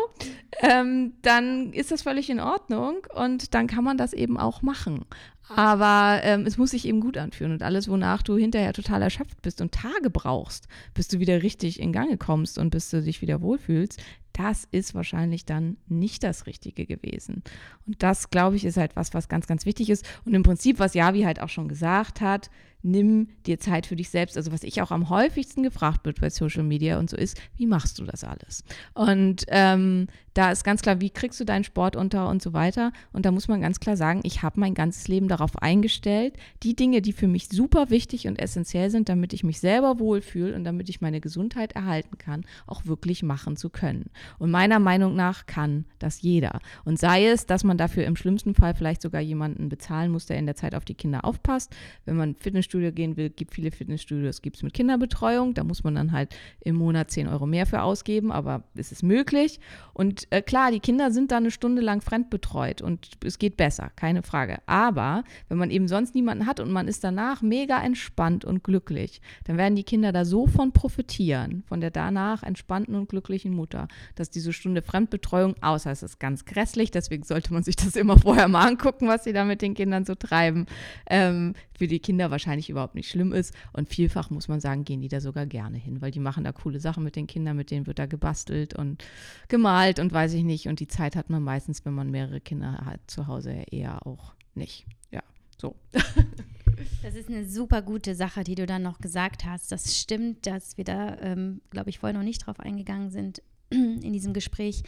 ähm, 0.61 1.13
dann 1.21 1.73
ist 1.73 1.91
das 1.91 2.03
völlig 2.03 2.29
in 2.29 2.39
Ordnung 2.39 3.05
und 3.13 3.53
dann 3.53 3.67
kann 3.67 3.83
man 3.83 3.97
das 3.97 4.13
eben 4.13 4.37
auch 4.37 4.61
machen. 4.61 5.05
Aber 5.47 6.21
ähm, 6.23 6.45
es 6.47 6.57
muss 6.57 6.71
sich 6.71 6.87
eben 6.87 7.01
gut 7.01 7.17
anfühlen 7.17 7.51
und 7.51 7.61
alles, 7.61 7.87
wonach 7.87 8.23
du 8.23 8.35
hinterher 8.35 8.73
total 8.73 9.01
erschöpft 9.01 9.41
bist 9.41 9.61
und 9.61 9.71
Tage 9.71 10.09
brauchst, 10.09 10.67
bis 10.93 11.07
du 11.07 11.19
wieder 11.19 11.43
richtig 11.43 11.79
in 11.79 11.93
Gange 11.93 12.17
kommst 12.17 12.57
und 12.57 12.71
bis 12.71 12.89
du 12.89 13.01
dich 13.01 13.21
wieder 13.21 13.41
wohlfühlst, 13.41 14.01
das 14.35 14.67
ist 14.69 14.93
wahrscheinlich 14.93 15.45
dann 15.45 15.77
nicht 15.87 16.23
das 16.23 16.45
Richtige 16.45 16.85
gewesen. 16.85 17.41
Und 17.87 18.03
das, 18.03 18.29
glaube 18.29 18.57
ich, 18.57 18.65
ist 18.65 18.75
halt 18.75 18.95
was, 18.95 19.13
was 19.13 19.29
ganz, 19.29 19.47
ganz 19.47 19.65
wichtig 19.65 19.89
ist. 19.89 20.05
Und 20.25 20.33
im 20.33 20.43
Prinzip, 20.43 20.77
was 20.77 20.93
Javi 20.93 21.21
halt 21.21 21.41
auch 21.41 21.47
schon 21.47 21.69
gesagt 21.69 22.19
hat, 22.19 22.49
nimm 22.83 23.29
dir 23.45 23.59
Zeit 23.59 23.85
für 23.85 23.95
dich 23.95 24.09
selbst. 24.09 24.35
Also 24.35 24.51
was 24.51 24.63
ich 24.63 24.81
auch 24.81 24.91
am 24.91 25.09
häufigsten 25.09 25.63
gefragt 25.63 26.05
wird 26.05 26.19
bei 26.19 26.29
Social 26.29 26.63
Media 26.63 26.99
und 26.99 27.09
so 27.09 27.15
ist, 27.15 27.41
wie 27.55 27.65
machst 27.65 27.97
du 27.97 28.03
das 28.03 28.25
alles? 28.25 28.63
Und 28.93 29.45
ähm, 29.47 30.07
da 30.35 30.51
ist 30.51 30.65
ganz 30.65 30.81
klar, 30.81 30.99
wie 30.99 31.09
kriegst 31.09 31.39
du 31.39 31.45
deinen 31.45 31.63
Sport 31.63 31.95
unter 31.95 32.27
und 32.27 32.41
so 32.41 32.51
weiter. 32.51 32.91
Und 33.13 33.25
da 33.25 33.31
muss 33.31 33.47
man 33.47 33.61
ganz 33.61 33.79
klar 33.79 33.95
sagen, 33.95 34.19
ich 34.23 34.43
habe 34.43 34.59
mein 34.59 34.73
ganzes 34.73 35.07
Leben 35.07 35.29
darauf 35.29 35.57
eingestellt, 35.61 36.35
die 36.61 36.75
Dinge, 36.75 37.01
die 37.01 37.13
für 37.13 37.27
mich 37.27 37.47
super 37.47 37.89
wichtig 37.89 38.27
und 38.27 38.37
essentiell 38.37 38.89
sind, 38.89 39.07
damit 39.07 39.31
ich 39.31 39.45
mich 39.45 39.61
selber 39.61 39.97
wohlfühle 39.97 40.53
und 40.53 40.65
damit 40.65 40.89
ich 40.89 40.99
meine 40.99 41.21
Gesundheit 41.21 41.71
erhalten 41.71 42.17
kann, 42.17 42.43
auch 42.67 42.85
wirklich 42.85 43.23
machen 43.23 43.55
zu 43.55 43.69
können. 43.69 44.09
Und 44.37 44.51
meiner 44.51 44.79
Meinung 44.79 45.15
nach 45.15 45.45
kann 45.45 45.85
das 45.99 46.21
jeder. 46.21 46.59
Und 46.83 46.99
sei 46.99 47.27
es, 47.27 47.45
dass 47.45 47.63
man 47.63 47.77
dafür 47.77 48.03
im 48.03 48.17
schlimmsten 48.17 48.55
Fall 48.55 48.75
vielleicht 48.75 49.01
sogar 49.01 49.21
jemanden 49.21 49.69
bezahlen 49.69 50.11
muss, 50.11 50.25
der 50.25 50.37
in 50.37 50.47
der 50.47 50.55
Zeit 50.57 50.75
auf 50.75 50.83
die 50.83 50.95
Kinder 50.95 51.23
aufpasst. 51.23 51.73
Wenn 52.03 52.17
man 52.17 52.35
Fitnessstudio 52.35 52.91
gehen 52.91 53.15
will, 53.15 53.29
gibt 53.29 53.53
viele 53.53 53.71
Fitnessstudios, 53.71 54.41
gibt 54.41 54.57
es 54.57 54.63
mit 54.63 54.73
Kinderbetreuung. 54.73 55.53
Da 55.53 55.63
muss 55.63 55.85
man 55.85 55.95
dann 55.95 56.11
halt 56.11 56.35
im 56.59 56.75
Monat 56.75 57.09
10 57.09 57.29
Euro 57.29 57.45
mehr 57.45 57.65
für 57.65 57.83
ausgeben, 57.83 58.33
aber 58.33 58.63
es 58.75 58.91
ist 58.91 59.01
möglich. 59.01 59.61
Und 59.93 60.24
äh, 60.29 60.41
klar, 60.41 60.71
die 60.71 60.79
Kinder 60.79 61.11
sind 61.11 61.31
da 61.31 61.37
eine 61.37 61.51
Stunde 61.51 61.81
lang 61.81 62.01
fremdbetreut 62.01 62.81
und 62.81 63.09
es 63.23 63.39
geht 63.39 63.57
besser, 63.57 63.91
keine 63.95 64.23
Frage. 64.23 64.59
Aber 64.65 65.23
wenn 65.49 65.57
man 65.57 65.71
eben 65.71 65.87
sonst 65.87 66.15
niemanden 66.15 66.45
hat 66.45 66.59
und 66.59 66.71
man 66.71 66.87
ist 66.87 67.03
danach 67.03 67.41
mega 67.41 67.81
entspannt 67.81 68.45
und 68.45 68.63
glücklich, 68.63 69.21
dann 69.45 69.57
werden 69.57 69.75
die 69.75 69.83
Kinder 69.83 70.11
da 70.11 70.25
so 70.25 70.47
von 70.47 70.71
profitieren, 70.71 71.63
von 71.67 71.81
der 71.81 71.91
danach 71.91 72.43
entspannten 72.43 72.95
und 72.95 73.09
glücklichen 73.09 73.53
Mutter, 73.53 73.87
dass 74.15 74.29
diese 74.29 74.53
Stunde 74.53 74.81
Fremdbetreuung, 74.81 75.55
außer 75.61 75.91
es 75.91 76.03
ist 76.03 76.19
ganz 76.19 76.45
grässlich, 76.45 76.91
deswegen 76.91 77.23
sollte 77.23 77.53
man 77.53 77.63
sich 77.63 77.75
das 77.75 77.95
immer 77.95 78.17
vorher 78.25 78.47
mal 78.47 78.67
angucken, 78.67 79.07
was 79.07 79.23
sie 79.23 79.33
da 79.33 79.45
mit 79.45 79.61
den 79.61 79.73
Kindern 79.73 80.05
so 80.05 80.15
treiben, 80.15 80.65
ähm, 81.09 81.53
für 81.77 81.87
die 81.87 81.99
Kinder 81.99 82.31
wahrscheinlich 82.31 82.69
überhaupt 82.69 82.95
nicht 82.95 83.09
schlimm 83.09 83.33
ist. 83.33 83.53
Und 83.73 83.89
vielfach 83.89 84.29
muss 84.29 84.47
man 84.47 84.59
sagen, 84.59 84.85
gehen 84.85 85.01
die 85.01 85.07
da 85.07 85.19
sogar 85.19 85.45
gerne 85.45 85.77
hin, 85.77 86.01
weil 86.01 86.11
die 86.11 86.19
machen 86.19 86.43
da 86.43 86.51
coole 86.51 86.79
Sachen 86.79 87.03
mit 87.03 87.15
den 87.15 87.27
Kindern, 87.27 87.57
mit 87.57 87.71
denen 87.71 87.85
wird 87.85 87.99
da 87.99 88.05
gebastelt 88.05 88.73
und 88.75 89.03
gemalt 89.47 89.99
und 89.99 90.13
weiß 90.15 90.33
ich 90.33 90.43
nicht. 90.43 90.67
Und 90.67 90.79
die 90.79 90.87
Zeit 90.87 91.15
hat 91.15 91.29
man 91.29 91.43
meistens, 91.43 91.85
wenn 91.85 91.93
man 91.93 92.09
mehrere 92.09 92.41
Kinder 92.41 92.83
hat, 92.85 92.99
zu 93.05 93.27
Hause 93.27 93.51
eher 93.69 94.07
auch 94.07 94.33
nicht. 94.55 94.87
Ja, 95.11 95.21
so. 95.57 95.75
Das 97.01 97.15
ist 97.15 97.29
eine 97.29 97.47
super 97.47 97.81
gute 97.81 98.15
Sache, 98.15 98.43
die 98.43 98.55
du 98.55 98.65
dann 98.65 98.81
noch 98.81 98.99
gesagt 98.99 99.45
hast. 99.45 99.71
Das 99.71 99.97
stimmt, 99.97 100.45
dass 100.45 100.75
wir 100.75 100.83
da, 100.83 101.17
ähm, 101.21 101.61
glaube 101.69 101.89
ich, 101.89 101.99
vorher 101.99 102.17
noch 102.17 102.25
nicht 102.25 102.45
drauf 102.45 102.59
eingegangen 102.59 103.11
sind 103.11 103.41
in 103.69 104.11
diesem 104.11 104.33
Gespräch, 104.33 104.83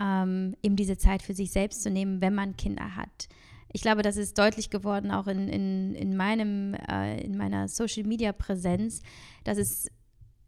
ähm, 0.00 0.54
eben 0.62 0.76
diese 0.76 0.96
Zeit 0.96 1.22
für 1.22 1.34
sich 1.34 1.50
selbst 1.50 1.82
zu 1.82 1.90
nehmen, 1.90 2.20
wenn 2.20 2.34
man 2.34 2.56
Kinder 2.56 2.96
hat. 2.96 3.28
Ich 3.72 3.82
glaube, 3.82 4.02
das 4.02 4.16
ist 4.16 4.38
deutlich 4.38 4.70
geworden 4.70 5.10
auch 5.10 5.26
in, 5.26 5.48
in, 5.48 5.94
in, 5.94 6.16
meinem, 6.16 6.74
äh, 6.74 7.20
in 7.22 7.36
meiner 7.36 7.68
Social-Media-Präsenz, 7.68 9.02
dass 9.44 9.58
es 9.58 9.90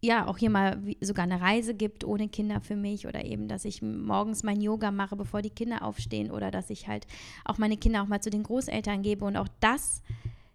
ja 0.05 0.27
auch 0.27 0.39
hier 0.39 0.51
mal 0.51 0.81
sogar 1.01 1.25
eine 1.25 1.41
Reise 1.41 1.75
gibt 1.75 2.05
ohne 2.05 2.29
Kinder 2.29 2.61
für 2.61 2.77
mich 2.77 3.07
oder 3.07 3.25
eben, 3.25 3.49
dass 3.49 3.65
ich 3.65 3.83
morgens 3.83 4.43
mein 4.43 4.61
Yoga 4.61 4.91
mache, 4.91 5.17
bevor 5.17 5.43
die 5.43 5.51
Kinder 5.51 5.83
aufstehen 5.83 6.31
oder 6.31 6.51
dass 6.51 6.71
ich 6.71 6.89
halt 6.89 7.07
auch 7.45 7.59
meine 7.59 7.77
Kinder 7.77 8.03
auch 8.03 8.07
mal 8.07 8.21
zu 8.21 8.31
den 8.31 8.43
Großeltern 8.43 9.03
gebe 9.03 9.25
und 9.25 9.37
auch 9.37 9.49
das 9.61 10.03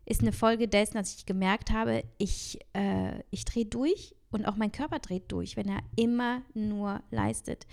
ist 0.05 0.21
eine 0.21 0.31
Folge 0.31 0.67
dessen, 0.67 0.95
dass 0.95 1.15
ich 1.15 1.25
gemerkt 1.25 1.71
habe, 1.71 2.03
ich, 2.17 2.59
äh, 2.73 3.19
ich 3.29 3.45
drehe 3.45 3.65
durch 3.65 4.15
und 4.31 4.45
auch 4.45 4.55
mein 4.55 4.71
Körper 4.71 4.99
dreht 4.99 5.31
durch, 5.31 5.55
wenn 5.55 5.69
er 5.69 5.81
immer 5.95 6.41
nur 6.55 7.01
leistet. 7.11 7.67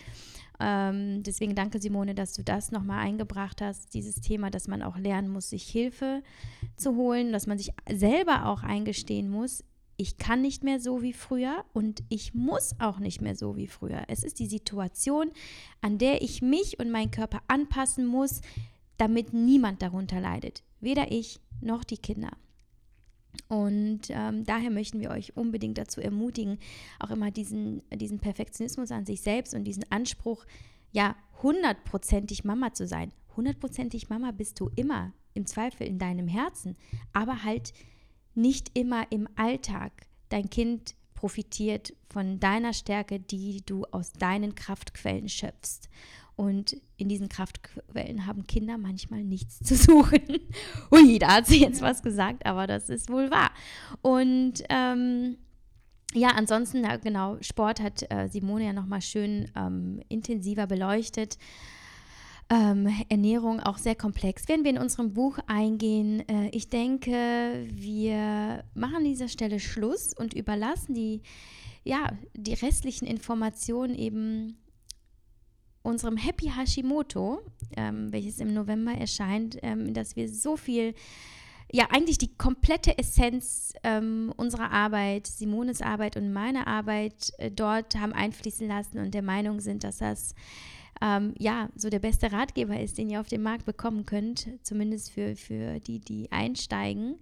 Ähm, 0.60 1.22
deswegen 1.22 1.54
danke 1.54 1.80
Simone, 1.80 2.14
dass 2.14 2.32
du 2.34 2.42
das 2.42 2.72
nochmal 2.72 3.04
eingebracht 3.04 3.60
hast, 3.60 3.92
dieses 3.94 4.16
Thema, 4.16 4.50
dass 4.50 4.68
man 4.68 4.82
auch 4.82 4.96
lernen 4.96 5.28
muss, 5.28 5.50
sich 5.50 5.64
Hilfe 5.64 6.22
zu 6.76 6.96
holen, 6.96 7.32
dass 7.32 7.46
man 7.46 7.58
sich 7.58 7.72
selber 7.90 8.46
auch 8.46 8.62
eingestehen 8.62 9.28
muss, 9.28 9.64
ich 9.96 10.18
kann 10.18 10.42
nicht 10.42 10.62
mehr 10.62 10.78
so 10.78 11.02
wie 11.02 11.12
früher 11.12 11.64
und 11.72 12.02
ich 12.08 12.34
muss 12.34 12.74
auch 12.78 12.98
nicht 12.98 13.20
mehr 13.20 13.34
so 13.34 13.56
wie 13.56 13.66
früher. 13.66 14.04
Es 14.08 14.24
ist 14.24 14.38
die 14.38 14.46
Situation, 14.46 15.30
an 15.80 15.98
der 15.98 16.22
ich 16.22 16.42
mich 16.42 16.78
und 16.78 16.90
meinen 16.90 17.10
Körper 17.10 17.40
anpassen 17.48 18.06
muss, 18.06 18.42
damit 18.98 19.32
niemand 19.32 19.82
darunter 19.82 20.20
leidet. 20.20 20.62
Weder 20.80 21.10
ich 21.10 21.40
noch 21.60 21.84
die 21.84 21.98
Kinder. 21.98 22.30
Und 23.48 24.02
ähm, 24.08 24.44
daher 24.44 24.70
möchten 24.70 25.00
wir 25.00 25.10
euch 25.10 25.36
unbedingt 25.36 25.78
dazu 25.78 26.00
ermutigen, 26.00 26.58
auch 26.98 27.10
immer 27.10 27.30
diesen, 27.30 27.82
diesen 27.90 28.18
Perfektionismus 28.18 28.90
an 28.90 29.06
sich 29.06 29.20
selbst 29.20 29.54
und 29.54 29.64
diesen 29.64 29.90
Anspruch, 29.90 30.44
ja, 30.92 31.16
hundertprozentig 31.42 32.44
Mama 32.44 32.72
zu 32.72 32.86
sein. 32.86 33.12
Hundertprozentig 33.36 34.08
Mama 34.08 34.30
bist 34.30 34.58
du 34.60 34.70
immer, 34.74 35.12
im 35.34 35.46
Zweifel 35.46 35.86
in 35.86 35.98
deinem 35.98 36.28
Herzen, 36.28 36.76
aber 37.12 37.44
halt 37.44 37.74
nicht 38.36 38.76
immer 38.78 39.06
im 39.10 39.28
Alltag. 39.36 39.92
Dein 40.28 40.50
Kind 40.50 40.94
profitiert 41.14 41.94
von 42.08 42.38
deiner 42.38 42.72
Stärke, 42.72 43.18
die 43.18 43.64
du 43.64 43.84
aus 43.90 44.12
deinen 44.12 44.54
Kraftquellen 44.54 45.28
schöpfst. 45.28 45.88
Und 46.36 46.76
in 46.98 47.08
diesen 47.08 47.30
Kraftquellen 47.30 48.26
haben 48.26 48.46
Kinder 48.46 48.76
manchmal 48.76 49.24
nichts 49.24 49.58
zu 49.60 49.74
suchen. 49.74 50.20
Ui, 50.92 51.18
da 51.18 51.36
hat 51.36 51.46
sie 51.46 51.60
jetzt 51.62 51.80
was 51.80 52.02
gesagt, 52.02 52.44
aber 52.44 52.66
das 52.66 52.90
ist 52.90 53.10
wohl 53.10 53.30
wahr. 53.30 53.50
Und 54.02 54.62
ähm, 54.68 55.38
ja, 56.12 56.28
ansonsten, 56.28 56.82
na, 56.82 56.96
genau, 56.96 57.38
Sport 57.40 57.80
hat 57.80 58.10
äh, 58.10 58.28
Simone 58.28 58.66
ja 58.66 58.72
nochmal 58.74 59.00
schön 59.00 59.50
ähm, 59.56 60.00
intensiver 60.08 60.66
beleuchtet. 60.66 61.38
Ähm, 62.48 62.88
Ernährung 63.08 63.58
auch 63.58 63.76
sehr 63.76 63.96
komplex. 63.96 64.48
Werden 64.48 64.62
wir 64.62 64.70
in 64.70 64.78
unserem 64.78 65.12
Buch 65.12 65.38
eingehen. 65.48 66.26
Äh, 66.28 66.48
ich 66.50 66.68
denke, 66.68 67.66
wir 67.72 68.62
machen 68.74 68.96
an 68.96 69.04
dieser 69.04 69.26
Stelle 69.26 69.58
Schluss 69.58 70.14
und 70.16 70.32
überlassen 70.32 70.94
die, 70.94 71.22
ja, 71.82 72.12
die 72.34 72.54
restlichen 72.54 73.06
Informationen 73.06 73.96
eben 73.96 74.58
unserem 75.86 76.16
Happy 76.16 76.50
Hashimoto, 76.50 77.40
ähm, 77.76 78.12
welches 78.12 78.38
im 78.38 78.52
November 78.54 78.92
erscheint, 78.92 79.58
ähm, 79.62 79.92
dass 79.92 80.14
wir 80.14 80.28
so 80.28 80.56
viel, 80.56 80.94
ja, 81.72 81.88
eigentlich 81.90 82.18
die 82.18 82.36
komplette 82.36 82.96
Essenz 82.96 83.72
ähm, 83.82 84.32
unserer 84.36 84.70
Arbeit, 84.70 85.26
Simones 85.26 85.82
Arbeit 85.82 86.16
und 86.16 86.32
meine 86.32 86.68
Arbeit 86.68 87.32
äh, 87.38 87.50
dort 87.50 87.96
haben 87.96 88.12
einfließen 88.12 88.68
lassen 88.68 88.98
und 88.98 89.14
der 89.14 89.22
Meinung 89.22 89.60
sind, 89.60 89.82
dass 89.84 89.98
das 89.98 90.34
ähm, 91.02 91.34
ja, 91.38 91.68
so 91.76 91.90
der 91.90 91.98
beste 91.98 92.32
Ratgeber 92.32 92.78
ist, 92.80 92.98
den 92.98 93.10
ihr 93.10 93.20
auf 93.20 93.28
dem 93.28 93.42
Markt 93.42 93.64
bekommen 93.64 94.06
könnt, 94.06 94.48
zumindest 94.62 95.10
für, 95.10 95.36
für 95.36 95.80
die, 95.80 95.98
die 95.98 96.30
einsteigen. 96.32 97.16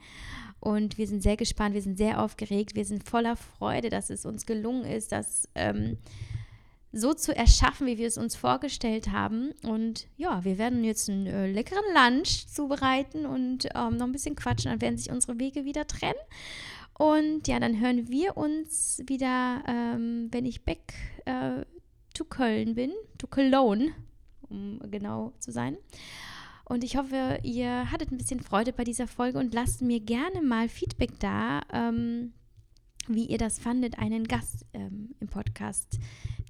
Und 0.60 0.96
wir 0.96 1.06
sind 1.06 1.22
sehr 1.22 1.36
gespannt, 1.36 1.74
wir 1.74 1.82
sind 1.82 1.98
sehr 1.98 2.22
aufgeregt, 2.22 2.74
wir 2.74 2.84
sind 2.84 3.08
voller 3.08 3.36
Freude, 3.36 3.90
dass 3.90 4.10
es 4.10 4.24
uns 4.24 4.46
gelungen 4.46 4.84
ist, 4.84 5.12
dass 5.12 5.48
ähm, 5.54 5.98
so 6.94 7.12
zu 7.12 7.36
erschaffen, 7.36 7.86
wie 7.86 7.98
wir 7.98 8.06
es 8.06 8.16
uns 8.16 8.36
vorgestellt 8.36 9.10
haben. 9.10 9.52
Und 9.62 10.06
ja, 10.16 10.44
wir 10.44 10.58
werden 10.58 10.84
jetzt 10.84 11.10
einen 11.10 11.26
äh, 11.26 11.50
leckeren 11.50 11.84
Lunch 11.92 12.46
zubereiten 12.46 13.26
und 13.26 13.68
ähm, 13.74 13.96
noch 13.96 14.06
ein 14.06 14.12
bisschen 14.12 14.36
quatschen, 14.36 14.70
dann 14.70 14.80
werden 14.80 14.96
sich 14.96 15.10
unsere 15.10 15.38
Wege 15.38 15.64
wieder 15.64 15.86
trennen. 15.86 16.14
Und 16.96 17.48
ja, 17.48 17.58
dann 17.58 17.80
hören 17.80 18.08
wir 18.08 18.36
uns 18.36 19.02
wieder, 19.06 19.64
ähm, 19.66 20.28
wenn 20.30 20.46
ich 20.46 20.64
back 20.64 20.94
äh, 21.24 21.64
to 22.14 22.24
Köln 22.24 22.74
bin, 22.74 22.92
to 23.18 23.26
Cologne, 23.26 23.92
um 24.48 24.80
genau 24.90 25.32
zu 25.38 25.52
sein. 25.52 25.76
Und 26.64 26.82
ich 26.82 26.96
hoffe, 26.96 27.38
ihr 27.42 27.90
hattet 27.90 28.10
ein 28.10 28.16
bisschen 28.16 28.40
Freude 28.40 28.72
bei 28.72 28.84
dieser 28.84 29.06
Folge 29.06 29.38
und 29.38 29.52
lasst 29.52 29.82
mir 29.82 30.00
gerne 30.00 30.40
mal 30.40 30.68
Feedback 30.68 31.18
da. 31.20 31.60
Ähm, 31.72 32.32
wie 33.08 33.26
ihr 33.26 33.38
das 33.38 33.58
fandet, 33.58 33.98
einen 33.98 34.24
Gast 34.24 34.64
ähm, 34.72 35.14
im 35.20 35.28
Podcast 35.28 35.98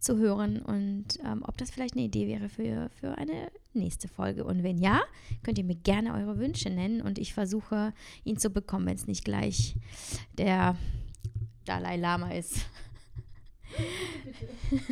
zu 0.00 0.18
hören 0.18 0.60
und 0.60 1.18
ähm, 1.24 1.42
ob 1.46 1.56
das 1.56 1.70
vielleicht 1.70 1.94
eine 1.94 2.04
Idee 2.04 2.28
wäre 2.28 2.48
für, 2.48 2.90
für 2.90 3.16
eine 3.18 3.50
nächste 3.72 4.08
Folge. 4.08 4.44
Und 4.44 4.62
wenn 4.62 4.78
ja, 4.78 5.00
könnt 5.42 5.58
ihr 5.58 5.64
mir 5.64 5.76
gerne 5.76 6.14
eure 6.14 6.38
Wünsche 6.38 6.70
nennen 6.70 7.00
und 7.00 7.18
ich 7.18 7.34
versuche, 7.34 7.92
ihn 8.22 8.36
zu 8.36 8.50
bekommen, 8.50 8.86
wenn 8.86 8.96
es 8.96 9.06
nicht 9.06 9.24
gleich 9.24 9.76
der 10.36 10.76
Dalai 11.64 11.96
Lama 11.96 12.30
ist. 12.30 12.66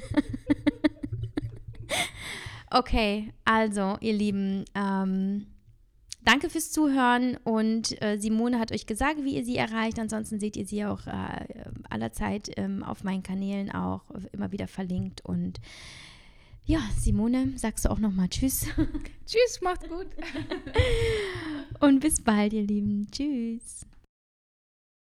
okay, 2.71 3.33
also 3.45 3.99
ihr 4.01 4.15
Lieben, 4.15 4.65
ähm, 4.75 5.47
Danke 6.25 6.51
fürs 6.51 6.71
Zuhören 6.71 7.37
und 7.39 8.01
äh, 8.01 8.17
Simone 8.17 8.61
hat 8.61 8.71
euch 8.71 8.87
gesagt, 8.87 9.25
wie 9.25 9.35
ihr 9.35 9.45
sie 9.45 9.57
erreicht. 9.57 9.99
Ansonsten 9.99 10.39
seht 10.39 10.57
ihr 10.57 10.67
sie 10.67 10.85
auch 10.85 11.05
äh, 11.09 11.65
allerzeit 11.91 12.49
ähm, 12.57 12.85
auf 12.85 13.03
meinen 13.03 13.25
Kanälen 13.25 13.73
auch 13.73 14.03
immer 14.33 14.53
wieder 14.53 14.69
verlinkt. 14.69 15.25
Und 15.25 15.61
ja, 16.65 16.79
Simone, 16.97 17.55
sagst 17.57 17.85
du 17.85 17.91
auch 17.91 17.99
nochmal 17.99 18.29
Tschüss. 18.29 18.67
Tschüss, 19.27 19.61
macht 19.63 19.89
gut. 19.89 20.07
und 21.81 21.99
bis 21.99 22.23
bald, 22.23 22.53
ihr 22.53 22.63
Lieben. 22.63 23.09
Tschüss. 23.11 23.85